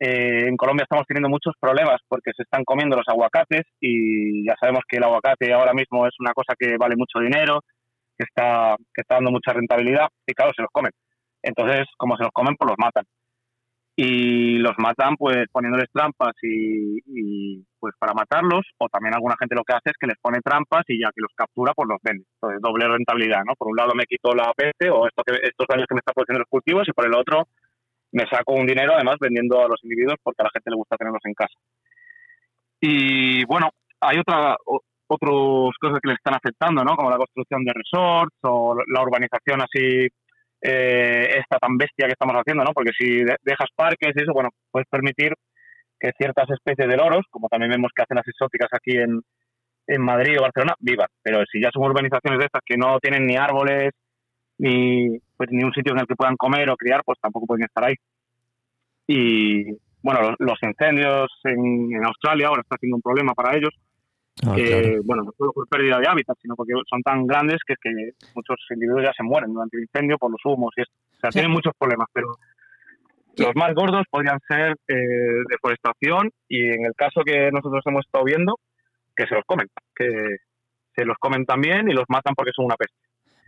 Eh, 0.00 0.48
en 0.48 0.56
Colombia 0.56 0.82
estamos 0.82 1.06
teniendo 1.06 1.28
muchos 1.28 1.54
problemas 1.60 2.00
porque 2.08 2.32
se 2.36 2.42
están 2.42 2.64
comiendo 2.64 2.96
los 2.96 3.06
aguacates 3.08 3.62
y 3.80 4.44
ya 4.46 4.54
sabemos 4.60 4.82
que 4.88 4.96
el 4.96 5.04
aguacate 5.04 5.52
ahora 5.52 5.72
mismo 5.72 6.06
es 6.06 6.14
una 6.18 6.32
cosa 6.32 6.54
que 6.58 6.76
vale 6.76 6.96
mucho 6.96 7.20
dinero, 7.20 7.60
que 8.18 8.24
está, 8.28 8.76
que 8.92 9.02
está 9.02 9.16
dando 9.16 9.30
mucha 9.30 9.52
rentabilidad 9.52 10.08
y 10.26 10.34
claro, 10.34 10.52
se 10.54 10.62
los 10.62 10.70
comen. 10.72 10.92
Entonces, 11.42 11.86
como 11.96 12.16
se 12.16 12.24
los 12.24 12.32
comen, 12.32 12.56
pues 12.56 12.70
los 12.70 12.78
matan. 12.78 13.04
Y 13.96 14.58
los 14.58 14.74
matan 14.78 15.14
pues 15.16 15.46
poniéndoles 15.52 15.86
trampas 15.92 16.34
y, 16.42 16.98
y, 17.06 17.64
pues 17.78 17.94
para 17.96 18.12
matarlos 18.12 18.66
o 18.78 18.88
también 18.88 19.14
alguna 19.14 19.36
gente 19.38 19.54
lo 19.54 19.62
que 19.62 19.74
hace 19.74 19.90
es 19.90 19.96
que 20.00 20.08
les 20.08 20.18
pone 20.20 20.40
trampas 20.42 20.82
y 20.88 20.98
ya 21.00 21.10
que 21.14 21.22
los 21.22 21.30
captura 21.36 21.72
pues 21.76 21.88
los 21.88 21.98
vende. 22.02 22.24
Entonces, 22.34 22.60
doble 22.60 22.88
rentabilidad, 22.88 23.44
¿no? 23.46 23.54
Por 23.56 23.68
un 23.68 23.76
lado 23.76 23.94
me 23.94 24.06
quito 24.06 24.34
la 24.34 24.52
peste 24.56 24.90
o 24.90 25.06
esto 25.06 25.22
que, 25.22 25.34
estos 25.46 25.66
daños 25.68 25.86
que 25.88 25.94
me 25.94 26.00
están 26.00 26.14
produciendo 26.14 26.40
los 26.40 26.50
cultivos 26.50 26.88
y 26.88 26.92
por 26.92 27.06
el 27.06 27.14
otro 27.14 27.46
me 28.14 28.26
saco 28.28 28.54
un 28.54 28.66
dinero 28.66 28.94
además 28.94 29.16
vendiendo 29.20 29.60
a 29.64 29.68
los 29.68 29.82
individuos 29.84 30.16
porque 30.22 30.42
a 30.42 30.44
la 30.44 30.50
gente 30.54 30.70
le 30.70 30.76
gusta 30.76 30.96
tenerlos 30.96 31.22
en 31.24 31.34
casa. 31.34 31.54
Y 32.80 33.44
bueno, 33.46 33.70
hay 34.00 34.18
otra 34.18 34.56
o- 34.66 34.80
otras 35.06 35.76
cosas 35.80 35.98
que 36.02 36.08
le 36.08 36.14
están 36.14 36.34
afectando, 36.34 36.82
¿no? 36.84 36.96
Como 36.96 37.10
la 37.10 37.16
construcción 37.18 37.64
de 37.64 37.72
resorts 37.72 38.36
o 38.42 38.76
la 38.86 39.02
urbanización 39.02 39.62
así 39.62 40.08
eh, 40.66 41.28
esta 41.40 41.58
tan 41.58 41.76
bestia 41.76 42.06
que 42.06 42.12
estamos 42.12 42.34
haciendo, 42.36 42.64
¿no? 42.64 42.72
Porque 42.72 42.92
si 42.98 43.22
de- 43.22 43.36
dejas 43.42 43.68
parques 43.76 44.12
y 44.16 44.22
eso, 44.22 44.32
bueno, 44.32 44.50
puedes 44.70 44.88
permitir 44.88 45.32
que 46.00 46.12
ciertas 46.18 46.48
especies 46.50 46.88
de 46.88 46.96
loros, 46.96 47.24
como 47.30 47.48
también 47.48 47.70
vemos 47.72 47.90
que 47.94 48.02
hacen 48.02 48.16
las 48.16 48.26
exóticas 48.28 48.68
aquí 48.72 48.96
en, 48.96 49.20
en 49.88 50.02
Madrid 50.02 50.38
o 50.38 50.42
Barcelona, 50.42 50.74
vivan. 50.80 51.08
Pero 51.22 51.44
si 51.50 51.60
ya 51.60 51.70
son 51.72 51.84
urbanizaciones 51.84 52.38
de 52.40 52.46
estas 52.46 52.62
que 52.64 52.76
no 52.78 52.98
tienen 53.00 53.26
ni 53.26 53.36
árboles, 53.36 53.90
ni, 54.58 55.18
pues, 55.36 55.50
ni 55.50 55.64
un 55.64 55.72
sitio 55.72 55.92
en 55.92 56.00
el 56.00 56.06
que 56.06 56.16
puedan 56.16 56.36
comer 56.36 56.70
o 56.70 56.76
criar, 56.76 57.02
pues 57.04 57.18
tampoco 57.20 57.46
pueden 57.46 57.64
estar 57.64 57.84
ahí. 57.84 57.94
Y 59.06 59.64
bueno, 60.02 60.20
los, 60.22 60.34
los 60.38 60.58
incendios 60.62 61.28
en, 61.44 61.94
en 61.94 62.04
Australia 62.04 62.48
ahora 62.48 62.62
está 62.62 62.76
siendo 62.78 62.96
un 62.96 63.02
problema 63.02 63.34
para 63.34 63.56
ellos, 63.56 63.70
Ah, 64.44 64.56
claro. 64.56 65.00
bueno, 65.04 65.22
no 65.22 65.30
solo 65.38 65.52
por 65.52 65.68
pérdida 65.68 66.00
de 66.00 66.08
hábitat, 66.08 66.36
sino 66.42 66.56
porque 66.56 66.72
son 66.90 67.00
tan 67.02 67.24
grandes 67.24 67.58
que, 67.64 67.74
que 67.80 67.90
muchos 68.34 68.56
individuos 68.70 69.04
ya 69.04 69.12
se 69.16 69.22
mueren 69.22 69.52
durante 69.54 69.76
el 69.76 69.84
incendio 69.84 70.18
por 70.18 70.28
los 70.32 70.40
humos 70.44 70.72
y 70.76 70.82
esto. 70.82 70.92
O 71.12 71.20
sea, 71.20 71.30
Sí. 71.30 71.38
tienen 71.38 71.52
muchos 71.52 71.72
problemas, 71.78 72.08
pero 72.12 72.34
los 73.38 73.54
más 73.54 73.72
gordos 73.74 74.04
podrían 74.10 74.40
ser 74.48 74.76
eh, 74.88 75.42
deforestación 75.48 76.30
y 76.48 76.62
en 76.66 76.84
el 76.84 76.94
caso 76.96 77.22
que 77.24 77.50
nosotros 77.52 77.80
hemos 77.86 78.04
estado 78.04 78.24
viendo, 78.24 78.58
que 79.14 79.24
se 79.28 79.36
los 79.36 79.44
comen, 79.46 79.68
que 79.94 80.36
se 80.96 81.04
los 81.04 81.16
comen 81.18 81.46
también 81.46 81.88
y 81.88 81.92
los 81.94 82.04
matan 82.08 82.34
porque 82.34 82.50
son 82.56 82.64
una 82.66 82.76
peste. 82.76 82.96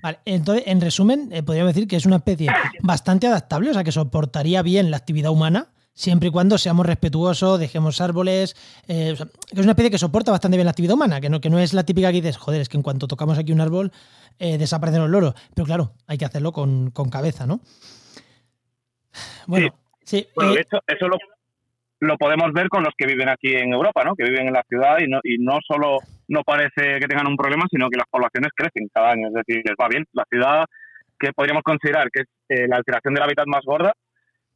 Vale, 0.07 0.21
entonces, 0.25 0.63
en 0.69 0.81
resumen, 0.81 1.31
eh, 1.33 1.43
podríamos 1.43 1.75
decir 1.75 1.89
que 1.89 1.97
es 1.97 2.07
una 2.07 2.19
especie 2.19 2.49
bastante 2.81 3.27
adaptable, 3.27 3.71
o 3.71 3.75
sea, 3.75 3.83
que 3.83 3.91
soportaría 3.91 4.63
bien 4.63 4.93
la 4.93 4.99
actividad 4.99 5.33
humana, 5.33 5.67
siempre 5.95 6.29
y 6.29 6.31
cuando 6.31 6.59
seamos 6.59 6.87
respetuosos, 6.87 7.59
dejemos 7.59 8.01
árboles. 8.01 8.55
eh, 8.87 9.11
o 9.15 9.17
sea, 9.17 9.27
que 9.27 9.59
es 9.59 9.63
una 9.65 9.73
especie 9.73 9.91
que 9.91 9.99
soporta 9.99 10.31
bastante 10.31 10.57
bien 10.57 10.65
la 10.65 10.71
actividad 10.71 10.95
humana, 10.95 11.21
que 11.21 11.29
no, 11.29 11.41
que 11.41 11.51
no 11.51 11.59
es 11.59 11.75
la 11.75 11.83
típica 11.83 12.13
que 12.13 12.21
dices, 12.21 12.37
joder, 12.37 12.61
es 12.61 12.69
que 12.69 12.77
en 12.77 12.85
cuanto 12.85 13.09
tocamos 13.09 13.37
aquí 13.37 13.51
un 13.51 13.61
árbol, 13.61 13.91
eh, 14.39 14.59
desaparecen 14.59 15.01
los 15.01 15.11
loros. 15.11 15.35
Pero 15.57 15.67
claro, 15.67 15.95
hay 16.07 16.19
que 16.19 16.25
hacerlo 16.25 16.53
con, 16.53 16.93
con 16.93 17.11
cabeza, 17.11 17.45
¿no? 17.45 17.59
Bueno, 19.49 19.75
sí. 20.05 20.25
Bueno, 20.37 20.53
eh, 20.53 20.55
de 20.55 20.61
hecho, 20.61 20.79
eso 20.87 21.09
lo, 21.09 21.17
lo 21.99 22.17
podemos 22.17 22.53
ver 22.53 22.69
con 22.69 22.85
los 22.85 22.95
que 22.97 23.07
viven 23.07 23.29
aquí 23.29 23.57
en 23.57 23.73
Europa, 23.73 24.05
¿no? 24.05 24.15
Que 24.15 24.23
viven 24.23 24.47
en 24.47 24.53
la 24.53 24.63
ciudad 24.69 24.99
y 25.01 25.09
no, 25.09 25.19
y 25.25 25.39
no 25.39 25.59
solo 25.67 25.99
no 26.29 26.43
parece 26.43 26.99
que 27.01 27.07
tengan 27.09 27.29
un 27.29 27.37
problema, 27.37 27.65
sino 27.71 27.89
que 27.89 27.99
las 27.99 28.09
poblaciones 28.11 28.51
crecen 28.55 28.89
cada 28.93 29.13
año. 29.13 29.29
Es 29.29 29.35
decir, 29.35 29.63
va 29.81 29.89
bien. 29.89 30.05
La 30.13 30.25
ciudad 30.29 30.65
que 31.19 31.33
podríamos 31.33 31.63
considerar 31.63 32.09
que 32.11 32.23
es 32.23 32.29
eh, 32.49 32.67
la 32.69 32.77
alteración 32.77 33.15
del 33.15 33.23
hábitat 33.23 33.47
más 33.47 33.65
gorda, 33.65 33.93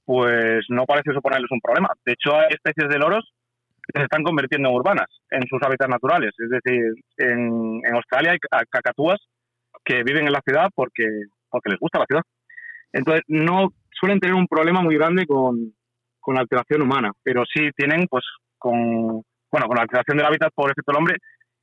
pues 0.04 0.64
no 0.68 0.84
parece 0.84 1.12
suponerles 1.12 1.50
un 1.50 1.60
problema. 1.60 1.88
De 2.04 2.12
hecho, 2.12 2.34
hay 2.34 2.48
especies 2.50 2.88
de 2.88 2.98
loros 2.98 3.32
que 3.92 4.00
se 4.00 4.04
están 4.04 4.22
convirtiendo 4.22 4.68
en 4.68 4.74
urbanas, 4.74 5.08
en 5.30 5.42
sus 5.48 5.60
hábitats 5.62 5.90
naturales. 5.90 6.32
Es 6.38 6.50
decir, 6.50 6.94
en, 7.16 7.80
Australia 7.94 8.32
hay 8.32 8.38
ca- 8.38 8.64
cacatúas 8.68 9.20
que 9.84 10.02
viven 10.02 10.26
en 10.26 10.32
la 10.32 10.42
ciudad 10.42 10.68
porque, 10.74 11.06
porque 11.48 11.70
les 11.70 11.78
gusta 11.78 12.00
la 12.00 12.06
ciudad. 12.06 12.22
Entonces, 12.92 13.22
no 13.28 13.72
suelen 13.92 14.20
tener 14.20 14.34
un 14.34 14.46
problema 14.46 14.82
muy 14.82 14.96
grande 14.96 15.26
con, 15.26 15.72
con 16.20 16.34
la 16.34 16.40
alteración 16.42 16.82
humana, 16.82 17.12
pero 17.22 17.44
sí 17.52 17.70
tienen, 17.76 18.06
pues, 18.08 18.24
con, 18.58 19.22
bueno, 19.50 19.66
con 19.66 19.76
la 19.76 19.82
alteración 19.82 20.16
del 20.18 20.26
hábitat 20.26 20.52
por 20.54 20.70
efecto 20.70 20.92
del 20.92 20.98
hombre, 20.98 21.16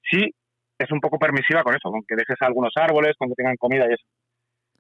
sí 0.09 0.33
es 0.79 0.91
un 0.91 0.99
poco 0.99 1.17
permisiva 1.17 1.63
con 1.63 1.73
eso, 1.73 1.89
con 1.89 2.03
que 2.07 2.15
dejes 2.15 2.37
algunos 2.41 2.71
árboles, 2.75 3.15
con 3.17 3.29
que 3.29 3.35
tengan 3.35 3.57
comida 3.57 3.85
y 3.89 3.93
eso. 3.93 4.05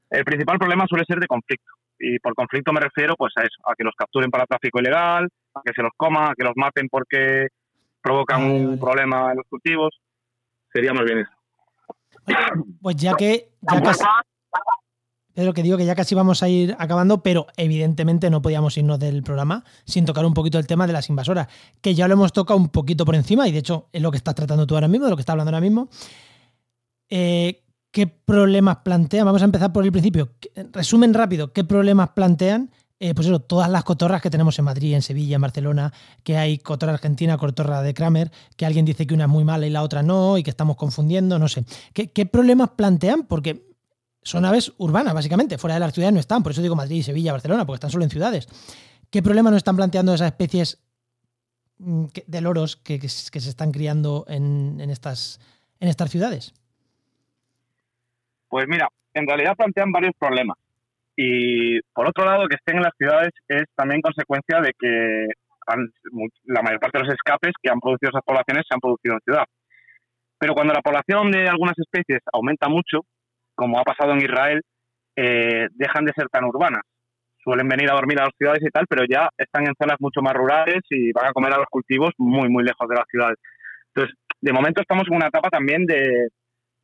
El 0.09 0.23
principal 0.23 0.57
problema 0.57 0.85
suele 0.87 1.05
ser 1.05 1.19
de 1.19 1.27
conflicto, 1.27 1.71
y 1.99 2.19
por 2.19 2.35
conflicto 2.35 2.71
me 2.71 2.79
refiero, 2.79 3.15
pues, 3.17 3.33
a 3.37 3.41
eso, 3.41 3.57
a 3.65 3.73
que 3.75 3.83
los 3.83 3.95
capturen 3.95 4.29
para 4.29 4.45
tráfico 4.45 4.79
ilegal, 4.79 5.27
a 5.53 5.61
que 5.65 5.73
se 5.73 5.81
los 5.81 5.91
coman, 5.97 6.31
a 6.31 6.35
que 6.35 6.43
los 6.43 6.53
maten 6.55 6.87
porque 6.89 7.47
provocan 8.01 8.41
Vale, 8.41 8.53
un 8.53 8.65
vale. 8.67 8.77
problema 8.77 9.31
en 9.31 9.37
los 9.37 9.47
cultivos. 9.49 9.99
Sería 10.71 10.93
más 10.93 11.05
bien 11.05 11.19
eso. 11.19 11.31
pues 12.81 12.95
ya 12.95 13.13
que, 13.15 13.49
ya 13.61 13.81
casi, 15.37 15.43
Pedro, 15.45 15.53
que 15.53 15.63
digo 15.63 15.77
que 15.77 15.85
ya 15.85 15.95
casi 15.95 16.15
vamos 16.15 16.41
a 16.43 16.49
ir 16.49 16.75
acabando, 16.79 17.21
pero 17.21 17.45
evidentemente 17.57 18.29
no 18.29 18.41
podíamos 18.41 18.75
irnos 18.77 18.99
del 18.99 19.21
programa 19.23 19.63
sin 19.85 20.03
tocar 20.05 20.25
un 20.25 20.33
poquito 20.33 20.57
el 20.59 20.65
tema 20.65 20.87
de 20.87 20.93
las 20.93 21.09
invasoras, 21.09 21.47
que 21.81 21.93
ya 21.93 22.07
lo 22.07 22.13
hemos 22.15 22.33
tocado 22.33 22.59
un 22.59 22.69
poquito 22.69 23.05
por 23.05 23.15
encima 23.15 23.47
y 23.47 23.51
de 23.51 23.59
hecho 23.59 23.87
es 23.93 24.01
lo 24.01 24.09
que 24.11 24.17
estás 24.17 24.35
tratando 24.35 24.65
tú 24.65 24.73
ahora 24.75 24.87
mismo, 24.87 25.05
de 25.05 25.11
lo 25.11 25.15
que 25.15 25.21
estás 25.21 25.33
hablando 25.33 25.49
ahora 25.49 25.61
mismo. 25.61 25.89
Eh, 27.09 27.63
¿Qué 27.91 28.05
problemas 28.07 28.77
plantean? 28.83 29.25
Vamos 29.25 29.41
a 29.41 29.45
empezar 29.45 29.71
por 29.71 29.83
el 29.85 29.91
principio. 29.91 30.29
¿Qué- 30.39 30.51
Resumen 30.73 31.13
rápido, 31.13 31.53
¿qué 31.53 31.63
problemas 31.63 32.09
plantean? 32.09 32.69
Eh, 32.99 33.13
pues 33.13 33.27
eso, 33.27 33.39
todas 33.39 33.69
las 33.69 33.83
cotorras 33.83 34.21
que 34.23 34.29
tenemos 34.31 34.57
en 34.59 34.65
Madrid, 34.65 34.93
en 34.95 35.01
Sevilla, 35.03 35.35
en 35.35 35.41
Barcelona, 35.41 35.93
que 36.23 36.35
hay 36.37 36.57
cotorra 36.57 36.93
argentina, 36.93 37.37
cotorra 37.37 37.81
de 37.83 37.93
Kramer, 37.93 38.31
que 38.55 38.65
alguien 38.65 38.85
dice 38.85 39.05
que 39.05 39.13
una 39.13 39.25
es 39.25 39.29
muy 39.29 39.43
mala 39.45 39.67
y 39.67 39.69
la 39.69 39.83
otra 39.83 40.01
no, 40.01 40.37
y 40.37 40.43
que 40.43 40.49
estamos 40.49 40.75
confundiendo, 40.77 41.37
no 41.37 41.47
sé. 41.47 41.63
¿Qué, 41.93 42.11
qué 42.11 42.25
problemas 42.25 42.71
plantean? 42.75 43.23
Porque 43.27 43.67
son 44.27 44.43
aves 44.43 44.73
urbanas, 44.77 45.13
básicamente. 45.13 45.57
Fuera 45.57 45.75
de 45.75 45.79
las 45.79 45.93
ciudades 45.93 46.13
no 46.13 46.19
están. 46.19 46.43
Por 46.43 46.51
eso 46.51 46.61
digo 46.61 46.75
Madrid, 46.75 47.01
Sevilla, 47.01 47.31
Barcelona, 47.31 47.65
porque 47.65 47.77
están 47.77 47.91
solo 47.91 48.03
en 48.03 48.09
ciudades. 48.09 48.47
¿Qué 49.09 49.23
problema 49.23 49.49
nos 49.49 49.57
están 49.57 49.77
planteando 49.77 50.13
esas 50.13 50.27
especies 50.27 50.83
mm, 51.79 52.07
de 52.27 52.41
loros 52.41 52.75
que, 52.75 52.99
se 53.07 53.37
están 53.37 53.71
criando 53.71 54.25
en, 54.27 54.81
estas, 54.89 55.39
en 55.79 55.87
estas 55.87 56.11
ciudades? 56.11 56.53
Pues 58.49 58.65
mira, 58.67 58.89
en 59.13 59.25
realidad 59.25 59.55
plantean 59.55 59.93
varios 59.93 60.13
problemas. 60.19 60.57
Y 61.15 61.79
por 61.93 62.09
otro 62.09 62.25
lado, 62.25 62.47
que 62.49 62.57
estén 62.57 62.77
en 62.77 62.83
las 62.83 62.93
ciudades 62.97 63.31
es 63.47 63.63
también 63.75 64.01
consecuencia 64.01 64.59
de 64.59 64.73
que 64.77 65.27
la 66.45 66.61
mayor 66.61 66.79
parte 66.81 66.97
de 66.97 67.05
los 67.05 67.13
escapes 67.13 67.53
que 67.61 67.69
han 67.69 67.79
producido 67.79 68.09
esas 68.09 68.23
poblaciones 68.25 68.65
se 68.67 68.73
han 68.75 68.81
producido 68.81 69.15
en 69.15 69.21
ciudad. 69.21 69.45
Pero 70.37 70.53
cuando 70.53 70.73
la 70.73 70.81
población 70.81 71.31
de 71.31 71.47
algunas 71.47 71.79
especies 71.79 72.19
aumenta 72.31 72.67
mucho, 72.67 73.05
como 73.57 73.79
ha 73.79 73.83
pasado 73.83 74.13
en 74.13 74.21
Israel, 74.21 74.61
eh, 75.15 75.67
dejan 75.73 76.05
de 76.05 76.13
ser 76.13 76.29
tan 76.29 76.45
urbanas. 76.45 76.83
Suelen 77.43 77.67
venir 77.67 77.89
a 77.89 77.95
dormir 77.95 78.19
a 78.19 78.25
las 78.25 78.35
ciudades 78.37 78.61
y 78.61 78.69
tal, 78.69 78.85
pero 78.87 79.03
ya 79.09 79.29
están 79.37 79.65
en 79.65 79.73
zonas 79.81 79.97
mucho 79.99 80.21
más 80.21 80.33
rurales 80.33 80.81
y 80.89 81.11
van 81.11 81.27
a 81.27 81.33
comer 81.33 81.53
a 81.53 81.57
los 81.57 81.67
cultivos 81.69 82.11
muy, 82.17 82.49
muy 82.49 82.63
lejos 82.63 82.87
de 82.87 82.95
las 82.95 83.05
ciudades. 83.09 83.37
Entonces, 83.93 84.15
de 84.39 84.53
momento 84.53 84.81
estamos 84.81 85.05
en 85.09 85.15
una 85.15 85.27
etapa 85.27 85.49
también 85.49 85.85
de, 85.85 86.27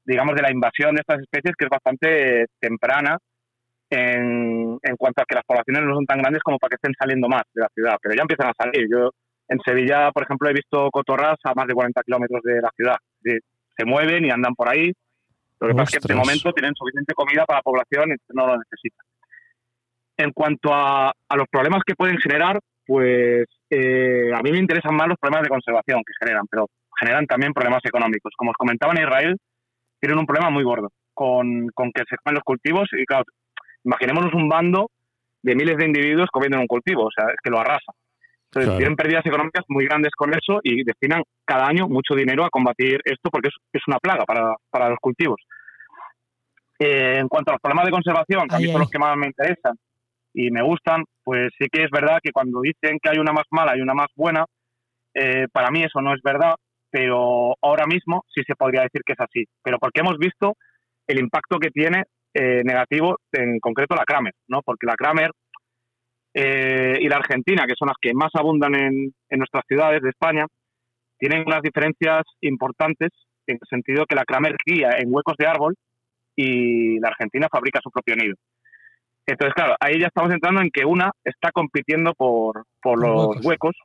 digamos, 0.03 0.35
de 0.35 0.41
la 0.41 0.51
invasión 0.51 0.95
de 0.95 1.01
estas 1.01 1.21
especies 1.21 1.55
que 1.55 1.65
es 1.65 1.69
bastante 1.69 2.45
temprana 2.59 3.17
en, 3.89 4.79
en 4.81 4.95
cuanto 4.97 5.21
a 5.21 5.25
que 5.25 5.35
las 5.35 5.45
poblaciones 5.45 5.83
no 5.83 5.95
son 5.95 6.05
tan 6.05 6.19
grandes 6.19 6.41
como 6.41 6.57
para 6.57 6.69
que 6.69 6.75
estén 6.75 6.95
saliendo 6.97 7.27
más 7.27 7.43
de 7.53 7.61
la 7.61 7.69
ciudad, 7.73 7.97
pero 8.01 8.15
ya 8.15 8.23
empiezan 8.23 8.47
a 8.47 8.57
salir. 8.57 8.87
Yo 8.89 9.11
en 9.49 9.59
Sevilla, 9.65 10.11
por 10.11 10.23
ejemplo, 10.23 10.49
he 10.49 10.53
visto 10.53 10.89
cotorras 10.91 11.37
a 11.43 11.53
más 11.53 11.67
de 11.67 11.73
40 11.73 12.01
kilómetros 12.03 12.41
de 12.43 12.61
la 12.61 12.71
ciudad. 12.75 12.97
Se 13.77 13.85
mueven 13.85 14.25
y 14.25 14.31
andan 14.31 14.55
por 14.55 14.69
ahí. 14.69 14.91
Lo 15.59 15.67
que 15.67 15.75
pasa 15.75 15.97
es 15.97 16.05
que 16.05 16.13
de 16.13 16.19
momento 16.19 16.51
tienen 16.53 16.75
suficiente 16.75 17.13
comida 17.13 17.45
para 17.45 17.59
la 17.59 17.63
población 17.63 18.11
y 18.11 18.15
no 18.33 18.47
lo 18.47 18.57
necesitan. 18.57 19.05
En 20.17 20.31
cuanto 20.31 20.73
a, 20.73 21.09
a 21.09 21.35
los 21.37 21.47
problemas 21.49 21.81
que 21.85 21.95
pueden 21.95 22.17
generar, 22.17 22.59
pues 22.85 23.45
eh, 23.69 24.31
a 24.33 24.41
mí 24.41 24.51
me 24.51 24.59
interesan 24.59 24.95
más 24.95 25.07
los 25.07 25.17
problemas 25.17 25.43
de 25.43 25.49
conservación 25.49 26.01
que 26.05 26.13
generan, 26.19 26.45
pero 26.49 26.67
generan 26.99 27.25
también 27.25 27.53
problemas 27.53 27.83
económicos. 27.85 28.33
Como 28.37 28.51
os 28.51 28.57
comentaba 28.57 28.93
en 28.93 29.03
Israel, 29.03 29.37
tienen 29.99 30.19
un 30.19 30.25
problema 30.25 30.49
muy 30.49 30.63
gordo 30.63 30.89
con, 31.13 31.67
con 31.73 31.91
que 31.91 32.03
se 32.09 32.17
comen 32.17 32.35
los 32.35 32.43
cultivos 32.43 32.89
y 32.91 33.05
claro, 33.05 33.25
imaginémonos 33.83 34.33
un 34.33 34.49
bando 34.49 34.89
de 35.41 35.55
miles 35.55 35.77
de 35.77 35.85
individuos 35.85 36.29
comiendo 36.31 36.57
en 36.57 36.61
un 36.61 36.67
cultivo, 36.67 37.05
o 37.05 37.11
sea, 37.11 37.27
es 37.29 37.37
que 37.43 37.49
lo 37.49 37.59
arrasa. 37.59 37.93
Entonces, 38.53 38.67
Claro. 38.69 38.77
tienen 38.77 38.95
pérdidas 38.95 39.25
económicas 39.25 39.65
muy 39.67 39.85
grandes 39.85 40.11
con 40.15 40.29
eso 40.31 40.59
y 40.61 40.83
destinan 40.83 41.23
cada 41.43 41.65
año 41.65 41.87
mucho 41.87 42.13
dinero 42.13 42.45
a 42.45 42.51
combatir 42.51 43.01
esto 43.03 43.31
porque 43.31 43.47
es, 43.47 43.55
es 43.73 43.81
una 43.87 43.97
plaga 43.97 44.25
para, 44.25 44.53
para 44.69 44.89
los 44.89 44.99
cultivos. 44.99 45.41
Eh, 46.77 47.17
en 47.19 47.27
cuanto 47.27 47.49
a 47.51 47.53
los 47.55 47.61
problemas 47.61 47.85
de 47.85 47.91
conservación, 47.91 48.47
que 48.47 48.55
a 48.55 48.59
mí 48.59 48.71
son 48.71 48.81
los 48.81 48.89
que 48.91 48.99
más 48.99 49.17
me 49.17 49.25
interesan 49.27 49.73
y 50.35 50.51
me 50.51 50.61
gustan, 50.61 51.03
pues 51.23 51.51
sí 51.57 51.65
que 51.71 51.83
es 51.83 51.89
verdad 51.91 52.19
que 52.21 52.31
cuando 52.31 52.61
dicen 52.61 52.99
que 53.01 53.09
hay 53.09 53.17
una 53.17 53.31
más 53.33 53.45
mala 53.49 53.75
y 53.75 53.81
una 53.81 53.93
más 53.95 54.07
buena, 54.15 54.45
eh, 55.15 55.47
para 55.51 55.71
mí 55.71 55.83
eso 55.83 56.01
no 56.01 56.13
es 56.13 56.21
verdad, 56.21 56.55
pero 56.91 57.55
ahora 57.61 57.87
mismo 57.87 58.23
sí 58.33 58.43
se 58.45 58.55
podría 58.55 58.81
decir 58.83 59.01
que 59.03 59.13
es 59.13 59.19
así. 59.19 59.45
Pero 59.63 59.79
porque 59.79 60.01
hemos 60.01 60.17
visto 60.19 60.57
el 61.07 61.19
impacto 61.19 61.57
que 61.57 61.71
tiene 61.71 62.03
eh, 62.35 62.61
negativo, 62.63 63.17
en 63.31 63.59
concreto 63.59 63.95
la 63.95 64.05
Kramer, 64.05 64.33
¿no? 64.47 64.61
Porque 64.63 64.85
la 64.85 64.95
Kramer 64.95 65.31
eh, 66.33 66.97
y 66.99 67.07
la 67.07 67.17
Argentina, 67.17 67.65
que 67.67 67.75
son 67.77 67.87
las 67.87 67.97
que 68.01 68.13
más 68.13 68.31
abundan 68.33 68.75
en, 68.75 69.13
en 69.29 69.37
nuestras 69.39 69.63
ciudades 69.67 70.01
de 70.01 70.09
España, 70.09 70.45
tienen 71.19 71.43
unas 71.45 71.61
diferencias 71.61 72.23
importantes 72.41 73.09
en 73.47 73.57
el 73.61 73.67
sentido 73.69 74.05
que 74.05 74.15
la 74.15 74.25
Kramer 74.25 74.55
cría 74.57 74.89
en 74.97 75.13
huecos 75.13 75.35
de 75.37 75.47
árbol 75.47 75.75
y 76.35 76.99
la 76.99 77.09
Argentina 77.09 77.47
fabrica 77.51 77.79
su 77.81 77.91
propio 77.91 78.15
nido. 78.15 78.35
Entonces, 79.25 79.53
claro, 79.53 79.75
ahí 79.79 79.99
ya 79.99 80.07
estamos 80.07 80.33
entrando 80.33 80.61
en 80.61 80.69
que 80.69 80.85
una 80.85 81.11
está 81.23 81.51
compitiendo 81.51 82.13
por, 82.13 82.65
por 82.81 82.99
los 82.99 83.45
huecos, 83.45 83.75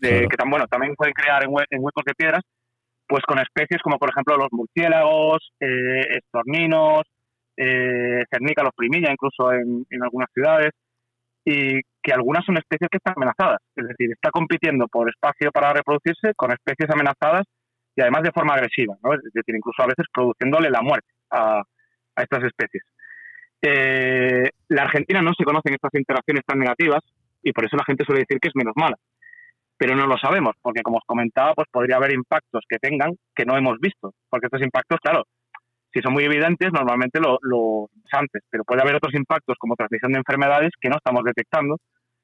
de, 0.00 0.26
que 0.26 0.36
bueno, 0.48 0.66
también 0.66 0.96
pueden 0.96 1.14
crear 1.14 1.44
en, 1.44 1.50
huecos 1.80 2.04
de 2.04 2.14
piedras, 2.14 2.42
pues 3.06 3.22
con 3.24 3.38
especies 3.38 3.80
como 3.82 3.98
por 3.98 4.10
ejemplo 4.10 4.36
los 4.36 4.48
murciélagos, 4.50 5.52
eh, 5.60 6.18
estorninos, 6.18 7.02
eh, 7.56 8.24
cernica, 8.28 8.64
los 8.64 8.74
primilla, 8.74 9.12
incluso 9.12 9.52
en, 9.52 9.86
en 9.88 10.02
algunas 10.02 10.28
ciudades, 10.34 10.72
y 11.44 11.80
que 12.02 12.12
algunas 12.12 12.44
son 12.44 12.56
especies 12.56 12.88
que 12.90 12.98
están 12.98 13.14
amenazadas. 13.16 13.60
Es 13.76 13.86
decir, 13.88 14.12
está 14.12 14.30
compitiendo 14.30 14.86
por 14.88 15.08
espacio 15.08 15.50
para 15.50 15.72
reproducirse 15.72 16.34
con 16.36 16.52
especies 16.52 16.90
amenazadas 16.90 17.46
y 17.96 18.00
además 18.00 18.22
de 18.22 18.32
forma 18.32 18.54
agresiva, 18.54 18.96
¿no? 19.02 19.14
es 19.14 19.20
decir, 19.32 19.54
incluso 19.54 19.82
a 19.82 19.86
veces 19.86 20.06
produciéndole 20.12 20.70
la 20.70 20.82
muerte 20.82 21.08
a, 21.30 21.62
a 22.16 22.22
estas 22.22 22.44
especies. 22.44 22.84
Eh, 23.60 24.50
la 24.68 24.82
Argentina 24.82 25.22
no 25.22 25.32
se 25.36 25.44
conocen 25.44 25.74
estas 25.74 25.94
interacciones 25.94 26.42
tan 26.44 26.58
negativas 26.58 27.00
y 27.42 27.52
por 27.52 27.64
eso 27.64 27.76
la 27.76 27.84
gente 27.84 28.04
suele 28.04 28.20
decir 28.20 28.38
que 28.40 28.48
es 28.48 28.56
menos 28.56 28.74
mala. 28.76 28.96
Pero 29.76 29.96
no 29.96 30.06
lo 30.06 30.16
sabemos, 30.18 30.54
porque 30.62 30.82
como 30.82 30.98
os 30.98 31.04
comentaba, 31.06 31.54
pues 31.54 31.68
podría 31.70 31.96
haber 31.96 32.12
impactos 32.12 32.64
que 32.68 32.78
tengan 32.78 33.12
que 33.34 33.44
no 33.44 33.56
hemos 33.56 33.78
visto. 33.80 34.14
Porque 34.28 34.46
estos 34.46 34.62
impactos, 34.62 35.00
claro, 35.00 35.24
si 35.92 36.00
son 36.00 36.12
muy 36.12 36.24
evidentes, 36.24 36.72
normalmente 36.72 37.20
lo, 37.20 37.38
lo 37.42 37.90
antes, 38.12 38.42
pero 38.50 38.64
puede 38.64 38.82
haber 38.82 38.96
otros 38.96 39.14
impactos 39.14 39.56
como 39.58 39.76
transmisión 39.76 40.12
de 40.12 40.18
enfermedades 40.18 40.70
que 40.80 40.88
no 40.88 40.96
estamos 40.96 41.22
detectando, 41.24 41.76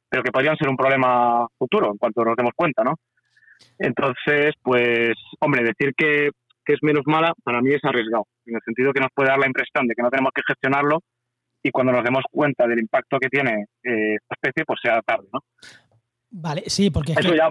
pero 0.09 0.23
que 0.23 0.33
podrían 0.33 0.57
ser 0.57 0.69
un 0.69 0.77
problema 0.77 1.47
futuro 1.59 1.91
en 1.93 1.99
cuanto 1.99 2.25
nos 2.25 2.37
demos 2.37 2.53
cuenta, 2.57 2.83
¿no? 2.83 2.95
Entonces, 3.79 4.55
pues, 4.63 5.13
hombre, 5.41 5.63
decir 5.65 5.95
que, 5.97 6.31
que 6.65 6.73
es 6.75 6.79
menos 6.83 7.03
mala 7.07 7.33
para 7.45 7.61
mí 7.61 7.75
es 7.75 7.85
arriesgado, 7.85 8.27
en 8.47 8.55
el 8.57 8.63
sentido 8.65 8.93
que 8.93 9.01
nos 9.01 9.11
puede 9.15 9.29
dar 9.29 9.39
la 9.39 9.47
impresión 9.47 9.87
de 9.87 9.95
que 9.95 10.03
no 10.03 10.11
tenemos 10.11 10.33
que 10.35 10.43
gestionarlo 10.47 11.01
y 11.63 11.71
cuando 11.71 11.93
nos 11.93 12.05
demos 12.05 12.23
cuenta 12.31 12.67
del 12.67 12.79
impacto 12.79 13.19
que 13.19 13.29
tiene 13.29 13.67
eh, 13.83 14.15
esta 14.15 14.35
especie, 14.35 14.65
pues 14.65 14.79
sea 14.83 15.03
tarde, 15.03 15.27
¿no? 15.33 15.41
Vale, 16.31 16.63
sí, 16.67 16.91
porque 16.91 17.13
Eso 17.13 17.35
ya... 17.35 17.49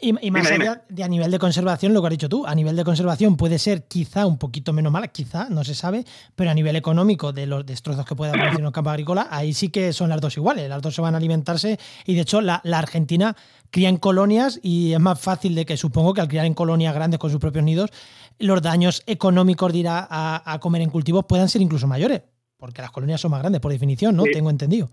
Y, 0.00 0.30
más 0.30 0.50
allá 0.50 0.84
de 0.90 1.02
a 1.02 1.08
nivel 1.08 1.30
de 1.30 1.38
conservación, 1.38 1.94
lo 1.94 2.02
que 2.02 2.08
has 2.08 2.10
dicho 2.10 2.28
tú, 2.28 2.46
a 2.46 2.54
nivel 2.54 2.76
de 2.76 2.84
conservación 2.84 3.36
puede 3.36 3.58
ser 3.58 3.84
quizá 3.84 4.26
un 4.26 4.36
poquito 4.36 4.74
menos 4.74 4.92
mala, 4.92 5.08
quizá, 5.08 5.48
no 5.48 5.64
se 5.64 5.74
sabe, 5.74 6.04
pero 6.36 6.50
a 6.50 6.54
nivel 6.54 6.76
económico 6.76 7.32
de 7.32 7.46
los 7.46 7.64
destrozos 7.64 8.04
que 8.04 8.14
puede 8.14 8.32
haber 8.32 8.60
en 8.60 8.66
un 8.66 8.72
campo 8.72 8.90
agrícola, 8.90 9.26
ahí 9.30 9.54
sí 9.54 9.70
que 9.70 9.94
son 9.94 10.10
las 10.10 10.20
dos 10.20 10.36
iguales, 10.36 10.68
las 10.68 10.82
dos 10.82 10.94
se 10.94 11.00
van 11.00 11.14
a 11.14 11.16
alimentarse 11.16 11.78
y 12.04 12.14
de 12.14 12.20
hecho 12.20 12.42
la, 12.42 12.56
Argentina 12.72 13.34
cría 13.70 13.88
en 13.88 13.96
colonias 13.96 14.60
y 14.62 14.92
es 14.92 15.00
más 15.00 15.18
fácil 15.18 15.54
de 15.54 15.64
que 15.64 15.78
supongo 15.78 16.12
que 16.12 16.20
al 16.20 16.28
criar 16.28 16.44
en 16.44 16.54
colonias 16.54 16.94
grandes 16.94 17.18
con 17.18 17.30
sus 17.30 17.40
propios 17.40 17.64
nidos, 17.64 17.90
los 18.38 18.60
daños 18.60 19.02
económicos 19.06 19.72
de 19.72 19.78
ir 19.78 19.86
a 19.88 20.58
comer 20.60 20.82
en 20.82 20.90
cultivos 20.90 21.24
puedan 21.26 21.48
ser 21.48 21.62
incluso 21.62 21.86
mayores 21.86 22.22
porque 22.64 22.80
las 22.80 22.90
colonias 22.90 23.20
son 23.20 23.30
más 23.30 23.40
grandes 23.40 23.60
por 23.60 23.72
definición, 23.72 24.16
¿no? 24.16 24.22
Tengo 24.24 24.48
entendido. 24.48 24.88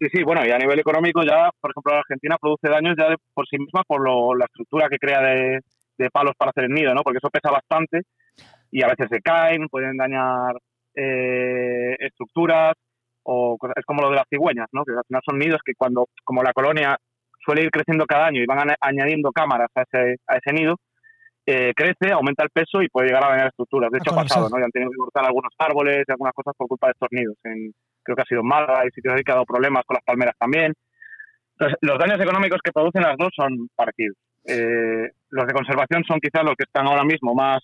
Sí, 0.00 0.06
sí, 0.12 0.22
bueno, 0.22 0.46
y 0.46 0.50
a 0.50 0.58
nivel 0.58 0.78
económico 0.78 1.22
ya, 1.22 1.50
por 1.60 1.72
ejemplo, 1.72 1.92
la 1.92 2.00
Argentina 2.00 2.36
produce 2.40 2.68
daños 2.68 2.94
ya 2.96 3.16
por 3.34 3.46
sí 3.48 3.58
misma 3.58 3.82
por 3.84 4.38
la 4.38 4.44
estructura 4.44 4.88
que 4.88 4.98
crea 4.98 5.20
de, 5.20 5.60
palos 6.12 6.34
para 6.38 6.50
hacer 6.50 6.64
el 6.64 6.70
nido, 6.70 6.94
¿no? 6.94 7.02
Porque 7.02 7.18
eso 7.18 7.30
pesa 7.30 7.50
bastante 7.50 8.02
y 8.70 8.82
a 8.84 8.86
veces 8.86 9.08
se 9.10 9.20
caen, 9.20 9.68
pueden 9.68 9.96
dañar 9.96 10.54
eh, 10.94 11.96
estructuras 11.98 12.74
o 13.24 13.58
es 13.74 13.84
como 13.84 14.02
lo 14.02 14.10
de 14.10 14.16
las 14.16 14.28
cigüeñas, 14.30 14.68
¿no? 14.72 14.84
Que 14.84 14.92
al 14.92 15.04
final 15.08 15.22
son 15.28 15.38
nidos 15.38 15.60
que 15.64 15.72
cuando, 15.76 16.06
como 16.22 16.44
la 16.44 16.52
colonia 16.52 16.96
suele 17.44 17.62
ir 17.62 17.70
creciendo 17.70 18.06
cada 18.06 18.26
año 18.26 18.40
y 18.40 18.46
van 18.46 18.70
añadiendo 18.80 19.32
cámaras 19.32 19.70
a 19.74 19.82
ese, 19.82 20.16
a 20.28 20.36
ese 20.36 20.52
nido, 20.52 20.76
eh, 21.44 21.72
crece, 21.74 22.12
aumenta 22.12 22.44
el 22.44 22.50
peso 22.50 22.82
y 22.82 22.88
puede 22.88 23.08
llegar 23.08 23.24
a 23.24 23.30
dañar 23.30 23.48
estructuras. 23.48 23.90
De 23.90 23.98
hecho, 23.98 24.12
ha 24.12 24.22
pasado, 24.22 24.48
¿no? 24.48 24.58
Ya 24.58 24.66
han 24.66 24.70
tenido 24.70 24.92
que 24.92 24.98
cortar 24.98 25.24
algunos 25.24 25.52
árboles 25.58 26.04
y 26.06 26.12
algunas 26.12 26.34
cosas 26.34 26.54
por 26.56 26.68
culpa 26.68 26.86
de 26.86 26.92
estos 26.92 27.08
nidos. 27.10 27.36
En, 27.42 27.72
creo 28.08 28.16
que 28.16 28.22
ha 28.22 28.32
sido 28.32 28.40
en 28.40 28.48
Málaga 28.48 28.86
y 28.86 28.90
sitios 28.90 29.14
que 29.14 29.32
ha 29.32 29.34
dado 29.34 29.44
problemas 29.44 29.84
con 29.84 29.96
las 29.96 30.04
palmeras 30.04 30.34
también. 30.38 30.72
Entonces, 31.52 31.76
los 31.82 31.98
daños 31.98 32.20
económicos 32.20 32.60
que 32.64 32.72
producen 32.72 33.02
las 33.02 33.16
dos 33.18 33.30
son 33.36 33.68
parecidos. 33.76 34.16
Eh, 34.46 35.10
los 35.30 35.46
de 35.46 35.52
conservación 35.52 36.04
son 36.04 36.20
quizás 36.20 36.42
los 36.42 36.54
que 36.56 36.64
están 36.64 36.86
ahora 36.86 37.04
mismo 37.04 37.34
más 37.34 37.60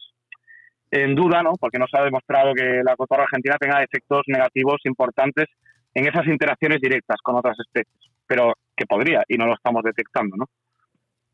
en 0.90 1.14
duda, 1.14 1.42
¿no? 1.42 1.52
Porque 1.58 1.78
no 1.78 1.86
se 1.86 1.96
ha 1.98 2.04
demostrado 2.04 2.52
que 2.54 2.82
la 2.84 2.94
cotorra 2.96 3.24
argentina 3.24 3.56
tenga 3.58 3.82
efectos 3.82 4.22
negativos 4.26 4.80
importantes 4.84 5.46
en 5.94 6.06
esas 6.06 6.26
interacciones 6.26 6.80
directas 6.80 7.16
con 7.22 7.36
otras 7.36 7.56
especies, 7.58 8.12
pero 8.26 8.52
que 8.76 8.84
podría 8.84 9.22
y 9.28 9.38
no 9.38 9.46
lo 9.46 9.54
estamos 9.54 9.82
detectando, 9.82 10.36
¿no? 10.36 10.46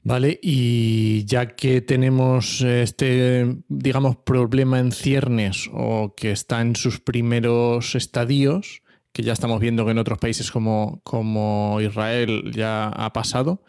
Vale, 0.03 0.39
y 0.41 1.25
ya 1.27 1.57
que 1.57 1.83
tenemos 1.83 2.63
este, 2.63 3.57
digamos, 3.69 4.17
problema 4.17 4.79
en 4.79 4.93
ciernes 4.93 5.69
o 5.73 6.15
que 6.15 6.31
está 6.31 6.63
en 6.63 6.75
sus 6.75 7.01
primeros 7.01 7.95
estadios, 7.95 8.83
que 9.13 9.23
ya 9.23 9.33
estamos 9.33 9.61
viendo 9.61 9.85
que 9.85 9.93
en 9.93 9.99
otros 9.99 10.19
países 10.19 10.51
como, 10.51 11.01
como 11.05 11.81
Israel 11.81 12.53
ya 12.53 12.89
ha 12.89 13.13
pasado, 13.13 13.63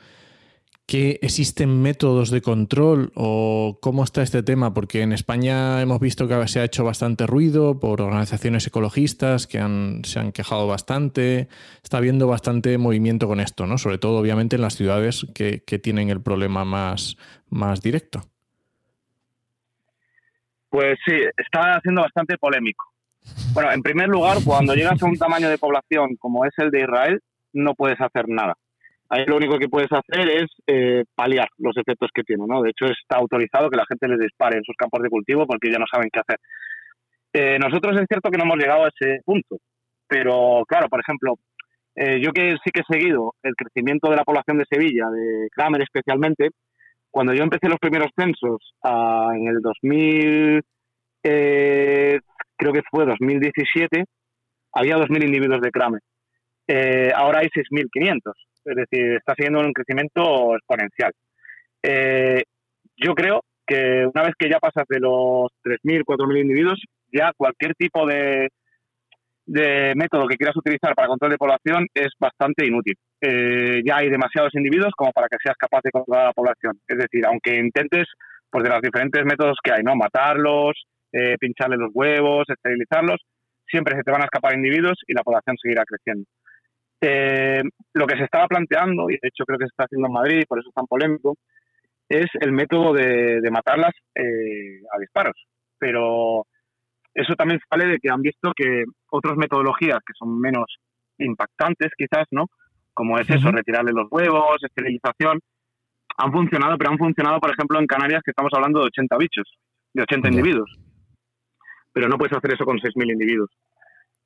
¿Que 0.92 1.20
existen 1.22 1.82
métodos 1.82 2.32
de 2.32 2.42
control 2.42 3.14
o 3.16 3.80
cómo 3.82 4.04
está 4.04 4.24
este 4.24 4.44
tema? 4.44 4.74
Porque 4.74 5.04
en 5.04 5.14
España 5.14 5.82
hemos 5.82 6.02
visto 6.02 6.28
que 6.28 6.48
se 6.50 6.60
ha 6.60 6.66
hecho 6.66 6.84
bastante 6.84 7.26
ruido 7.26 7.80
por 7.80 8.02
organizaciones 8.02 8.68
ecologistas 8.68 9.48
que 9.48 9.60
se 10.04 10.20
han 10.20 10.32
quejado 10.34 10.68
bastante. 10.68 11.48
Está 11.82 12.00
habiendo 12.00 12.28
bastante 12.28 12.78
movimiento 12.78 13.30
con 13.30 13.40
esto, 13.40 13.68
¿no? 13.68 13.78
Sobre 13.78 14.00
todo, 14.00 14.20
obviamente, 14.20 14.58
en 14.58 14.64
las 14.64 14.76
ciudades 14.76 15.26
que, 15.34 15.62
tienen 15.82 16.10
el 16.10 16.22
problema 16.22 16.66
más, 16.66 17.16
más 17.50 17.82
directo. 17.82 18.24
Pues 20.70 21.00
sí, 21.06 21.16
está 21.38 21.80
siendo 21.84 22.02
bastante 22.02 22.38
polémico. 22.38 22.91
Bueno, 23.54 23.72
en 23.72 23.82
primer 23.82 24.08
lugar, 24.08 24.38
cuando 24.46 24.74
llegas 24.76 25.02
a 25.02 25.06
un 25.06 25.18
tamaño 25.18 25.50
de 25.50 25.58
población 25.58 26.16
como 26.18 26.46
es 26.46 26.54
el 26.58 26.72
de 26.72 26.82
Israel, 26.82 27.22
no 27.54 27.74
puedes 27.74 28.00
hacer 28.00 28.26
nada 28.28 28.56
ahí 29.12 29.26
lo 29.28 29.36
único 29.36 29.60
que 29.60 29.68
puedes 29.68 29.92
hacer 29.92 30.28
es 30.30 30.50
eh, 30.68 31.04
paliar 31.14 31.50
los 31.58 31.76
efectos 31.76 32.10
que 32.14 32.24
tiene, 32.24 32.46
¿no? 32.48 32.62
De 32.62 32.70
hecho, 32.70 32.86
está 32.86 33.18
autorizado 33.18 33.70
que 33.70 33.76
la 33.76 33.86
gente 33.86 34.08
les 34.08 34.20
dispare 34.20 34.58
en 34.58 34.64
sus 34.64 34.76
campos 34.78 35.04
de 35.04 35.10
cultivo 35.10 35.46
porque 35.46 35.70
ya 35.70 35.78
no 35.78 35.86
saben 35.92 36.10
qué 36.12 36.22
hacer. 36.22 36.40
Eh, 37.34 37.60
nosotros 37.60 38.00
es 38.00 38.08
cierto 38.08 38.32
que 38.32 38.38
no 38.38 38.46
hemos 38.46 38.58
llegado 38.58 38.86
a 38.86 38.90
ese 38.90 39.20
punto, 39.26 39.58
pero 40.08 40.64
claro, 40.68 40.88
por 40.88 41.02
ejemplo, 41.02 41.36
eh, 41.96 42.22
yo 42.22 42.32
que 42.32 42.56
sí 42.64 42.72
que 42.72 42.82
he 42.82 43.00
seguido 43.00 43.36
el 43.44 43.54
crecimiento 43.56 44.10
de 44.10 44.16
la 44.16 44.24
población 44.24 44.58
de 44.58 44.66
Sevilla, 44.70 45.10
de 45.10 45.50
Kramer 45.52 45.82
especialmente, 45.82 46.50
cuando 47.10 47.34
yo 47.34 47.44
empecé 47.44 47.68
los 47.68 47.80
primeros 47.80 48.12
censos 48.18 48.76
ah, 48.84 49.32
en 49.36 49.48
el 49.48 49.62
2000, 49.62 50.62
creo 52.62 52.74
que 52.74 52.84
fue 52.90 53.06
2017, 53.06 54.06
había 54.74 54.98
2.000 54.98 55.26
individuos 55.26 55.62
de 55.62 55.72
Kramer. 55.72 56.02
ahora 57.16 57.40
hay 57.40 57.48
6.500 57.48 58.34
es 58.66 58.76
decir, 58.76 59.16
está 59.16 59.34
siguiendo 59.36 59.60
un 59.60 59.74
crecimiento 59.74 60.56
exponencial. 60.56 61.12
Eh, 61.84 62.44
yo 62.96 63.14
creo 63.16 63.42
que 63.66 64.06
una 64.14 64.24
vez 64.24 64.34
que 64.38 64.50
ya 64.50 64.60
pasas 64.60 64.86
de 64.88 65.00
los 65.00 65.50
3.000, 65.64 66.04
4.000 66.06 66.42
individuos, 66.42 66.80
ya 67.12 67.32
cualquier 67.36 67.74
tipo 67.76 68.06
de, 68.06 68.50
de 69.46 69.94
método 69.96 70.28
que 70.28 70.38
quieras 70.38 70.56
utilizar 70.56 70.94
para 70.94 71.08
control 71.08 71.32
de 71.32 71.38
población 71.38 71.88
es 71.94 72.10
bastante 72.20 72.66
inútil. 72.66 72.96
Eh, 73.22 73.82
ya 73.86 73.98
hay 73.98 74.10
demasiados 74.10 74.54
individuos 74.56 74.94
como 74.96 75.12
para 75.12 75.28
que 75.28 75.38
seas 75.44 75.56
capaz 75.58 75.82
de 75.84 75.92
controlar 75.92 76.28
la 76.28 76.34
población. 76.34 76.80
Es 76.88 76.98
decir, 76.98 77.26
aunque 77.26 77.56
intentes, 77.56 78.08
pues 78.50 78.64
de 78.64 78.70
los 78.70 78.82
diferentes 78.82 79.24
métodos 79.26 79.58
que 79.64 79.72
hay, 79.72 79.84
¿no? 79.84 79.96
Matarlos, 79.96 80.74
eh, 81.12 81.38
pincharle 81.40 81.78
los 81.78 81.92
huevos, 81.94 82.46
esterilizarlos, 82.48 83.22
siempre 83.68 83.96
se 83.96 84.04
te 84.04 84.12
van 84.12 84.22
a 84.22 84.26
escapar 84.26 84.56
individuos 84.56 84.98
y 85.08 85.14
la 85.14 85.24
población 85.24 85.58
seguirá 85.62 85.84
creciendo. 85.86 86.26
Eh, 87.02 87.64
lo 87.94 88.06
que 88.06 88.18
se 88.18 88.26
estaba 88.26 88.48
planteando, 88.48 89.10
y 89.10 89.14
de 89.14 89.28
hecho 89.28 89.44
creo 89.46 89.58
que 89.58 89.66
se 89.66 89.72
está 89.72 89.86
haciendo 89.86 90.08
en 90.08 90.14
Madrid, 90.14 90.44
por 90.48 90.60
eso 90.60 90.70
es 90.70 90.76
tan 90.76 90.86
polémico, 90.86 91.36
es 92.08 92.28
el 92.42 92.52
método 92.52 92.94
de, 92.94 93.42
matarlas 93.52 93.94
eh, 94.16 94.82
a 94.94 95.00
disparos. 95.00 95.36
Pero 95.80 96.46
eso 97.14 97.34
también 97.36 97.60
sale 97.70 97.88
de 97.88 97.98
que 98.00 98.10
han 98.10 98.22
visto 98.22 98.52
que 98.56 98.84
otras 99.10 99.36
metodologías 99.38 100.00
que 100.06 100.14
son 100.18 100.40
menos 100.40 100.78
impactantes 101.18 101.92
quizás, 101.98 102.28
¿no? 102.32 102.46
Como 102.94 103.18
es 103.18 103.30
eso, 103.30 103.52
retirarle 103.52 103.94
los 103.94 104.08
huevos, 104.12 104.58
esterilización, 104.62 105.40
han 106.18 106.32
funcionado, 106.32 106.78
pero 106.78 106.92
han 106.92 106.98
funcionado, 106.98 107.40
por 107.40 107.52
ejemplo, 107.52 107.80
en 107.80 107.88
Canarias, 107.88 108.22
que 108.24 108.32
estamos 108.32 108.52
hablando 108.54 108.82
de 108.82 108.88
80 108.88 109.18
bichos, 109.18 109.58
de 109.94 110.04
80 110.04 110.28
individuos. 110.28 110.78
Pero 111.94 112.08
no 112.08 112.18
puedes 112.18 112.36
hacer 112.36 112.54
eso 112.54 112.66
con 112.66 112.78
6.000 112.78 113.12
individuos. 113.12 113.50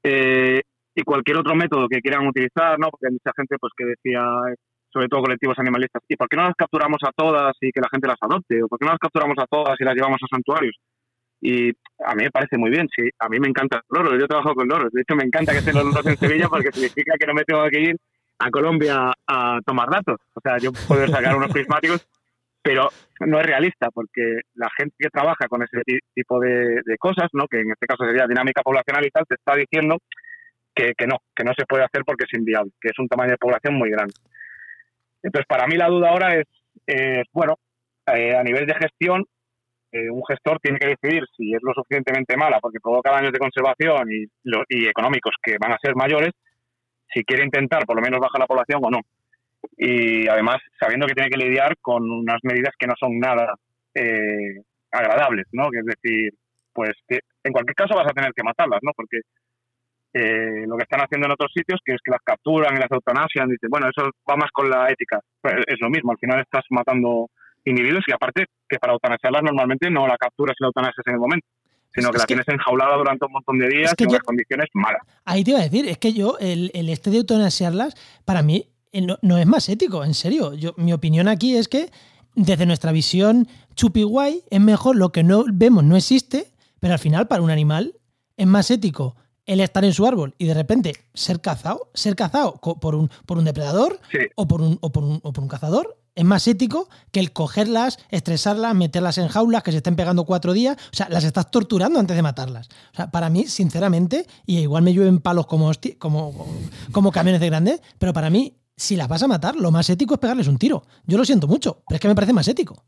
Eh, 0.04 0.62
y 0.96 1.04
cualquier 1.04 1.38
otro 1.38 1.56
método 1.56 1.88
que 1.90 2.00
quieran 2.00 2.28
utilizar, 2.28 2.80
¿no? 2.80 2.90
Porque 2.90 3.08
hay 3.08 3.14
mucha 3.14 3.32
gente 3.36 3.58
pues 3.60 3.74
que 3.76 3.86
decía, 3.86 4.24
sobre 4.92 5.08
todo 5.08 5.24
colectivos 5.24 5.60
animalistas, 5.60 6.02
¿y 6.08 6.16
por 6.16 6.30
qué 6.30 6.38
no 6.38 6.44
las 6.44 6.56
capturamos 6.56 7.00
a 7.04 7.12
todas 7.12 7.56
y 7.60 7.72
que 7.72 7.82
la 7.82 7.90
gente 7.92 8.08
las 8.08 8.18
adopte? 8.22 8.64
¿O 8.64 8.68
por 8.68 8.80
qué 8.80 8.86
no 8.86 8.92
las 8.92 9.00
capturamos 9.00 9.38
a 9.40 9.48
todas 9.48 9.76
y 9.80 9.84
las 9.84 9.96
llevamos 9.96 10.20
a 10.24 10.28
santuarios? 10.28 10.76
Y 11.42 11.70
a 11.70 12.16
mí 12.16 12.24
me 12.24 12.32
parece 12.32 12.58
muy 12.58 12.72
bien, 12.72 12.88
sí, 12.96 13.04
a 13.20 13.28
mí 13.28 13.40
me 13.40 13.50
encanta 13.50 13.78
el 13.78 13.84
loro, 13.90 14.18
yo 14.18 14.26
trabajo 14.26 14.56
con 14.56 14.68
loros, 14.68 14.92
de 14.92 15.02
hecho 15.02 15.16
me 15.16 15.26
encanta 15.26 15.52
que 15.52 15.60
estén 15.60 15.76
los 15.76 15.86
loros 15.86 16.08
en 16.08 16.18
Sevilla 16.18 16.48
porque 16.48 16.72
significa 16.72 17.14
que 17.20 17.28
no 17.28 17.34
me 17.34 17.44
tengo 17.44 17.64
que 17.70 17.82
ir 17.82 17.98
a 18.40 18.50
Colombia 18.50 19.12
a 19.28 19.60
tomar 19.66 19.90
datos. 19.90 20.20
O 20.34 20.42
sea, 20.42 20.58
yo 20.58 20.72
puedo 20.88 21.08
sacar 21.08 21.36
unos 21.36 21.52
prismáticos, 21.52 22.08
pero 22.66 22.90
no 23.20 23.40
es 23.40 23.46
realista 23.46 23.92
porque 23.94 24.42
la 24.56 24.68
gente 24.76 24.96
que 24.98 25.10
trabaja 25.10 25.48
con 25.48 25.62
ese 25.62 25.84
tipo 26.16 26.40
de, 26.40 26.82
cosas, 26.98 27.30
¿no? 27.34 27.46
que 27.48 27.60
en 27.60 27.70
este 27.70 27.86
caso 27.86 28.06
sería 28.06 28.26
dinámica 28.26 28.64
poblacional 28.64 29.06
y 29.06 29.12
tal, 29.12 29.24
te 29.28 29.36
está 29.36 29.56
diciendo 29.56 30.00
que, 30.74 30.96
no, 31.06 31.18
que 31.36 31.44
no 31.44 31.52
se 31.56 31.66
puede 31.68 31.84
hacer 31.84 32.02
porque 32.04 32.26
es 32.26 32.34
inviable, 32.34 32.72
que 32.82 32.88
es 32.88 32.98
un 32.98 33.08
tamaño 33.08 33.34
de 33.34 33.38
población 33.38 33.76
muy 33.76 33.92
grande. 33.92 34.16
Entonces, 35.22 35.46
para 35.48 35.68
mí 35.68 35.76
la 35.76 35.90
duda 35.90 36.10
ahora 36.10 36.40
es, 36.40 36.48
bueno, 37.32 37.54
eh, 38.08 38.36
a 38.36 38.42
nivel 38.42 38.66
de 38.66 38.74
gestión, 38.74 39.24
eh, 39.92 40.10
un 40.10 40.24
gestor 40.28 40.60
tiene 40.60 40.80
que 40.80 40.88
decidir 40.88 41.24
si 41.38 41.54
es 41.54 41.62
lo 41.62 41.72
suficientemente 41.72 42.36
mala 42.36 42.58
porque 42.60 42.80
provoca 42.82 43.12
daños 43.12 43.32
de 43.32 43.40
conservación 43.40 44.12
y, 44.12 44.26
y 44.70 44.88
económicos 44.88 45.36
que 45.42 45.58
van 45.60 45.74
a 45.74 45.78
ser 45.78 45.96
mayores, 45.96 46.32
si 47.14 47.24
quiere 47.24 47.46
intentar 47.46 47.86
por 47.86 47.96
lo 47.96 48.02
menos 48.02 48.20
bajar 48.20 48.40
la 48.40 48.48
población 48.48 48.82
o 48.84 48.90
no. 48.90 49.02
Y 49.78 50.28
además 50.28 50.58
sabiendo 50.80 51.08
que 51.08 51.14
tiene 51.14 51.30
que 51.30 51.38
lidiar 51.38 51.78
con 51.82 52.10
unas 52.10 52.40
medidas 52.44 52.74
que 52.78 52.88
no 52.88 52.94
son 53.00 53.20
nada 53.20 53.54
eh, 53.94 54.62
agradables, 54.92 55.46
¿no? 55.52 55.70
Que 55.70 55.80
es 55.80 55.86
decir, 55.86 56.34
pues 56.74 56.92
que 57.08 57.20
en 57.44 57.54
cualquier 57.54 57.76
caso 57.76 57.96
vas 57.96 58.08
a 58.08 58.14
tener 58.14 58.32
que 58.34 58.44
matarlas, 58.44 58.80
¿no? 58.82 58.92
Porque 58.96 59.22
eh, 60.14 60.66
lo 60.68 60.78
que 60.78 60.84
están 60.84 61.02
haciendo 61.02 61.28
en 61.28 61.34
otros 61.34 61.52
sitios, 61.54 61.80
que 61.84 61.94
es 61.94 62.02
que 62.04 62.12
las 62.12 62.22
capturan 62.24 62.76
y 62.76 62.80
las 62.80 62.92
eutanasian, 62.92 63.50
dicen, 63.50 63.70
bueno, 63.70 63.90
eso 63.90 64.10
va 64.30 64.36
más 64.36 64.52
con 64.52 64.70
la 64.70 64.90
ética. 64.90 65.20
Pues 65.42 65.56
es 65.68 65.80
lo 65.80 65.90
mismo, 65.90 66.12
al 66.12 66.18
final 66.18 66.40
estás 66.40 66.64
matando 66.70 67.30
individuos 67.66 68.04
y 68.08 68.14
aparte 68.14 68.46
que 68.70 68.78
para 68.78 68.94
eutanasiarlas 68.94 69.44
normalmente 69.44 69.90
no 69.90 70.08
la 70.08 70.18
capturas 70.18 70.56
y 70.60 70.64
la 70.64 70.68
eutanasias 70.68 71.06
en 71.08 71.14
el 71.14 71.20
momento 71.20 71.48
sino 71.96 72.12
que 72.12 72.18
la 72.18 72.26
tienes 72.26 72.48
enjaulada 72.50 72.98
durante 72.98 73.26
un 73.26 73.32
montón 73.32 73.58
de 73.58 73.70
días 73.70 73.94
en 73.98 74.10
unas 74.10 74.20
condiciones 74.20 74.68
malas. 74.74 75.02
Ahí 75.24 75.44
te 75.44 75.52
iba 75.52 75.60
a 75.60 75.64
decir, 75.64 75.88
es 75.88 75.98
que 75.98 76.12
yo, 76.12 76.38
el, 76.40 76.70
el 76.74 76.90
este 76.90 77.10
de 77.10 77.18
eutanasiarlas, 77.20 77.96
para 78.26 78.44
mí 78.44 78.68
eh, 78.92 79.06
no, 79.22 79.38
es 79.38 79.46
más 79.46 79.70
ético, 79.70 80.04
en 80.04 80.14
serio. 80.14 80.54
Yo, 80.54 80.74
mi 80.78 80.94
opinión 80.94 81.28
aquí 81.28 81.56
es 81.56 81.68
que 81.68 81.92
desde 82.36 82.66
nuestra 82.66 82.92
visión 82.92 83.48
chupi 83.76 84.04
guay 84.04 84.44
es 84.50 84.60
mejor 84.60 84.96
lo 84.96 85.12
que 85.12 85.24
no 85.24 85.46
vemos 85.52 85.84
no 85.84 85.96
existe, 85.96 86.52
pero 86.80 86.94
al 86.94 87.00
final 87.00 87.28
para 87.28 87.42
un 87.42 87.52
animal 87.52 87.96
es 88.38 88.48
más 88.48 88.70
ético 88.72 89.16
el 89.46 89.60
estar 89.60 89.86
en 89.86 89.94
su 89.94 90.06
árbol 90.06 90.34
y 90.38 90.46
de 90.46 90.54
repente 90.54 90.94
ser 91.14 91.40
cazado, 91.40 91.92
ser 91.94 92.16
cazado 92.16 92.54
por 92.56 92.96
un, 92.96 93.10
por 93.26 93.38
un 93.38 93.46
depredador 93.46 94.00
o, 94.36 94.48
por 94.48 94.62
un, 94.62 94.78
o, 94.82 94.92
por 94.92 95.04
un, 95.04 95.20
o 95.24 95.34
por 95.34 95.44
un 95.44 95.50
cazador 95.50 95.98
es 96.16 96.24
más 96.24 96.48
ético 96.48 96.90
que 97.12 97.20
el 97.20 97.34
cogerlas, 97.34 98.00
estresarlas, 98.10 98.74
meterlas 98.74 99.18
en 99.18 99.28
jaulas 99.28 99.64
que 99.64 99.72
se 99.72 99.78
estén 99.78 99.98
pegando 99.98 100.24
cuatro 100.24 100.54
días. 100.54 100.78
O 100.94 100.96
sea, 100.96 101.10
las 101.10 101.26
estás 101.26 101.52
torturando 101.52 102.00
antes 102.00 102.16
de 102.16 102.24
matarlas. 102.24 102.70
O 102.94 102.96
sea, 102.96 103.12
para 103.12 103.30
mí, 103.30 103.46
sinceramente, 103.48 104.26
y 104.46 104.60
igual 104.60 104.84
me 104.84 104.94
llueven 104.94 105.20
palos 105.20 105.46
como, 105.46 105.70
como, 106.00 106.48
como 106.92 107.12
camiones 107.12 107.42
de 107.42 107.48
grandes, 107.48 107.82
pero 108.00 108.14
para 108.14 108.30
mí, 108.30 108.56
si 108.76 108.96
las 108.96 109.08
vas 109.08 109.24
a 109.24 109.28
matar, 109.28 109.56
lo 109.56 109.72
más 109.72 109.90
ético 109.90 110.16
es 110.16 110.20
pegarles 110.20 110.48
un 110.48 110.58
tiro. 110.58 110.84
Yo 111.06 111.18
lo 111.18 111.26
siento 111.26 111.48
mucho, 111.48 111.84
pero 111.88 111.96
es 111.96 112.02
que 112.02 112.08
me 112.08 112.16
parece 112.16 112.34
más 112.34 112.48
ético. 112.48 112.84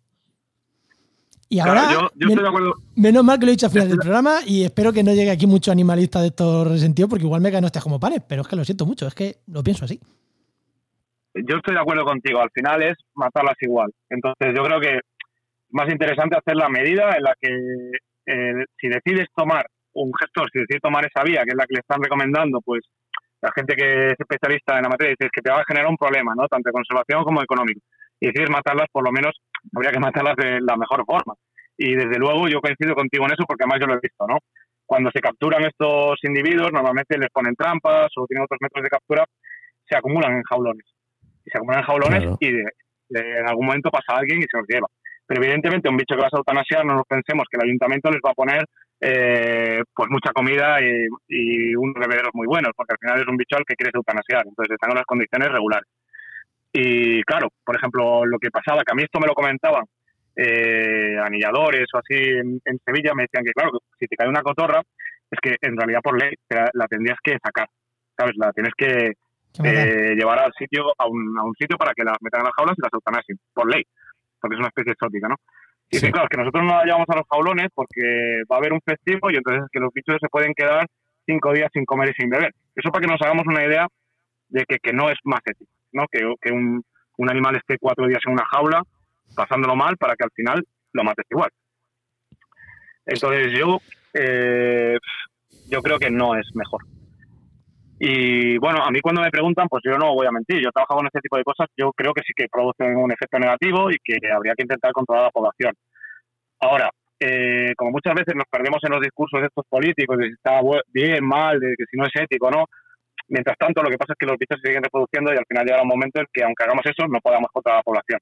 Y 1.49 1.59
ahora, 1.59 2.09
menos 2.95 3.23
mal 3.23 3.39
que 3.39 3.45
lo 3.45 3.51
he 3.51 3.55
dicho 3.55 3.67
al 3.67 3.71
final 3.71 3.87
del 3.87 3.99
programa 3.99 4.39
y 4.45 4.65
espero 4.65 4.91
que 4.91 5.01
no 5.01 5.13
llegue 5.13 5.31
aquí 5.31 5.47
mucho 5.47 5.71
animalista 5.71 6.19
de 6.19 6.27
estos 6.27 6.67
resentidos 6.67 7.09
porque 7.09 7.23
igual 7.23 7.39
me 7.39 7.51
caen 7.51 7.63
hostias 7.63 7.83
como 7.83 8.01
panes, 8.01 8.21
pero 8.27 8.41
es 8.41 8.47
que 8.49 8.57
lo 8.57 8.65
siento 8.65 8.85
mucho, 8.85 9.07
es 9.07 9.15
que 9.15 9.37
lo 9.47 9.63
pienso 9.63 9.85
así 9.85 9.97
yo 11.45 11.57
estoy 11.57 11.75
de 11.75 11.81
acuerdo 11.81 12.05
contigo, 12.05 12.41
al 12.41 12.51
final 12.51 12.83
es 12.83 12.97
matarlas 13.13 13.55
igual. 13.61 13.91
Entonces 14.09 14.53
yo 14.55 14.63
creo 14.63 14.79
que 14.79 14.95
es 14.97 15.01
más 15.69 15.89
interesante 15.89 16.37
hacer 16.37 16.55
la 16.55 16.69
medida 16.69 17.15
en 17.15 17.23
la 17.23 17.35
que 17.39 17.91
eh, 18.25 18.65
si 18.79 18.87
decides 18.87 19.27
tomar 19.35 19.65
un 19.93 20.11
gestor, 20.19 20.49
si 20.51 20.59
decides 20.59 20.81
tomar 20.81 21.05
esa 21.05 21.23
vía, 21.23 21.43
que 21.43 21.51
es 21.51 21.55
la 21.55 21.65
que 21.65 21.75
le 21.75 21.79
están 21.79 22.01
recomendando, 22.01 22.61
pues 22.61 22.83
la 23.41 23.51
gente 23.51 23.75
que 23.75 24.07
es 24.07 24.15
especialista 24.17 24.77
en 24.77 24.83
la 24.83 24.89
materia 24.89 25.15
dice 25.17 25.29
que 25.31 25.41
te 25.41 25.51
va 25.51 25.61
a 25.61 25.65
generar 25.67 25.89
un 25.89 25.97
problema, 25.97 26.33
¿no? 26.35 26.47
Tanto 26.47 26.69
de 26.69 26.73
conservación 26.73 27.23
como 27.23 27.41
económico. 27.41 27.81
Y 28.19 28.27
decides 28.27 28.49
matarlas, 28.49 28.87
por 28.91 29.05
lo 29.05 29.11
menos 29.11 29.35
habría 29.75 29.91
que 29.91 29.99
matarlas 29.99 30.35
de 30.35 30.59
la 30.61 30.75
mejor 30.75 31.05
forma. 31.05 31.35
Y 31.77 31.93
desde 31.93 32.17
luego 32.17 32.47
yo 32.47 32.59
coincido 32.59 32.95
contigo 32.95 33.25
en 33.25 33.33
eso 33.33 33.45
porque 33.45 33.63
además 33.63 33.79
yo 33.79 33.87
lo 33.87 33.93
he 33.93 34.01
visto, 34.01 34.25
¿no? 34.27 34.39
Cuando 34.85 35.11
se 35.11 35.19
capturan 35.19 35.63
estos 35.65 36.17
individuos, 36.23 36.71
normalmente 36.71 37.17
les 37.17 37.29
ponen 37.29 37.55
trampas 37.55 38.07
o 38.15 38.25
tienen 38.25 38.45
otros 38.45 38.57
métodos 38.61 38.83
de 38.83 38.89
captura, 38.89 39.25
se 39.87 39.97
acumulan 39.97 40.33
en 40.33 40.43
jaulones 40.43 40.85
y 41.45 41.51
se 41.51 41.57
acumulan 41.57 41.81
en 41.81 41.85
jaulones 41.85 42.37
y 42.39 42.47
en 42.49 43.47
algún 43.47 43.67
momento 43.67 43.91
pasa 43.91 44.17
alguien 44.17 44.39
y 44.39 44.45
se 44.49 44.57
los 44.57 44.65
lleva. 44.67 44.87
Pero 45.27 45.43
evidentemente 45.43 45.89
un 45.89 45.97
bicho 45.97 46.15
que 46.15 46.23
vas 46.23 46.33
a 46.33 46.37
eutanasiar, 46.37 46.85
no 46.85 46.95
nos 46.95 47.05
pensemos 47.05 47.45
que 47.51 47.57
el 47.57 47.67
ayuntamiento 47.67 48.09
les 48.09 48.21
va 48.25 48.31
a 48.31 48.33
poner 48.33 48.63
eh, 48.99 49.83
pues 49.93 50.09
mucha 50.09 50.31
comida 50.31 50.79
y, 50.81 51.75
unos 51.75 51.95
bebederos 51.95 52.31
muy 52.33 52.47
buenos, 52.47 52.71
porque 52.75 52.93
al 52.93 52.99
final 52.99 53.21
es 53.21 53.27
un 53.27 53.37
bicho 53.37 53.57
al 53.57 53.65
que 53.65 53.75
quieres 53.75 53.93
eutanasiar, 53.93 54.45
entonces 54.47 54.73
están 54.73 54.91
en 54.91 54.97
las 54.97 55.05
condiciones 55.05 55.49
regulares. 55.49 55.89
Y 56.73 57.23
claro, 57.23 57.49
por 57.63 57.75
ejemplo, 57.75 58.25
lo 58.25 58.39
que 58.39 58.51
pasaba, 58.51 58.83
que 58.83 58.91
a 58.91 58.95
mí 58.95 59.03
esto 59.03 59.19
me 59.19 59.27
lo 59.27 59.33
comentaban 59.33 59.85
eh, 60.35 61.17
anilladores 61.23 61.85
o 61.93 61.97
así 61.97 62.15
en, 62.15 62.61
Sevilla, 62.85 63.13
me 63.15 63.23
decían 63.23 63.43
que 63.43 63.53
claro, 63.53 63.79
si 63.99 64.07
te 64.07 64.15
cae 64.15 64.29
una 64.29 64.41
cotorra, 64.41 64.81
es 65.29 65.39
que 65.41 65.55
en 65.61 65.77
realidad 65.77 66.01
por 66.03 66.19
ley 66.19 66.33
la 66.49 66.87
tendrías 66.87 67.17
que 67.23 67.37
sacar, 67.43 67.67
¿sabes? 68.15 68.33
La 68.37 68.51
tienes 68.51 68.73
que, 68.77 69.13
eh, 69.63 70.15
llevar 70.15 70.39
al 70.39 70.53
sitio, 70.53 70.93
a 70.97 71.07
un, 71.07 71.37
a 71.39 71.43
un 71.43 71.53
sitio 71.55 71.77
para 71.77 71.93
que 71.93 72.03
las 72.03 72.17
metan 72.21 72.41
en 72.41 72.45
las 72.45 72.53
jaulas 72.55 72.77
y 72.77 72.81
las 72.81 72.93
eutanasien, 72.93 73.39
por 73.53 73.71
ley, 73.71 73.83
porque 74.39 74.55
es 74.55 74.59
una 74.59 74.69
especie 74.69 74.93
exótica, 74.93 75.27
¿no? 75.27 75.35
Y 75.89 75.97
sí. 75.97 76.11
claro, 76.11 76.25
es 76.25 76.29
que 76.29 76.37
nosotros 76.37 76.63
no 76.63 76.77
la 76.77 76.83
llevamos 76.83 77.07
a 77.09 77.15
los 77.15 77.27
jaulones 77.29 77.67
porque 77.73 78.43
va 78.51 78.57
a 78.57 78.59
haber 78.59 78.73
un 78.73 78.81
festivo 78.81 79.31
y 79.31 79.35
entonces 79.35 79.63
es 79.63 79.69
que 79.71 79.79
los 79.79 79.93
bichos 79.93 80.17
se 80.19 80.27
pueden 80.27 80.53
quedar 80.53 80.85
cinco 81.25 81.53
días 81.53 81.69
sin 81.73 81.85
comer 81.85 82.09
y 82.09 82.13
sin 82.13 82.29
beber. 82.29 82.53
Eso 82.75 82.89
para 82.91 83.01
que 83.01 83.11
nos 83.11 83.21
hagamos 83.21 83.45
una 83.47 83.65
idea 83.65 83.87
de 84.49 84.65
que, 84.65 84.77
que 84.79 84.93
no 84.93 85.09
es 85.09 85.17
más 85.23 85.41
ético, 85.45 85.71
¿no? 85.91 86.05
Que, 86.11 86.19
que 86.41 86.51
un, 86.51 86.83
un, 87.17 87.29
animal 87.29 87.55
esté 87.55 87.77
cuatro 87.79 88.07
días 88.07 88.21
en 88.25 88.33
una 88.33 88.45
jaula 88.45 88.81
pasándolo 89.35 89.75
mal 89.75 89.97
para 89.97 90.15
que 90.15 90.23
al 90.23 90.31
final 90.31 90.65
lo 90.93 91.03
mates 91.03 91.25
igual. 91.29 91.49
Entonces 93.05 93.53
yo, 93.57 93.79
eh, 94.13 94.97
yo 95.69 95.81
creo 95.81 95.99
que 95.99 96.09
no 96.09 96.35
es 96.35 96.47
mejor. 96.53 96.83
Y 97.99 98.57
bueno, 98.59 98.83
a 98.83 98.91
mí 98.91 99.01
cuando 99.01 99.21
me 99.21 99.31
preguntan, 99.31 99.67
pues 99.67 99.81
yo 99.83 99.97
no 99.97 100.13
voy 100.13 100.27
a 100.27 100.31
mentir. 100.31 100.61
Yo 100.61 100.71
trabajo 100.71 100.97
con 100.97 101.07
este 101.07 101.21
tipo 101.21 101.37
de 101.37 101.43
cosas, 101.43 101.67
yo 101.75 101.91
creo 101.93 102.13
que 102.13 102.21
sí 102.21 102.33
que 102.35 102.47
producen 102.51 102.95
un 102.95 103.11
efecto 103.11 103.39
negativo 103.39 103.89
y 103.89 103.97
que 104.03 104.19
habría 104.31 104.53
que 104.55 104.63
intentar 104.63 104.91
controlar 104.91 105.23
a 105.23 105.27
la 105.27 105.31
población. 105.31 105.73
Ahora, 106.59 106.89
eh, 107.19 107.73
como 107.75 107.91
muchas 107.91 108.13
veces 108.13 108.35
nos 108.35 108.45
perdemos 108.49 108.79
en 108.83 108.91
los 108.91 109.01
discursos 109.01 109.41
de 109.41 109.47
estos 109.47 109.65
políticos, 109.67 110.17
de 110.17 110.27
si 110.27 110.33
está 110.33 110.61
bien, 110.93 111.25
mal, 111.25 111.59
de 111.59 111.73
que 111.77 111.85
si 111.89 111.97
no 111.97 112.05
es 112.05 112.15
ético, 112.15 112.51
¿no? 112.51 112.65
Mientras 113.29 113.57
tanto, 113.57 113.81
lo 113.81 113.89
que 113.89 113.97
pasa 113.97 114.13
es 114.13 114.19
que 114.19 114.27
los 114.27 114.37
bichos 114.37 114.59
se 114.61 114.67
siguen 114.67 114.83
reproduciendo 114.83 115.33
y 115.33 115.37
al 115.37 115.45
final 115.47 115.65
llega 115.65 115.81
un 115.81 115.87
momento 115.87 116.19
en 116.19 116.27
que, 116.31 116.43
aunque 116.43 116.63
hagamos 116.63 116.85
eso, 116.85 117.07
no 117.07 117.19
podamos 117.19 117.49
controlar 117.51 117.77
a 117.77 117.79
la 117.79 117.83
población. 117.83 118.19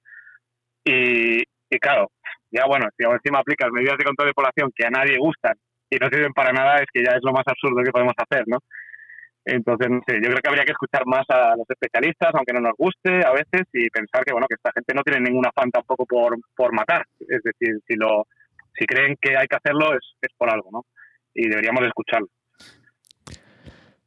Y, 0.86 1.44
y 1.44 1.80
claro, 1.80 2.10
ya 2.52 2.66
bueno, 2.66 2.88
si 2.98 3.04
encima 3.04 3.40
aplicas 3.40 3.70
medidas 3.72 3.98
de 3.98 4.06
control 4.06 4.30
de 4.30 4.34
población 4.34 4.72
que 4.74 4.86
a 4.86 4.90
nadie 4.90 5.18
gustan 5.18 5.54
y 5.90 5.98
no 5.98 6.08
sirven 6.08 6.34
para 6.34 6.54
nada, 6.54 6.78
es 6.78 6.88
que 6.92 7.04
ya 7.04 7.12
es 7.12 7.24
lo 7.24 7.34
más 7.34 7.44
absurdo 7.46 7.84
que 7.84 7.92
podemos 7.92 8.14
hacer, 8.18 8.44
¿no? 8.48 8.60
Entonces, 9.46 9.88
no 9.90 10.02
sé, 10.08 10.16
yo 10.16 10.30
creo 10.30 10.42
que 10.42 10.50
habría 10.50 10.66
que 10.66 10.72
escuchar 10.72 11.06
más 11.06 11.26
a 11.30 11.56
los 11.56 11.70
especialistas, 11.70 12.34
aunque 12.34 12.54
no 12.54 12.62
nos 12.62 12.74
guste 12.78 13.24
a 13.24 13.32
veces, 13.32 13.68
y 13.74 13.90
pensar 13.90 14.26
que, 14.26 14.34
bueno, 14.34 14.48
que 14.50 14.56
esta 14.56 14.72
gente 14.74 14.94
no 14.96 15.04
tiene 15.04 15.22
ningún 15.22 15.46
afán 15.46 15.70
tampoco 15.70 16.06
por, 16.06 16.36
por 16.56 16.74
matar. 16.74 17.06
Es 17.20 17.44
decir, 17.44 17.80
si 17.88 17.96
lo 17.96 18.26
si 18.78 18.86
creen 18.86 19.16
que 19.22 19.38
hay 19.38 19.48
que 19.48 19.56
hacerlo 19.56 19.94
es, 19.94 20.02
es 20.22 20.30
por 20.38 20.50
algo, 20.50 20.70
¿no? 20.72 20.86
Y 21.34 21.48
deberíamos 21.48 21.84
escucharlo. 21.84 22.28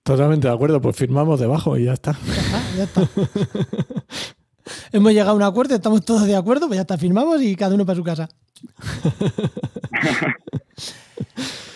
Totalmente 0.03 0.49
de 0.49 0.55
acuerdo, 0.55 0.81
pues 0.81 0.97
firmamos 0.97 1.39
debajo 1.39 1.77
y 1.77 1.85
ya 1.85 1.93
está. 1.93 2.13
Ya 2.13 2.35
está, 2.35 2.61
ya 2.77 2.85
está. 2.85 3.03
Hemos 4.93 5.13
llegado 5.13 5.31
a 5.31 5.35
un 5.35 5.43
acuerdo, 5.43 5.75
estamos 5.75 6.05
todos 6.05 6.27
de 6.27 6.37
acuerdo, 6.37 6.67
pues 6.67 6.77
ya 6.77 6.83
está, 6.83 6.99
firmamos 6.99 7.43
y 7.43 7.57
cada 7.57 7.75
uno 7.75 7.87
para 7.87 7.97
su 7.97 8.05
casa. 8.05 8.29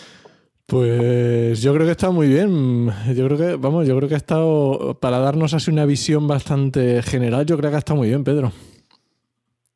Pues 0.73 1.61
yo 1.61 1.71
creo 1.71 1.85
que 1.85 1.91
está 1.91 2.09
muy 2.09 2.27
bien. 2.27 2.87
Yo 3.15 3.27
creo 3.27 3.37
que, 3.37 3.55
vamos, 3.57 3.87
yo 3.87 3.95
creo 3.95 4.09
que 4.09 4.15
ha 4.15 4.17
estado, 4.17 4.97
para 4.99 5.19
darnos 5.19 5.53
así 5.53 5.69
una 5.69 5.85
visión 5.85 6.27
bastante 6.27 7.03
general, 7.03 7.45
yo 7.45 7.55
creo 7.59 7.69
que 7.69 7.75
ha 7.75 7.85
estado 7.85 7.99
muy 7.99 8.07
bien, 8.07 8.23
Pedro. 8.23 8.51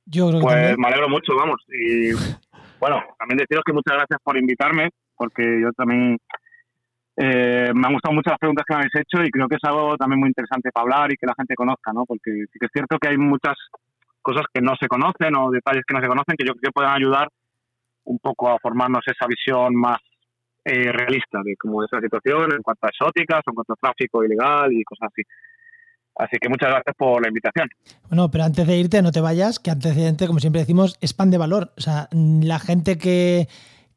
Yo 0.07 0.29
creo 0.29 0.41
pues 0.41 0.75
me 0.75 0.87
alegro 0.87 1.07
mucho, 1.07 1.35
vamos. 1.37 1.61
Y 1.69 2.13
bueno, 2.81 3.03
también 3.19 3.37
deciros 3.37 3.61
que 3.63 3.73
muchas 3.73 3.93
gracias 3.95 4.19
por 4.23 4.37
invitarme, 4.39 4.89
porque 5.15 5.61
yo 5.61 5.71
también 5.73 6.17
eh, 7.15 7.69
me 7.75 7.87
han 7.87 7.93
gustado 7.93 8.15
mucho 8.15 8.31
las 8.31 8.39
preguntas 8.39 8.65
que 8.67 8.73
me 8.73 8.79
habéis 8.79 8.95
hecho 8.95 9.23
y 9.23 9.29
creo 9.29 9.47
que 9.47 9.57
es 9.57 9.69
algo 9.69 9.97
también 9.97 10.19
muy 10.19 10.29
interesante 10.29 10.71
para 10.71 10.81
hablar 10.81 11.13
y 11.13 11.17
que 11.17 11.27
la 11.27 11.35
gente 11.37 11.53
conozca, 11.53 11.93
¿no? 11.93 12.05
Porque 12.07 12.31
sí 12.51 12.57
que 12.59 12.65
es 12.65 12.71
cierto 12.73 12.97
que 12.97 13.09
hay 13.09 13.17
muchas 13.19 13.55
cosas 14.23 14.45
que 14.51 14.61
no 14.61 14.73
se 14.81 14.87
conocen 14.87 15.35
o 15.37 15.51
detalles 15.51 15.83
que 15.85 15.93
no 15.93 16.01
se 16.01 16.07
conocen 16.07 16.35
que 16.35 16.47
yo 16.47 16.53
creo 16.53 16.71
que 16.71 16.73
pueden 16.73 16.89
ayudar 16.89 17.29
un 18.05 18.17
poco 18.17 18.49
a 18.49 18.57
formarnos 18.57 19.03
esa 19.05 19.27
visión 19.27 19.75
más 19.75 19.99
eh, 20.67 20.91
realista 20.91 21.39
de 21.43 21.55
cómo 21.55 21.83
es 21.83 21.89
la 21.91 22.01
situación 22.01 22.51
en 22.51 22.61
cuanto 22.61 22.87
a 22.87 22.89
exóticas, 22.89 23.41
en 23.47 23.55
cuanto 23.55 23.73
a 23.73 23.75
tráfico 23.77 24.23
ilegal 24.23 24.73
y 24.73 24.83
cosas 24.83 25.09
así. 25.13 25.21
Así 26.15 26.37
que 26.41 26.49
muchas 26.49 26.69
gracias 26.69 26.95
por 26.97 27.21
la 27.21 27.29
invitación. 27.29 27.69
Bueno, 28.09 28.29
pero 28.29 28.43
antes 28.43 28.67
de 28.67 28.77
irte, 28.77 29.01
no 29.01 29.11
te 29.11 29.21
vayas, 29.21 29.59
que 29.59 29.71
antecedente, 29.71 30.27
como 30.27 30.39
siempre 30.39 30.61
decimos, 30.61 30.97
es 30.99 31.13
pan 31.13 31.31
de 31.31 31.37
valor. 31.37 31.71
O 31.77 31.81
sea, 31.81 32.09
la 32.11 32.59
gente 32.59 32.97
que, 32.97 33.47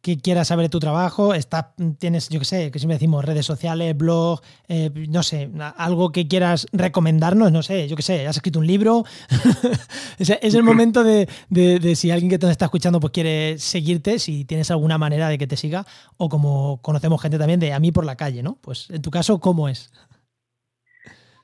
que 0.02 0.18
quiera 0.18 0.44
saber 0.44 0.68
tu 0.70 0.78
trabajo, 0.78 1.34
está, 1.34 1.74
tienes, 1.98 2.28
yo 2.30 2.38
qué 2.38 2.44
sé, 2.44 2.70
que 2.70 2.78
siempre 2.78 2.96
decimos 2.96 3.24
redes 3.24 3.44
sociales, 3.44 3.96
blog, 3.96 4.40
eh, 4.68 4.90
no 5.08 5.22
sé, 5.22 5.50
algo 5.76 6.10
que 6.10 6.26
quieras 6.26 6.66
recomendarnos, 6.72 7.52
no 7.52 7.62
sé, 7.62 7.86
yo 7.88 7.96
qué 7.96 8.02
sé, 8.02 8.26
has 8.26 8.36
escrito 8.36 8.58
un 8.58 8.66
libro. 8.66 9.04
es, 10.18 10.30
es, 10.30 10.54
el 10.54 10.62
momento 10.62 11.04
de, 11.04 11.28
de, 11.50 11.96
si 11.96 12.10
alguien 12.10 12.30
que 12.30 12.38
te 12.38 12.50
está 12.50 12.66
escuchando 12.66 12.98
pues 12.98 13.12
quiere 13.12 13.58
seguirte, 13.58 14.18
si 14.18 14.44
tienes 14.44 14.70
alguna 14.70 14.96
manera 14.96 15.28
de 15.28 15.36
que 15.36 15.46
te 15.46 15.56
siga, 15.56 15.84
o 16.16 16.28
como 16.28 16.80
conocemos 16.82 17.20
gente 17.20 17.38
también 17.38 17.60
de 17.60 17.72
a 17.72 17.80
mí 17.80 17.92
por 17.92 18.06
la 18.06 18.16
calle, 18.16 18.42
¿no? 18.42 18.56
Pues 18.60 18.88
en 18.90 19.02
tu 19.02 19.10
caso, 19.10 19.38
¿cómo 19.38 19.68
es? 19.68 19.92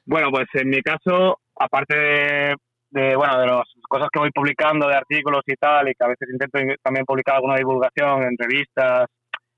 Bueno, 0.06 0.28
pues 0.30 0.46
en 0.54 0.70
mi 0.70 0.80
caso, 0.82 1.40
aparte 1.58 1.96
de, 1.96 2.56
bueno, 2.90 3.38
de 3.40 3.46
las 3.46 3.64
cosas 3.88 4.08
que 4.12 4.18
voy 4.18 4.30
publicando, 4.30 4.88
de 4.88 4.96
artículos 4.96 5.42
y 5.46 5.54
tal, 5.54 5.88
y 5.88 5.94
que 5.94 6.04
a 6.04 6.08
veces 6.08 6.28
intento 6.32 6.58
también 6.82 7.04
publicar 7.04 7.36
alguna 7.36 7.56
divulgación 7.56 8.22
en 8.22 8.36
revistas 8.38 9.08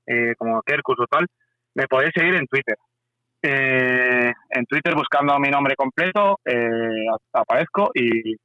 eh, 0.05 0.33
como 0.37 0.61
Kerkus 0.61 0.99
o 0.99 1.07
tal, 1.07 1.25
me 1.75 1.87
podéis 1.87 2.11
seguir 2.15 2.35
en 2.35 2.47
Twitter. 2.47 2.75
Eh, 3.41 4.33
en 4.49 4.65
Twitter 4.65 4.95
buscando 4.95 5.39
mi 5.39 5.49
nombre 5.49 5.75
completo 5.75 6.39
eh, 6.43 7.05
aparezco 7.31 7.89
y, 7.93 8.35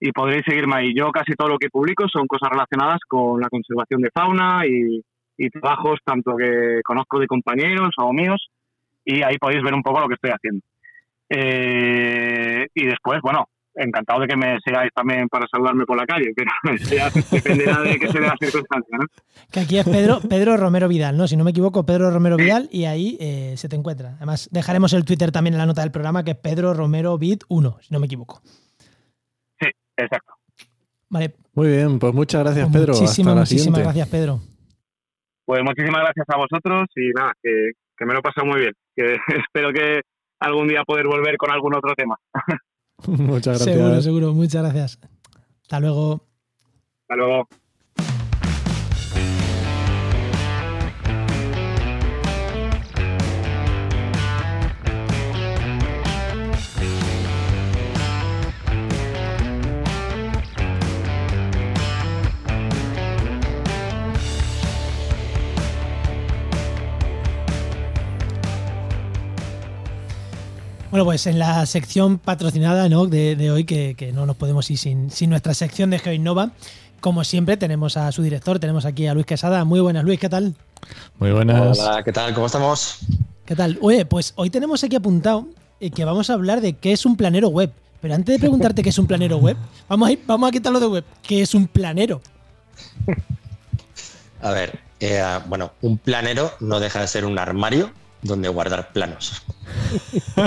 y 0.00 0.12
podréis 0.12 0.42
seguirme 0.44 0.76
ahí. 0.76 0.94
Yo 0.94 1.10
casi 1.12 1.34
todo 1.34 1.48
lo 1.48 1.58
que 1.58 1.68
publico 1.68 2.08
son 2.08 2.26
cosas 2.26 2.50
relacionadas 2.50 2.98
con 3.06 3.40
la 3.40 3.48
conservación 3.48 4.00
de 4.00 4.10
fauna 4.12 4.66
y, 4.66 5.00
y 5.36 5.50
trabajos 5.50 6.00
tanto 6.04 6.36
que 6.36 6.80
conozco 6.82 7.20
de 7.20 7.26
compañeros 7.26 7.90
o 7.98 8.12
míos 8.12 8.48
y 9.04 9.22
ahí 9.22 9.38
podéis 9.38 9.62
ver 9.62 9.74
un 9.74 9.82
poco 9.82 10.00
lo 10.00 10.08
que 10.08 10.14
estoy 10.14 10.30
haciendo. 10.30 10.64
Eh, 11.28 12.66
y 12.74 12.86
después, 12.86 13.20
bueno, 13.22 13.48
encantado 13.76 14.20
de 14.20 14.26
que 14.26 14.36
me 14.36 14.58
sigáis 14.64 14.90
también 14.94 15.28
para 15.28 15.46
saludarme 15.48 15.84
por 15.84 15.96
la 15.96 16.06
calle, 16.06 16.32
pero 16.34 16.50
ya 16.90 17.10
dependerá 17.10 17.80
de 17.82 17.98
que 17.98 18.08
se 18.08 18.20
dé 18.20 18.26
la 18.26 18.36
circunstancia, 18.40 18.98
¿no? 18.98 19.06
Que 19.52 19.60
aquí 19.60 19.78
es 19.78 19.84
Pedro, 19.84 20.20
Pedro 20.28 20.56
Romero 20.56 20.88
Vidal, 20.88 21.16
¿no? 21.16 21.28
Si 21.28 21.36
no 21.36 21.44
me 21.44 21.50
equivoco, 21.50 21.84
Pedro 21.84 22.10
Romero 22.10 22.36
Vidal, 22.36 22.68
y 22.72 22.84
ahí 22.84 23.16
eh, 23.20 23.54
se 23.56 23.68
te 23.68 23.76
encuentra. 23.76 24.14
Además, 24.16 24.48
dejaremos 24.50 24.92
el 24.92 25.04
Twitter 25.04 25.30
también 25.30 25.54
en 25.54 25.58
la 25.58 25.66
nota 25.66 25.82
del 25.82 25.92
programa, 25.92 26.24
que 26.24 26.32
es 26.32 26.36
Pedro 26.36 26.74
Romero 26.74 27.18
Vid 27.18 27.40
1, 27.48 27.78
si 27.80 27.94
no 27.94 28.00
me 28.00 28.06
equivoco. 28.06 28.40
Sí, 29.60 29.68
exacto. 29.96 30.34
Vale. 31.08 31.34
Muy 31.54 31.68
bien, 31.68 31.98
pues 31.98 32.12
muchas 32.12 32.42
gracias, 32.42 32.68
pues 32.68 32.80
Pedro. 32.80 32.94
Muchísimas, 32.94 33.36
muchísimas 33.36 33.80
gracias, 33.80 34.08
Pedro. 34.08 34.40
Pues 35.44 35.62
muchísimas 35.62 36.02
gracias 36.02 36.26
a 36.28 36.36
vosotros 36.36 36.88
y 36.96 37.10
nada, 37.16 37.32
que, 37.40 37.70
que 37.96 38.04
me 38.04 38.12
lo 38.12 38.18
he 38.18 38.22
pasado 38.22 38.46
muy 38.46 38.60
bien. 38.60 38.72
Que 38.94 39.16
espero 39.46 39.72
que 39.72 40.00
algún 40.40 40.68
día 40.68 40.82
poder 40.84 41.06
volver 41.06 41.36
con 41.36 41.50
algún 41.50 41.74
otro 41.74 41.94
tema. 41.94 42.16
Muchas 43.06 43.58
gracias. 43.58 43.76
Seguro, 43.76 44.02
seguro. 44.02 44.32
Muchas 44.34 44.62
gracias. 44.62 44.98
Hasta 45.62 45.80
luego. 45.80 46.22
Hasta 47.02 47.16
luego. 47.16 47.48
Bueno, 70.96 71.10
pues 71.10 71.26
en 71.26 71.38
la 71.38 71.66
sección 71.66 72.16
patrocinada 72.18 72.88
¿no? 72.88 73.04
de, 73.04 73.50
hoy, 73.50 73.64
que, 73.64 74.12
no 74.14 74.24
nos 74.24 74.34
podemos 74.34 74.70
ir 74.70 74.78
sin, 74.78 75.10
nuestra 75.28 75.52
sección 75.52 75.90
de 75.90 75.98
GeoInnova, 75.98 76.52
como 77.00 77.22
siempre 77.22 77.58
tenemos 77.58 77.98
a 77.98 78.10
su 78.12 78.22
director, 78.22 78.58
tenemos 78.58 78.86
aquí 78.86 79.06
a 79.06 79.12
Luis 79.12 79.26
Quesada. 79.26 79.62
Muy 79.66 79.80
buenas, 79.80 80.04
Luis, 80.04 80.18
¿qué 80.18 80.30
tal? 80.30 80.54
Muy 81.18 81.32
buenas. 81.32 81.78
Hola, 81.78 82.02
¿qué 82.02 82.12
tal? 82.14 82.32
¿Cómo 82.32 82.46
estamos? 82.46 83.00
¿Qué 83.44 83.54
tal? 83.54 83.78
Oye, 83.82 84.06
pues 84.06 84.32
hoy 84.36 84.48
tenemos 84.48 84.82
aquí 84.84 84.96
apuntado 84.96 85.46
eh, 85.80 85.90
que 85.90 86.02
vamos 86.06 86.30
a 86.30 86.32
hablar 86.32 86.62
de 86.62 86.72
qué 86.72 86.92
es 86.92 87.04
un 87.04 87.18
planero 87.18 87.48
web. 87.48 87.70
Pero 88.00 88.14
antes 88.14 88.34
de 88.34 88.38
preguntarte 88.38 88.82
qué 88.82 88.88
es 88.88 88.98
un 88.98 89.06
planero 89.06 89.36
web, 89.36 89.58
vamos 89.90 90.08
a, 90.08 90.12
ir, 90.12 90.22
vamos 90.26 90.48
a 90.48 90.50
quitarlo 90.50 90.80
de 90.80 90.86
web. 90.86 91.04
¿Qué 91.20 91.42
es 91.42 91.54
un 91.54 91.68
planero? 91.68 92.22
A 94.40 94.50
ver, 94.50 94.80
eh, 95.00 95.22
bueno, 95.44 95.72
un 95.82 95.98
planero 95.98 96.52
no 96.60 96.80
deja 96.80 97.02
de 97.02 97.08
ser 97.08 97.26
un 97.26 97.38
armario 97.38 97.92
donde 98.26 98.48
guardar 98.48 98.92
planos. 98.92 99.42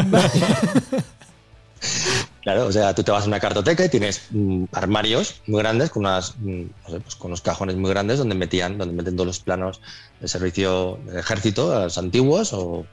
claro, 2.41 2.65
o 2.67 2.71
sea, 2.71 2.93
tú 2.95 3.03
te 3.03 3.11
vas 3.11 3.23
a 3.25 3.27
una 3.27 3.39
cartoteca 3.39 3.85
y 3.85 3.89
tienes 3.89 4.23
mm, 4.31 4.65
armarios 4.71 5.41
muy 5.47 5.61
grandes 5.61 5.89
con 5.89 6.01
unas, 6.05 6.35
mm, 6.39 6.63
pues 6.85 7.15
con 7.15 7.27
unos 7.27 7.41
cajones 7.41 7.75
muy 7.75 7.89
grandes 7.89 8.19
donde 8.19 8.35
metían, 8.35 8.77
donde 8.77 8.93
meten 8.93 9.15
todos 9.15 9.27
los 9.27 9.39
planos 9.39 9.81
de 10.19 10.27
servicio 10.27 10.99
de 11.05 11.19
ejército, 11.19 11.83
los 11.83 11.97
antiguos 11.97 12.53
o 12.53 12.85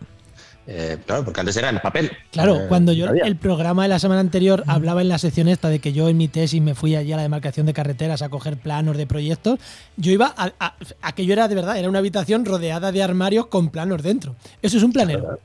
eh, 0.67 0.99
claro, 1.07 1.25
porque 1.25 1.41
antes 1.41 1.57
era 1.57 1.69
en 1.69 1.79
papel. 1.79 2.11
Claro, 2.33 2.57
eh, 2.57 2.67
cuando 2.69 2.93
yo 2.93 3.07
el 3.07 3.37
programa 3.37 3.85
de 3.85 3.89
la 3.89 3.99
semana 3.99 4.21
anterior 4.21 4.65
hablaba 4.67 5.01
en 5.01 5.09
la 5.09 5.19
sección 5.19 5.49
esta 5.49 5.69
de 5.69 5.79
que 5.79 5.93
yo 5.93 6.09
en 6.09 6.17
mi 6.17 6.29
tesis 6.29 6.61
me 6.61 6.75
fui 6.75 6.97
allí 6.97 7.13
a 7.13 7.17
la 7.17 7.23
demarcación 7.23 7.67
de 7.67 7.73
carreteras 7.73 8.23
a 8.23 8.29
coger 8.29 8.57
planos 8.57 8.97
de 8.97 9.07
proyectos, 9.07 9.61
yo 9.97 10.13
iba 10.13 10.35
a, 10.37 10.75
aquello 11.03 11.33
era 11.33 11.47
de 11.49 11.55
verdad, 11.55 11.79
era 11.79 11.89
una 11.89 12.01
habitación 12.01 12.45
rodeada 12.45 12.91
de 12.91 13.03
armarios 13.03 13.47
con 13.47 13.71
planos 13.71 14.03
dentro. 14.03 14.35
Eso 14.61 14.77
es 14.77 14.83
un 14.83 14.93
planero. 14.93 15.39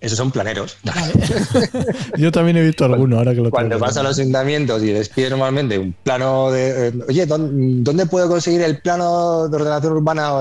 Esos 0.00 0.16
son 0.16 0.30
planeros. 0.30 0.76
Yo 2.16 2.30
también 2.30 2.56
he 2.56 2.62
visto 2.62 2.84
alguno 2.84 3.18
ahora 3.18 3.34
que 3.34 3.40
lo 3.40 3.50
Cuando 3.50 3.78
vas 3.80 3.96
a 3.96 4.04
los 4.04 4.18
ayuntamientos 4.18 4.80
y 4.82 4.92
les 4.92 5.08
pides 5.08 5.30
normalmente 5.30 5.76
un 5.76 5.92
plano 5.92 6.52
de. 6.52 6.88
Eh, 6.88 6.92
oye, 7.08 7.26
¿dónde, 7.26 8.06
puedo 8.06 8.28
conseguir 8.28 8.62
el 8.62 8.80
plano 8.80 9.48
de 9.48 9.56
ordenación 9.56 9.94
urbana? 9.94 10.34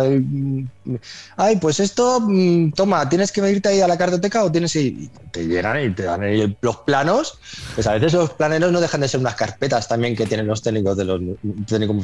Ay, 1.38 1.56
pues 1.56 1.80
esto, 1.80 2.20
mm, 2.22 2.72
toma, 2.74 3.10
tienes 3.10 3.32
que 3.32 3.50
irte 3.50 3.70
ahí 3.70 3.82
a 3.82 3.88
la 3.88 3.98
cartoteca 3.98 4.44
o 4.44 4.52
tienes. 4.52 4.76
Y 4.76 5.10
te 5.32 5.48
llegan 5.48 5.84
y 5.84 5.90
te 5.94 6.04
dan 6.04 6.22
ahí 6.22 6.56
los 6.62 6.78
planos. 6.78 7.40
Pues 7.74 7.88
a 7.88 7.94
veces 7.94 8.14
los 8.14 8.30
planeros 8.34 8.72
no 8.72 8.80
dejan 8.80 9.02
de 9.02 9.08
ser 9.08 9.20
unas 9.20 9.36
carpetas 9.36 9.88
también 9.88 10.16
que 10.16 10.28
tienen 10.28 10.46
los 10.46 10.62
técnicos 10.62 10.98
de 10.98 11.06
los 11.06 11.22
técnicos 11.66 11.98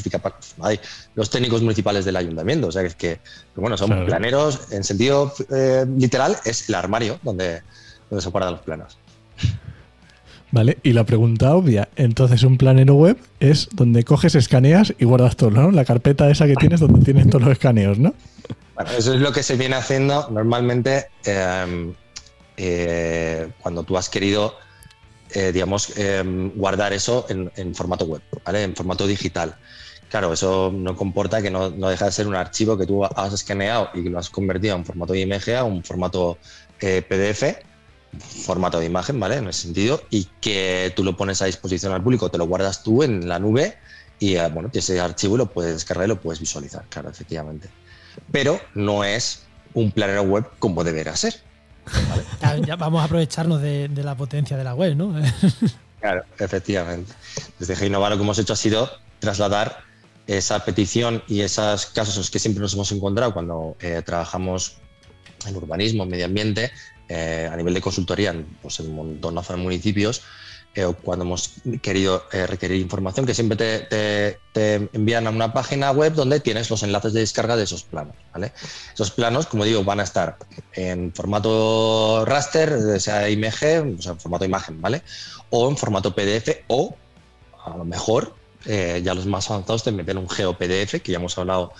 los 1.14 1.30
técnicos 1.30 1.62
municipales 1.62 2.04
del 2.04 2.16
ayuntamiento. 2.16 2.68
O 2.68 2.72
sea, 2.72 2.82
que 2.82 2.88
es 2.88 2.96
que, 2.96 3.20
bueno, 3.56 3.78
son 3.78 4.06
planeros 4.06 4.72
en 4.72 4.84
sentido 4.84 5.32
eh, 5.52 5.86
literal, 5.98 6.36
es 6.46 6.68
el 6.70 6.76
armario 6.76 7.20
donde 7.22 7.43
donde, 8.10 8.22
se 8.22 8.30
guardan 8.30 8.54
los 8.54 8.62
planos. 8.62 8.98
Vale, 10.54 10.78
y 10.84 10.94
la 10.94 11.04
pregunta 11.04 11.56
obvia, 11.56 11.90
entonces 11.96 12.44
un 12.44 12.60
planero 12.60 12.94
web 12.94 13.18
es 13.40 13.70
donde 13.72 14.04
coges, 14.04 14.36
escaneas 14.36 14.94
y 15.00 15.06
guardas 15.06 15.36
todo, 15.36 15.50
¿no? 15.50 15.72
La 15.72 15.84
carpeta 15.84 16.30
esa 16.30 16.46
que 16.46 16.54
tienes 16.56 16.80
donde 16.80 17.04
tienes 17.04 17.28
todos 17.28 17.42
los 17.42 17.54
escaneos, 17.54 17.98
¿no? 17.98 18.14
Bueno, 18.76 18.92
eso 18.92 19.16
es 19.16 19.20
lo 19.20 19.32
que 19.32 19.42
se 19.42 19.56
viene 19.56 19.76
haciendo 19.76 20.30
normalmente 20.30 21.08
em, 21.26 21.94
eh, 22.58 23.50
cuando 23.62 23.82
tú 23.82 23.98
has 23.98 24.10
querido, 24.10 24.56
eh, 25.32 25.52
digamos, 25.52 25.98
em, 25.98 26.52
guardar 26.56 26.94
eso 26.94 27.26
en, 27.30 27.74
formato 27.74 28.06
web, 28.06 28.22
¿vale? 28.46 28.62
En 28.62 28.76
formato 28.76 29.08
digital. 29.08 29.56
Claro, 30.10 30.34
eso 30.34 30.72
no 30.72 30.96
comporta 30.96 31.42
que 31.42 31.50
no, 31.50 31.72
no, 31.72 31.90
deja 31.90 32.06
de 32.06 32.12
ser 32.12 32.28
un 32.28 32.36
archivo 32.36 32.78
que 32.78 32.86
tú 32.86 33.04
has 33.04 33.34
escaneado 33.34 33.90
y 33.96 34.04
que 34.04 34.12
lo 34.12 34.20
has 34.20 34.30
convertido 34.30 34.76
en 34.76 34.86
formato 34.86 35.16
IMG 35.16 35.56
a 35.58 35.64
un 35.64 35.84
formato 35.84 36.38
eh, 36.86 37.02
PDF, 37.02 37.64
formato 38.44 38.78
de 38.78 38.86
imagen, 38.86 39.18
¿vale? 39.18 39.38
En 39.38 39.48
ese 39.48 39.62
sentido, 39.62 40.04
y 40.10 40.28
que 40.42 40.92
tú 40.98 41.06
lo 41.06 41.16
pones 41.16 41.42
a 41.42 41.46
disposición 41.46 41.94
al 41.94 42.04
público, 42.04 42.30
te 42.30 42.38
lo 42.38 42.46
guardas 42.46 42.84
tú 42.84 43.04
en 43.04 43.30
la 43.30 43.40
nube 43.40 43.78
y, 44.20 44.36
eh, 44.36 44.50
bueno, 44.50 44.70
ese 44.74 45.00
archivo 45.00 45.38
lo 45.38 45.46
puedes 45.46 45.74
descargar 45.74 46.08
y 46.08 46.10
lo 46.10 46.20
puedes 46.20 46.42
visualizar, 46.42 46.84
claro, 46.90 47.10
efectivamente. 47.10 47.70
Pero 48.34 48.60
no 48.76 49.06
es 49.06 49.44
un 49.74 49.92
planero 49.92 50.24
web 50.24 50.46
como 50.60 50.84
deberá 50.84 51.16
ser. 51.16 51.36
Ya, 52.68 52.76
vamos 52.76 53.02
a 53.02 53.06
aprovecharnos 53.06 53.62
de, 53.62 53.90
la 53.96 54.16
potencia 54.16 54.58
de 54.58 54.66
la 54.66 54.76
web, 54.76 54.98
¿no? 54.98 55.16
claro, 56.02 56.24
efectivamente. 56.38 57.14
Desde 57.60 57.78
Genova 57.78 58.10
lo 58.10 58.18
que 58.18 58.24
hemos 58.24 58.38
hecho 58.40 58.52
ha 58.52 58.58
sido 58.58 58.90
trasladar 59.20 59.80
esa 60.28 60.66
petición 60.66 61.24
y 61.30 61.42
esos 61.42 61.86
casos 61.86 62.30
que 62.30 62.40
siempre 62.40 62.62
nos 62.62 62.74
hemos 62.74 62.92
encontrado 62.92 63.34
cuando 63.34 63.78
eh, 63.80 64.02
trabajamos 64.06 64.78
en 65.48 65.56
urbanismo, 65.56 66.06
medio 66.06 66.26
ambiente, 66.26 66.72
eh, 67.10 67.50
a 67.52 67.56
nivel 67.58 67.74
de 67.74 67.82
consultoría 67.82 68.34
pues, 68.62 68.80
en 68.80 68.88
un 68.90 68.96
montón 68.96 69.36
de 69.36 69.56
municipios, 69.58 70.22
eh, 70.74 70.92
cuando 71.04 71.26
hemos 71.26 71.56
querido 71.82 72.24
eh, 72.32 72.48
requerir 72.48 72.82
información, 72.82 73.26
que 73.26 73.34
siempre 73.34 73.58
te, 73.58 74.40
envían 74.94 75.28
a 75.28 75.30
una 75.30 75.54
página 75.54 75.92
web 75.92 76.14
donde 76.14 76.40
tienes 76.40 76.70
los 76.70 76.82
enlaces 76.82 77.14
de 77.14 77.20
descarga 77.20 77.58
de 77.58 77.66
esos 77.66 77.84
planos. 77.84 78.16
Esos 78.94 79.12
planos, 79.12 79.46
como 79.46 79.66
digo, 79.66 79.84
van 79.84 80.00
a 80.00 80.04
estar 80.04 80.38
en 80.74 81.14
formato 81.14 82.24
raster, 82.26 83.00
sea 83.00 83.30
IMG, 83.30 83.98
o 84.00 84.02
sea, 84.02 84.14
en 84.14 84.20
formato 84.20 84.46
imagen, 84.46 84.82
¿vale? 84.82 85.04
O 85.50 85.70
en 85.70 85.78
formato 85.78 86.16
PDF 86.16 86.64
o, 86.68 86.96
a 87.66 87.78
lo 87.78 87.86
mejor, 87.86 88.34
ya 88.66 89.14
los 89.14 89.26
más 89.26 89.52
avanzados 89.52 89.84
te 89.84 89.92
meten 89.92 90.18
un 90.18 90.30
GeoPDF, 90.30 91.02
que 91.04 91.12
ya 91.12 91.18
hemos 91.18 91.38
hablado 91.38 91.74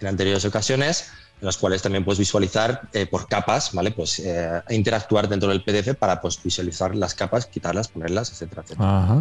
en 0.00 0.08
anteriores 0.08 0.44
ocasiones, 0.44 1.10
en 1.40 1.46
las 1.46 1.56
cuales 1.56 1.80
también 1.80 2.04
puedes 2.04 2.18
visualizar 2.18 2.82
eh, 2.92 3.06
por 3.06 3.26
capas, 3.26 3.72
¿vale? 3.72 3.92
Pues 3.92 4.18
eh, 4.18 4.62
interactuar 4.68 5.28
dentro 5.28 5.48
del 5.48 5.62
PDF 5.62 5.94
para 5.94 6.20
pues, 6.20 6.42
visualizar 6.42 6.94
las 6.94 7.14
capas, 7.14 7.46
quitarlas, 7.46 7.88
ponerlas, 7.88 8.30
etcétera, 8.30 8.62
etcétera. 8.62 9.16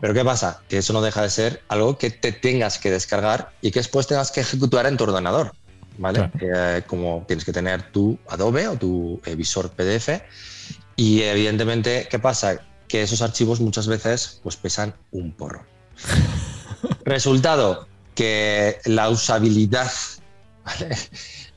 Pero 0.00 0.14
¿qué 0.14 0.24
pasa? 0.24 0.62
Que 0.68 0.78
eso 0.78 0.92
no 0.92 1.02
deja 1.02 1.22
de 1.22 1.30
ser 1.30 1.62
algo 1.68 1.98
que 1.98 2.10
te 2.10 2.32
tengas 2.32 2.78
que 2.78 2.90
descargar 2.90 3.52
y 3.60 3.70
que 3.70 3.80
después 3.80 4.06
tengas 4.06 4.30
que 4.30 4.40
ejecutar 4.40 4.86
en 4.86 4.96
tu 4.96 5.04
ordenador. 5.04 5.52
¿Vale? 5.96 6.30
Eh, 6.40 6.82
como 6.88 7.24
tienes 7.28 7.44
que 7.44 7.52
tener 7.52 7.92
tu 7.92 8.18
Adobe 8.28 8.66
o 8.66 8.76
tu 8.76 9.20
visor 9.36 9.70
PDF. 9.70 10.22
Y 10.96 11.22
evidentemente, 11.22 12.08
¿qué 12.10 12.18
pasa? 12.18 12.60
Que 12.88 13.02
esos 13.02 13.22
archivos 13.22 13.60
muchas 13.60 13.86
veces 13.86 14.40
pues, 14.42 14.56
pesan 14.56 14.94
un 15.12 15.30
porro. 15.32 15.64
Resultado, 17.04 17.86
que 18.14 18.80
la 18.86 19.08
usabilidad 19.10 19.90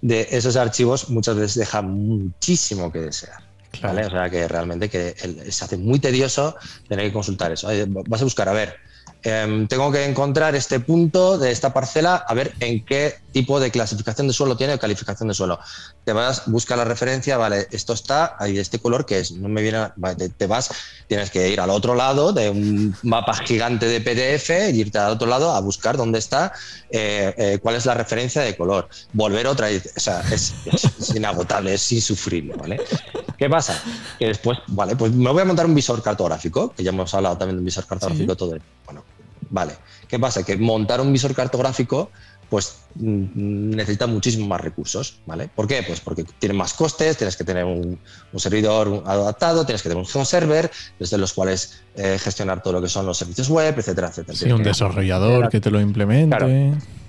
de 0.01 0.27
esos 0.31 0.55
archivos 0.55 1.09
muchas 1.09 1.35
veces 1.35 1.55
deja 1.55 1.81
muchísimo 1.81 2.91
que 2.91 2.99
desear. 2.99 3.43
¿vale? 3.81 4.05
O 4.05 4.09
sea 4.09 4.29
que 4.29 4.47
realmente 4.47 4.89
que 4.89 5.15
se 5.49 5.63
hace 5.63 5.77
muy 5.77 5.99
tedioso 5.99 6.55
tener 6.87 7.05
que 7.05 7.13
consultar 7.13 7.51
eso. 7.51 7.69
Vas 8.07 8.21
a 8.21 8.23
buscar, 8.23 8.49
a 8.49 8.53
ver, 8.53 8.77
Em, 9.23 9.67
tengo 9.67 9.91
que 9.91 10.05
encontrar 10.05 10.55
este 10.55 10.79
punto 10.79 11.37
de 11.37 11.51
esta 11.51 11.73
parcela, 11.73 12.15
a 12.15 12.33
ver 12.33 12.53
en 12.59 12.85
qué 12.85 13.15
tipo 13.31 13.59
de 13.59 13.71
clasificación 13.71 14.27
de 14.27 14.33
suelo 14.33 14.55
tiene 14.55 14.75
o 14.75 14.79
calificación 14.79 15.27
de 15.27 15.33
suelo. 15.33 15.59
Te 16.07 16.13
vas, 16.13 16.43
busca 16.45 16.77
la 16.77 16.85
referencia, 16.85 17.35
vale, 17.35 17.67
esto 17.69 17.91
está, 17.91 18.37
ahí 18.39 18.57
este 18.57 18.79
color 18.79 19.05
que 19.05 19.19
es, 19.19 19.33
no 19.33 19.49
me 19.49 19.61
viene, 19.61 19.89
te, 20.37 20.47
vas, 20.47 20.71
tienes 21.05 21.29
que 21.29 21.49
ir 21.49 21.59
al 21.59 21.69
otro 21.69 21.95
lado 21.95 22.31
de 22.31 22.49
un 22.49 22.95
mapa 23.03 23.33
gigante 23.33 23.87
de 23.87 23.99
PDF, 23.99 24.73
irte 24.73 24.99
al 24.99 25.11
otro 25.11 25.27
lado 25.27 25.51
a 25.51 25.59
buscar 25.59 25.97
dónde 25.97 26.19
está, 26.19 26.53
eh, 26.89 27.33
eh, 27.37 27.59
cuál 27.61 27.75
es 27.75 27.85
la 27.85 27.93
referencia 27.93 28.41
de 28.41 28.55
color, 28.55 28.87
volver 29.11 29.47
otra, 29.47 29.67
o 29.67 29.99
sea, 29.99 30.21
es, 30.31 30.53
inagotable, 31.13 31.73
es 31.73 31.91
insufrible, 31.91 32.53
¿vale? 32.55 32.79
¿Qué 33.37 33.49
pasa? 33.49 33.77
Que 34.17 34.27
después, 34.27 34.59
vale, 34.67 34.95
pues 34.95 35.11
me 35.11 35.29
voy 35.29 35.41
a 35.41 35.45
montar 35.45 35.65
un 35.65 35.75
visor 35.75 36.01
cartográfico, 36.01 36.71
que 36.71 36.85
ya 36.85 36.91
hemos 36.91 37.13
hablado 37.13 37.37
también 37.37 37.57
de 37.57 37.59
un 37.59 37.65
visor 37.65 37.85
cartográfico, 37.85 38.33
todo. 38.37 38.57
Bueno, 38.85 39.03
Vale, 39.49 39.73
¿qué 40.07 40.19
pasa? 40.19 40.43
Que 40.43 40.57
montar 40.57 41.01
un 41.01 41.11
visor 41.13 41.33
cartográfico 41.33 42.11
pues 42.49 42.77
mm, 42.95 43.75
necesita 43.75 44.07
muchísimos 44.07 44.47
más 44.47 44.61
recursos, 44.61 45.19
¿vale? 45.25 45.49
¿Por 45.53 45.67
qué? 45.67 45.83
Pues 45.83 45.99
porque 45.99 46.23
tiene 46.23 46.55
más 46.55 46.73
costes, 46.73 47.17
tienes 47.17 47.35
que 47.35 47.43
tener 47.43 47.65
un, 47.65 47.99
servidor 48.37 49.03
adaptado, 49.05 49.65
tienes 49.65 49.81
que 49.81 49.89
tener 49.89 50.03
un 50.03 50.09
home 50.11 50.25
server, 50.25 50.71
desde 50.99 51.17
los 51.17 51.33
cuales 51.33 51.81
eh, 51.95 52.17
gestionar 52.19 52.61
todo 52.61 52.73
lo 52.73 52.81
que 52.81 52.89
son 52.89 53.05
los 53.05 53.17
servicios 53.17 53.49
web, 53.49 53.77
etcétera, 53.77 54.07
etcétera. 54.09 54.37
Sí, 54.37 54.51
un 54.51 54.63
desarrollador 54.63 55.49
que 55.49 55.59
te 55.59 55.69
lo 55.69 55.81
implemente. 55.81 56.37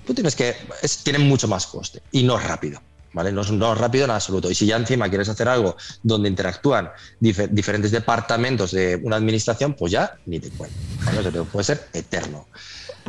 tú 0.05 0.13
tienes 0.13 0.35
que, 0.35 0.55
tiene 1.03 1.19
mucho 1.19 1.47
más 1.47 1.67
coste 1.67 2.01
y 2.11 2.23
no 2.23 2.37
es 2.37 2.43
rápido. 2.45 2.81
¿Vale? 3.11 3.31
No 3.31 3.41
es, 3.41 3.49
no 3.49 3.73
rápido 3.73 4.05
en 4.05 4.11
absoluto. 4.11 4.51
Y 4.51 4.53
si 4.53 4.67
ya 4.67 4.77
encima 4.77 5.09
quieres 5.09 5.27
hacer 5.29 5.47
algo 5.47 5.75
donde 6.03 6.29
interactúan 6.29 6.91
diferentes 7.19 7.89
departamentos 7.89 8.69
de 8.69 8.99
una 9.01 9.15
administración, 9.15 9.73
pues 9.73 9.91
ya 9.93 10.13
ni 10.27 10.39
te 10.39 10.51
cuento. 10.51 10.77
puede 11.45 11.63
ser 11.63 11.87
eterno. 11.93 12.45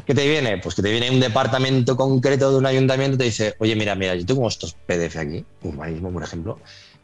¿Qué 0.06 0.14
te 0.14 0.28
viene? 0.28 0.58
Pues 0.58 0.74
que 0.74 0.82
te 0.82 0.90
viene 0.90 1.10
un 1.10 1.20
departamento 1.20 1.96
concreto 1.96 2.50
de 2.50 2.58
un 2.58 2.66
ayuntamiento 2.66 3.16
y 3.16 3.18
te 3.18 3.24
dice, 3.24 3.54
oye, 3.58 3.76
mira, 3.76 3.94
mira, 3.94 4.14
yo 4.14 4.26
tengo 4.26 4.46
estos 4.48 4.74
PDF 4.74 5.16
aquí, 5.16 5.44
urbanismo, 5.62 6.10
por 6.10 6.22
ejemplo, 6.22 6.58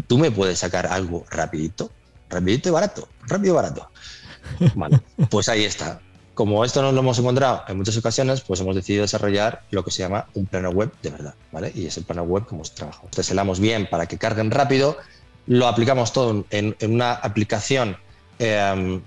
tú 0.07 0.19
me 0.19 0.31
puedes 0.31 0.59
sacar 0.59 0.87
algo 0.87 1.25
rapidito, 1.31 1.91
rapidito 2.29 2.69
y 2.69 2.73
barato, 2.73 3.09
rápido 3.27 3.55
y 3.55 3.57
barato. 3.57 3.91
Vale, 4.75 5.01
pues 5.29 5.49
ahí 5.49 5.65
está 5.65 6.01
como 6.37 6.67
esto 6.67 6.83
no 6.83 6.93
lo 6.93 7.01
hemos 7.01 7.19
encontrado 7.19 7.63
en 7.67 7.79
muchas 7.79 7.97
ocasiones, 7.97 8.43
pues 8.43 8.61
hemos 8.61 8.77
decidido 8.77 9.03
desarrollar 9.03 9.63
lo 9.71 9.83
que 9.83 9.91
se 9.91 10.03
llama 10.03 10.27
un 10.35 10.45
plano 10.45 10.69
web 10.69 10.93
de 11.03 11.09
verdad, 11.09 11.35
¿vale? 11.51 11.73
Y 11.75 11.87
es 11.87 11.97
el 11.97 12.05
plano 12.05 12.25
web 12.25 12.45
como 12.45 12.63
trabajo. 12.63 13.09
Teselamos 13.11 13.59
bien 13.59 13.89
para 13.89 14.05
que 14.05 14.19
carguen 14.19 14.51
rápido, 14.51 14.99
lo 15.47 15.67
aplicamos 15.67 16.13
todo 16.13 16.45
en, 16.51 16.77
una 16.83 17.13
aplicación. 17.13 17.97
Em, 18.39 19.01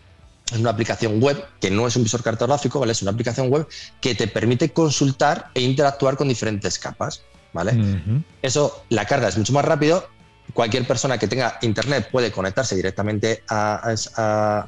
en 0.52 0.62
una 0.62 0.72
aplicación 0.72 1.22
web 1.22 1.44
que 1.60 1.70
no 1.70 1.88
es 1.88 1.96
un 1.96 2.04
visor 2.04 2.24
cartográfico, 2.24 2.80
¿vale? 2.80 2.92
Es 2.92 3.02
una 3.02 3.12
aplicación 3.12 3.50
web 3.50 3.68
que 4.02 4.16
te 4.16 4.28
permite 4.28 4.70
consultar 4.70 5.50
e 5.54 5.62
interactuar 5.62 6.18
con 6.18 6.28
diferentes 6.28 6.80
capas, 6.80 7.22
¿vale? 7.54 8.24
Eso, 8.42 8.84
la 8.90 9.06
carga 9.06 9.28
es 9.28 9.38
mucho 9.38 9.54
más 9.54 9.66
rápido. 9.66 10.08
Cualquier 10.54 10.88
persona 10.88 11.20
que 11.20 11.28
tenga 11.28 11.60
internet 11.62 12.10
puede 12.12 12.32
conectarse 12.32 12.76
directamente 12.76 13.44
a 13.50 13.94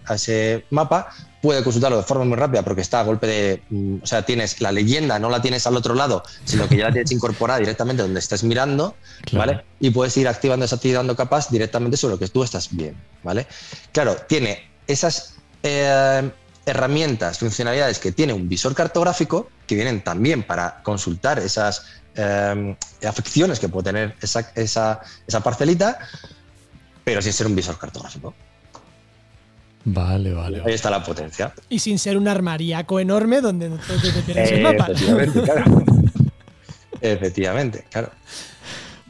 ese 0.10 0.66
mapa, 0.70 1.10
puede 1.42 1.64
consultarlo 1.64 1.98
de 1.98 2.04
forma 2.04 2.24
muy 2.24 2.38
rápida 2.38 2.62
porque 2.64 2.82
está 2.82 3.00
a 3.00 3.04
golpe 3.04 3.28
de. 3.28 3.64
Mm, 3.70 3.98
o 4.04 4.06
sea, 4.06 4.24
tienes 4.24 4.62
la 4.62 4.72
leyenda, 4.72 5.20
no 5.20 5.30
la 5.30 5.42
tienes 5.42 5.66
al 5.68 5.76
otro 5.76 5.96
lado, 5.96 6.24
sino 6.46 6.68
que 6.68 6.78
ya 6.78 6.86
la 6.86 6.92
tienes 6.92 7.12
incorporada 7.12 7.60
directamente 7.60 8.04
donde 8.04 8.20
estás 8.20 8.44
mirando, 8.44 8.96
¿vale? 9.32 9.64
Y 9.80 9.90
puedes 9.90 10.16
ir 10.18 10.28
activando, 10.28 10.64
desactivando 10.64 11.16
capas 11.16 11.52
directamente 11.52 11.98
sobre 11.98 12.16
lo 12.16 12.20
que 12.20 12.28
tú 12.28 12.44
estás 12.44 12.70
bien, 12.72 12.96
¿vale? 13.24 13.48
Claro, 13.92 14.16
tiene 14.28 14.70
esas 14.88 15.36
eh, 15.64 16.32
herramientas, 16.66 17.40
funcionalidades 17.40 18.00
que 18.00 18.12
tiene 18.12 18.34
un 18.34 18.48
visor 18.48 18.76
cartográfico, 18.76 19.50
que 19.68 19.76
vienen 19.76 20.04
también 20.04 20.44
para 20.44 20.82
consultar 20.84 21.40
esas 21.40 21.86
eh, 22.16 22.76
afecciones 23.08 23.60
que 23.60 23.70
puede 23.70 23.86
tener 23.86 24.16
esa, 24.22 24.52
esa, 24.56 25.02
esa 25.28 25.40
parcelita, 25.42 26.00
pero 27.04 27.22
sin 27.22 27.34
ser 27.34 27.48
un 27.48 27.56
visor 27.56 27.78
cartográfico. 27.78 28.34
Vale, 29.84 30.34
vale. 30.34 30.62
Ahí 30.66 30.74
está 30.74 30.90
la 30.92 31.04
potencia. 31.04 31.54
Y 31.70 31.80
sin 31.80 31.98
ser 31.98 32.18
un 32.18 32.28
armariaco 32.28 33.00
enorme 33.00 33.42
donde 33.42 33.70
no 33.70 33.78
te, 33.78 34.54
el 34.54 34.62
mapa. 34.62 34.88
Efectivamente, 34.92 35.42
claro. 35.44 35.84
Efectivamente, 37.02 37.86
claro. 37.90 38.12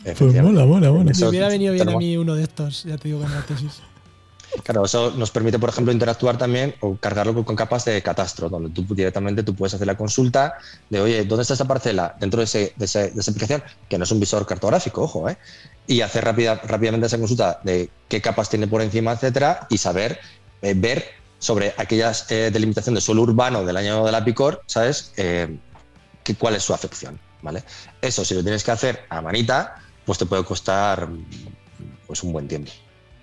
Pues 0.04 0.20
mola, 0.42 0.66
mola, 0.66 0.92
mola. 0.92 1.12
Me 1.14 1.28
hubiera 1.28 1.50
venido 1.50 1.74
bien 1.74 1.90
a 1.90 1.98
mí 1.98 2.18
uno 2.18 2.36
de 2.36 2.44
estos, 2.44 2.86
ya 2.86 2.98
te 2.98 3.10
digo, 3.10 3.20
con 3.20 3.32
la 3.32 3.42
tesis. 3.42 3.82
Claro, 4.64 4.86
eso 4.86 5.12
nos 5.12 5.32
permite, 5.32 5.60
por 5.60 5.70
ejemplo, 5.70 5.94
interactuar 5.94 6.38
también 6.38 6.76
o 6.82 6.96
cargarlo 6.98 7.46
con 7.46 7.56
capas 7.56 7.86
de 7.86 8.02
catastro, 8.02 8.50
donde 8.50 8.70
tú 8.70 8.84
directamente 8.94 9.44
tú 9.44 9.56
puedes 9.56 9.74
hacer 9.74 9.88
la 9.88 9.96
consulta 9.96 10.56
de, 10.90 11.00
oye, 11.00 11.26
¿dónde 11.26 11.44
está 11.44 11.54
esa 11.54 11.66
parcela 11.66 12.16
dentro 12.20 12.40
de, 12.40 12.46
ese, 12.46 12.74
de, 12.76 12.86
esa 12.86 13.32
aplicación? 13.32 13.64
Que 13.88 13.98
no 13.98 14.04
es 14.04 14.12
un 14.12 14.20
visor 14.20 14.46
cartográfico, 14.46 15.04
ojo, 15.04 15.30
¿eh? 15.30 15.38
Y 15.88 16.02
hacer 16.02 16.26
rápida, 16.26 16.56
rápidamente 16.56 17.08
esa 17.08 17.18
consulta 17.18 17.60
de 17.64 17.90
qué 18.10 18.22
capas 18.22 18.50
tiene 18.50 18.68
por 18.68 18.82
encima, 18.82 19.14
etcétera, 19.14 19.68
y 19.70 19.78
saber 19.78 20.20
eh, 20.62 20.74
ver 20.76 21.06
sobre 21.40 21.74
aquellas 21.78 22.30
eh, 22.30 22.52
delimitación 22.52 22.96
de 22.96 23.02
suelo 23.02 23.24
urbano 23.24 23.66
del 23.66 23.78
año 23.78 24.06
de 24.06 24.12
la 24.12 24.24
PICOR, 24.24 24.62
¿sabes? 24.68 25.14
Eh, 25.18 25.58
cuál 26.38 26.56
es 26.56 26.64
su 26.64 26.74
afección, 26.74 27.20
¿vale? 27.42 27.64
Eso, 28.02 28.24
si 28.24 28.34
lo 28.36 28.44
tienes 28.44 28.64
que 28.64 28.72
hacer 28.72 29.06
a 29.10 29.22
manita, 29.22 29.82
pues 30.06 30.18
te 30.18 30.26
puede 30.26 30.44
costar 30.44 31.10
pues 32.08 32.24
un 32.24 32.34
buen 32.34 32.48
tiempo, 32.48 32.72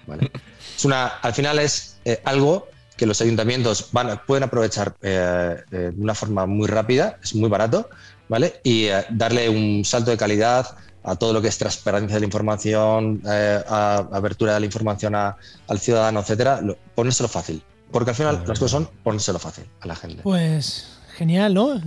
¿vale? 0.09 0.30
Es 0.76 0.84
una, 0.84 1.06
al 1.06 1.32
final 1.32 1.59
es 1.59 1.98
algo 2.24 2.68
que 2.96 3.06
los 3.06 3.20
ayuntamientos 3.20 3.90
van, 3.92 4.20
pueden 4.26 4.42
aprovechar 4.42 4.96
de 5.00 5.94
una 5.96 6.14
forma 6.14 6.46
muy 6.46 6.66
rápida, 6.66 7.18
es 7.22 7.34
muy 7.34 7.48
barato, 7.48 7.88
¿vale? 8.28 8.61
Y 8.64 8.88
darle 9.11 9.48
un 9.48 9.84
salto 9.84 10.11
de 10.11 10.16
calidad 10.16 10.76
a 11.09 11.16
todo 11.16 11.32
lo 11.32 11.40
que 11.40 11.48
es 11.48 11.59
transparencia 11.59 12.14
de 12.14 12.20
la 12.20 12.26
información, 12.26 13.22
eh, 13.26 13.62
a, 13.66 14.06
abertura 14.12 14.54
de 14.54 14.61
la 14.61 14.66
información 14.66 15.14
al 15.14 15.78
ciudadano, 15.78 16.20
etcétera, 16.20 16.61
ponérselo 16.94 17.28
fácil. 17.28 17.62
Porque 17.90 18.11
al 18.11 18.16
final 18.16 18.44
las 18.46 18.59
cosas 18.59 18.72
son 18.72 18.88
ponérselo 19.02 19.38
fácil 19.38 19.64
a 19.80 19.86
la 19.86 19.96
gente. 19.96 20.22
Pues 20.22 20.98
genial, 21.16 21.54
¿no? 21.54 21.80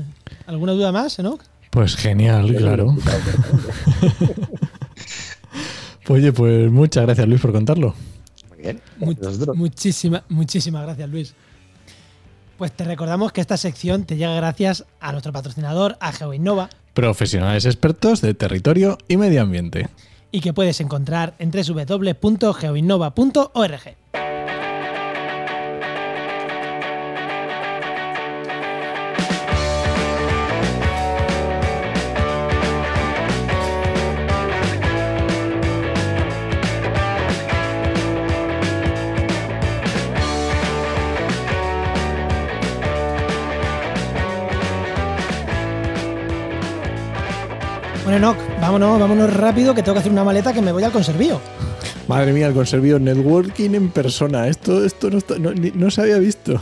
¿Alguna 0.47 0.71
duda 0.71 0.91
más, 0.91 1.19
no? 1.19 1.37
Pues 1.69 1.95
genial, 1.95 2.53
claro. 2.55 2.95
Oye, 6.09 6.33
pues 6.33 6.71
muchas 6.71 7.05
gracias 7.05 7.27
Luis 7.27 7.39
por 7.39 7.51
contarlo. 7.53 7.95
Bien. 8.61 8.79
muchísimas, 9.55 10.21
muchísimas 10.29 10.83
gracias 10.83 11.09
Luis. 11.09 11.33
Pues 12.57 12.71
te 12.71 12.83
recordamos 12.83 13.31
que 13.31 13.41
esta 13.41 13.57
sección 13.57 14.05
te 14.05 14.17
llega 14.17 14.35
gracias 14.35 14.85
a 14.99 15.11
nuestro 15.11 15.33
patrocinador, 15.33 15.97
a 15.99 16.11
GeoInnova. 16.11 16.69
Profesionales 16.93 17.65
expertos 17.65 18.21
de 18.21 18.35
territorio 18.35 18.99
y 19.07 19.17
medio 19.17 19.41
ambiente. 19.41 19.89
Y 20.31 20.41
que 20.41 20.53
puedes 20.53 20.79
encontrar 20.79 21.33
en 21.39 21.49
www.geoinnova.org. 21.51 24.00
Bueno, 48.11 48.35
vámonos, 48.59 48.99
vámonos 48.99 49.33
rápido 49.33 49.73
que 49.73 49.81
tengo 49.83 49.93
que 49.93 49.99
hacer 50.01 50.11
una 50.11 50.25
maleta 50.25 50.51
que 50.51 50.61
me 50.61 50.73
voy 50.73 50.83
al 50.83 50.91
conservío. 50.91 51.39
Madre 52.09 52.33
mía, 52.33 52.47
el 52.47 52.53
conservío 52.53 52.99
networking 52.99 53.69
en 53.73 53.89
persona. 53.89 54.49
Esto, 54.49 54.83
esto 54.83 55.09
no, 55.39 55.89
se 55.91 56.01
había 56.01 56.17
visto. 56.17 56.59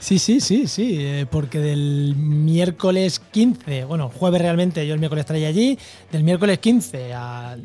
Sí, 0.00 0.18
sí, 0.18 0.40
sí, 0.40 0.66
sí, 0.66 0.96
eh, 0.98 1.26
porque 1.30 1.60
del 1.60 2.16
miércoles 2.16 3.20
15, 3.30 3.84
bueno, 3.84 4.10
jueves 4.12 4.42
realmente, 4.42 4.84
yo 4.84 4.94
el 4.94 4.98
miércoles 4.98 5.22
estaré 5.22 5.46
allí, 5.46 5.78
del 6.10 6.24
miércoles 6.24 6.58
15 6.58 7.14
al 7.14 7.62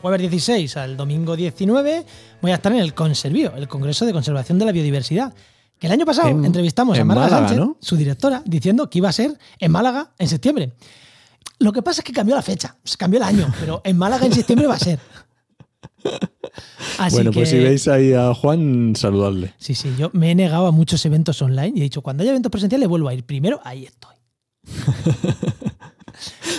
jueves 0.00 0.20
16 0.20 0.76
al 0.76 0.96
domingo 0.96 1.34
19 1.34 2.04
voy 2.40 2.50
a 2.52 2.54
estar 2.54 2.70
en 2.70 2.78
el 2.78 2.94
Conservío, 2.94 3.52
el 3.56 3.66
Congreso 3.66 4.06
de 4.06 4.12
Conservación 4.12 4.60
de 4.60 4.64
la 4.66 4.70
Biodiversidad. 4.70 5.34
Que 5.80 5.88
el 5.88 5.92
año 5.92 6.06
pasado 6.06 6.28
En- 6.28 6.44
entrevistamos 6.44 6.96
a 6.96 7.00
en 7.00 7.06
Marga 7.08 7.24
Málaga, 7.24 7.48
Sánchez, 7.48 7.58
¿no? 7.66 7.76
su 7.80 7.96
directora, 7.96 8.42
diciendo 8.46 8.88
que 8.88 8.98
iba 8.98 9.08
a 9.08 9.12
ser 9.12 9.36
en 9.58 9.72
Málaga 9.72 10.12
en 10.20 10.28
septiembre. 10.28 10.72
Lo 11.58 11.72
que 11.72 11.82
pasa 11.82 12.00
es 12.00 12.04
que 12.04 12.12
cambió 12.12 12.34
la 12.34 12.42
fecha, 12.42 12.76
se 12.84 12.96
cambió 12.96 13.18
el 13.18 13.24
año, 13.24 13.52
pero 13.60 13.80
en 13.84 13.96
Málaga 13.96 14.26
en 14.26 14.32
septiembre 14.32 14.66
va 14.66 14.74
a 14.74 14.78
ser. 14.78 14.98
Así 16.98 17.16
bueno, 17.16 17.30
que, 17.30 17.40
pues 17.40 17.50
si 17.50 17.58
veis 17.58 17.88
ahí 17.88 18.12
a 18.12 18.32
Juan, 18.34 18.94
saludadle. 18.96 19.54
Sí, 19.58 19.74
sí, 19.74 19.94
yo 19.98 20.10
me 20.12 20.30
he 20.30 20.34
negado 20.34 20.66
a 20.66 20.72
muchos 20.72 21.04
eventos 21.04 21.40
online 21.42 21.72
y 21.74 21.80
he 21.80 21.84
dicho, 21.84 22.02
cuando 22.02 22.22
haya 22.22 22.30
eventos 22.30 22.50
presenciales 22.50 22.88
vuelvo 22.88 23.08
a 23.08 23.14
ir. 23.14 23.24
Primero, 23.24 23.60
ahí 23.64 23.84
estoy. 23.84 24.14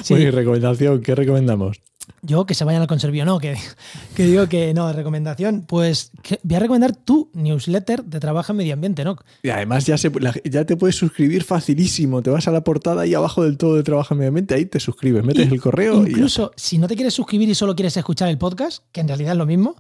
Sí, 0.04 0.14
Bueno, 0.14 0.28
y 0.28 0.32
recomendación, 0.32 1.02
¿qué 1.02 1.16
recomendamos? 1.16 1.82
Yo 2.22 2.46
que 2.46 2.54
se 2.54 2.66
vayan 2.66 2.82
al 2.82 2.88
conservio, 2.88 3.26
no, 3.26 3.40
que, 3.40 3.58
que 4.16 4.26
digo 4.26 4.48
que 4.48 4.74
no, 4.74 4.92
recomendación, 4.92 5.64
pues 5.68 6.12
que 6.24 6.40
voy 6.44 6.56
a 6.56 6.60
recomendar 6.60 6.96
tu 6.96 7.30
newsletter 7.34 8.04
de 8.04 8.20
Trabajo 8.20 8.52
en 8.52 8.58
Medio 8.58 8.74
Ambiente, 8.74 9.04
¿no? 9.04 9.18
Y 9.44 9.50
además 9.50 9.86
ya, 9.86 9.98
se, 9.98 10.12
ya 10.46 10.66
te 10.66 10.78
puedes 10.78 10.96
suscribir 10.96 11.44
facilísimo. 11.44 12.22
Te 12.22 12.30
vas 12.30 12.48
a 12.48 12.52
la 12.52 12.62
portada 12.62 13.04
ahí 13.04 13.14
abajo 13.14 13.44
del 13.44 13.58
todo 13.58 13.76
de 13.76 13.84
Trabajo 13.84 14.14
en 14.14 14.20
Medio 14.20 14.30
Ambiente, 14.30 14.56
ahí 14.56 14.66
te 14.66 14.80
suscribes, 14.80 15.24
metes 15.24 15.50
Y 15.50 15.54
el 15.54 15.62
correo 15.62 16.06
y 16.06 16.12
Incluso 16.12 16.52
si 16.56 16.78
no 16.78 16.88
te 16.88 16.96
quieres 16.96 17.14
suscribir 17.14 17.50
y 17.50 17.56
solo 17.56 17.76
quieres 17.76 17.96
escuchar 17.98 18.30
el 18.30 18.38
podcast, 18.38 18.84
que 18.92 19.02
en 19.02 19.08
realidad 19.08 19.34
es 19.34 19.38
lo 19.38 19.46
mismo, 19.46 19.76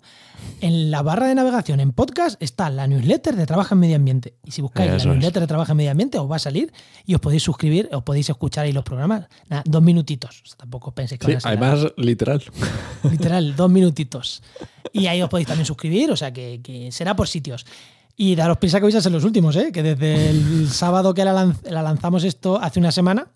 en 0.61 0.91
la 0.91 1.01
barra 1.01 1.27
de 1.27 1.35
navegación 1.35 1.79
en 1.79 1.91
podcast 1.91 2.41
está 2.41 2.69
la 2.69 2.87
newsletter 2.87 3.35
de 3.35 3.45
Trabaja 3.45 3.75
en 3.75 3.79
Medio 3.79 3.95
Ambiente. 3.95 4.35
Y 4.43 4.51
si 4.51 4.61
buscáis 4.61 4.91
Eso 4.91 5.07
la 5.07 5.13
es. 5.13 5.17
newsletter 5.17 5.41
de 5.41 5.47
Trabaja 5.47 5.71
en 5.73 5.77
Medio 5.77 5.91
Ambiente, 5.91 6.17
os 6.17 6.29
va 6.29 6.35
a 6.37 6.39
salir 6.39 6.71
y 7.05 7.13
os 7.15 7.21
podéis 7.21 7.43
suscribir, 7.43 7.89
os 7.91 8.03
podéis 8.03 8.29
escuchar 8.29 8.65
ahí 8.65 8.71
los 8.71 8.83
programas. 8.83 9.25
Nada, 9.49 9.63
dos 9.65 9.81
minutitos. 9.83 10.41
O 10.43 10.45
sea, 10.47 10.57
tampoco 10.57 10.91
penséis 10.93 11.19
que 11.19 11.25
Sí, 11.25 11.31
van 11.31 11.37
a 11.37 11.41
ser 11.41 11.51
además, 11.51 11.93
literal. 11.97 12.43
Literal, 13.11 13.55
dos 13.55 13.69
minutitos. 13.71 14.41
Y 14.93 15.07
ahí 15.07 15.21
os 15.21 15.29
podéis 15.29 15.47
también 15.47 15.65
suscribir, 15.65 16.11
o 16.11 16.15
sea 16.15 16.31
que, 16.33 16.61
que 16.63 16.91
será 16.91 17.15
por 17.15 17.27
sitios. 17.27 17.65
Y 18.15 18.33
daros 18.35 18.57
prisa 18.57 18.79
que 18.79 18.83
vais 18.83 18.95
a 18.95 19.01
ser 19.01 19.11
los 19.11 19.23
últimos, 19.23 19.55
¿eh? 19.55 19.71
que 19.71 19.83
desde 19.83 20.29
el 20.31 20.69
sábado 20.69 21.13
que 21.13 21.23
la, 21.23 21.33
lanz- 21.33 21.61
la 21.69 21.83
lanzamos 21.83 22.23
esto 22.23 22.59
hace 22.59 22.79
una 22.79 22.91
semana 22.91 23.27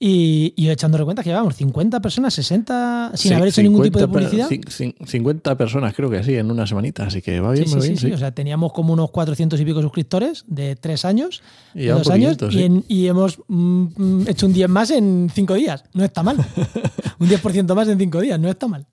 y, 0.00 0.54
y 0.56 0.68
echándole 0.70 1.04
cuenta 1.04 1.24
que 1.24 1.30
llevamos 1.30 1.56
50 1.56 2.00
personas, 2.00 2.32
60 2.34 3.12
sin 3.14 3.30
Sí, 3.30 3.34
haber 3.34 3.48
hecho 3.48 3.62
ningún 3.62 3.82
tipo 3.82 3.98
de 3.98 4.04
50 4.06 4.12
per- 4.30 4.30
publicidad. 4.46 4.48
cin- 4.70 4.94
cin- 4.94 5.06
50 5.06 5.56
personas, 5.58 5.92
creo 5.94 6.08
que 6.08 6.22
sí, 6.22 6.36
en 6.36 6.50
una 6.50 6.66
semanita. 6.68 7.04
Así 7.06 7.20
que 7.20 7.40
va 7.40 7.50
bien, 7.52 7.66
Sí, 7.66 7.80
sí, 7.80 7.86
bien. 7.88 7.96
sí. 7.98 8.12
O 8.12 8.16
sea, 8.18 8.30
teníamos 8.32 8.72
como 8.72 8.92
unos 8.92 9.10
400 9.10 9.60
y 9.60 9.64
pico 9.64 9.82
suscriptores 9.82 10.44
de 10.46 10.76
tres 10.76 11.04
años, 11.04 11.42
Y 11.74 11.80
de 11.80 11.84
ya 11.86 11.96
un 11.96 12.02
dos 12.02 12.10
años, 12.12 12.36
poquito, 12.36 12.58
y, 12.60 12.62
en- 12.62 12.84
y 12.86 13.06
hemos 13.08 13.40
mm, 13.48 14.28
hecho 14.28 14.46
un 14.46 14.52
10 14.52 14.68
más 14.68 14.90
en 14.92 15.30
cinco 15.34 15.54
días. 15.54 15.82
No 15.94 16.04
está 16.04 16.22
mal. 16.22 16.36
un 17.18 17.28
10% 17.28 17.74
más 17.74 17.88
en 17.88 17.98
cinco 17.98 18.20
días, 18.20 18.38
no 18.38 18.48
está 18.48 18.68
mal. 18.68 18.86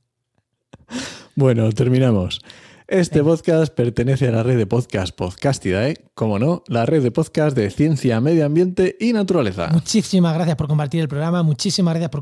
Bueno, 1.35 1.71
terminamos. 1.73 2.39
Este 2.87 3.23
podcast 3.23 3.73
pertenece 3.73 4.27
a 4.27 4.31
la 4.31 4.43
red 4.43 4.57
de 4.59 4.67
podcast 4.67 5.15
Podcastidae, 5.15 5.95
como 6.13 6.37
no, 6.37 6.61
la 6.67 6.85
red 6.85 7.01
de 7.01 7.09
podcast 7.09 7.57
de 7.57 7.71
ciencia, 7.71 8.21
medio 8.21 8.45
ambiente 8.45 8.95
y 8.99 9.11
naturaleza. 9.11 9.69
Muchísimas 9.71 10.35
gracias 10.35 10.55
por 10.55 10.67
compartir 10.67 11.01
el 11.01 11.07
programa, 11.07 11.41
muchísimas 11.41 11.95
gracias 11.95 12.11
por, 12.11 12.21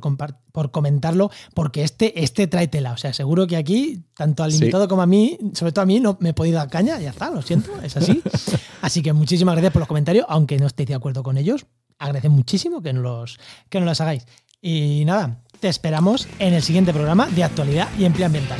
por 0.54 0.72
comentarlo, 0.72 1.30
porque 1.54 1.84
este, 1.84 2.24
este 2.24 2.48
trae 2.48 2.70
tela. 2.70 2.94
O 2.94 2.98
sea, 2.98 3.12
seguro 3.12 3.46
que 3.46 3.58
aquí, 3.58 4.06
tanto 4.16 4.42
al 4.42 4.54
Sí. 4.54 4.60
invitado 4.60 4.88
como 4.88 5.02
a 5.02 5.06
mí, 5.06 5.38
sobre 5.54 5.74
todo 5.74 5.84
a 5.84 5.86
mí, 5.86 6.00
no 6.00 6.18
me 6.22 6.30
he 6.30 6.34
podido 6.34 6.56
dar 6.60 6.70
caña, 6.70 6.98
ya 6.98 7.10
está, 7.10 7.30
lo 7.30 7.42
siento, 7.42 7.70
es 7.84 7.98
así. 7.98 8.22
Así 8.82 9.02
que 9.02 9.12
muchísimas 9.12 9.56
gracias 9.56 9.74
por 9.74 9.82
los 9.82 9.88
comentarios, 9.90 10.26
aunque 10.30 10.58
no 10.60 10.68
estéis 10.68 10.88
de 10.88 10.96
acuerdo 10.96 11.24
con 11.24 11.38
ellos, 11.38 11.66
agradecen 12.00 12.32
muchísimo 12.32 12.82
que 12.82 12.94
nos 12.94 13.04
los, 13.04 13.40
que 13.70 13.80
nos 13.80 13.88
los 13.90 14.00
hagáis. 14.00 14.26
Y 14.62 15.04
nada, 15.06 15.42
te 15.60 15.68
esperamos 15.68 16.26
en 16.40 16.54
el 16.54 16.62
siguiente 16.64 16.94
programa 16.94 17.28
de 17.28 17.44
actualidad 17.44 17.90
y 18.00 18.06
empleo 18.06 18.28
ambiental. 18.28 18.60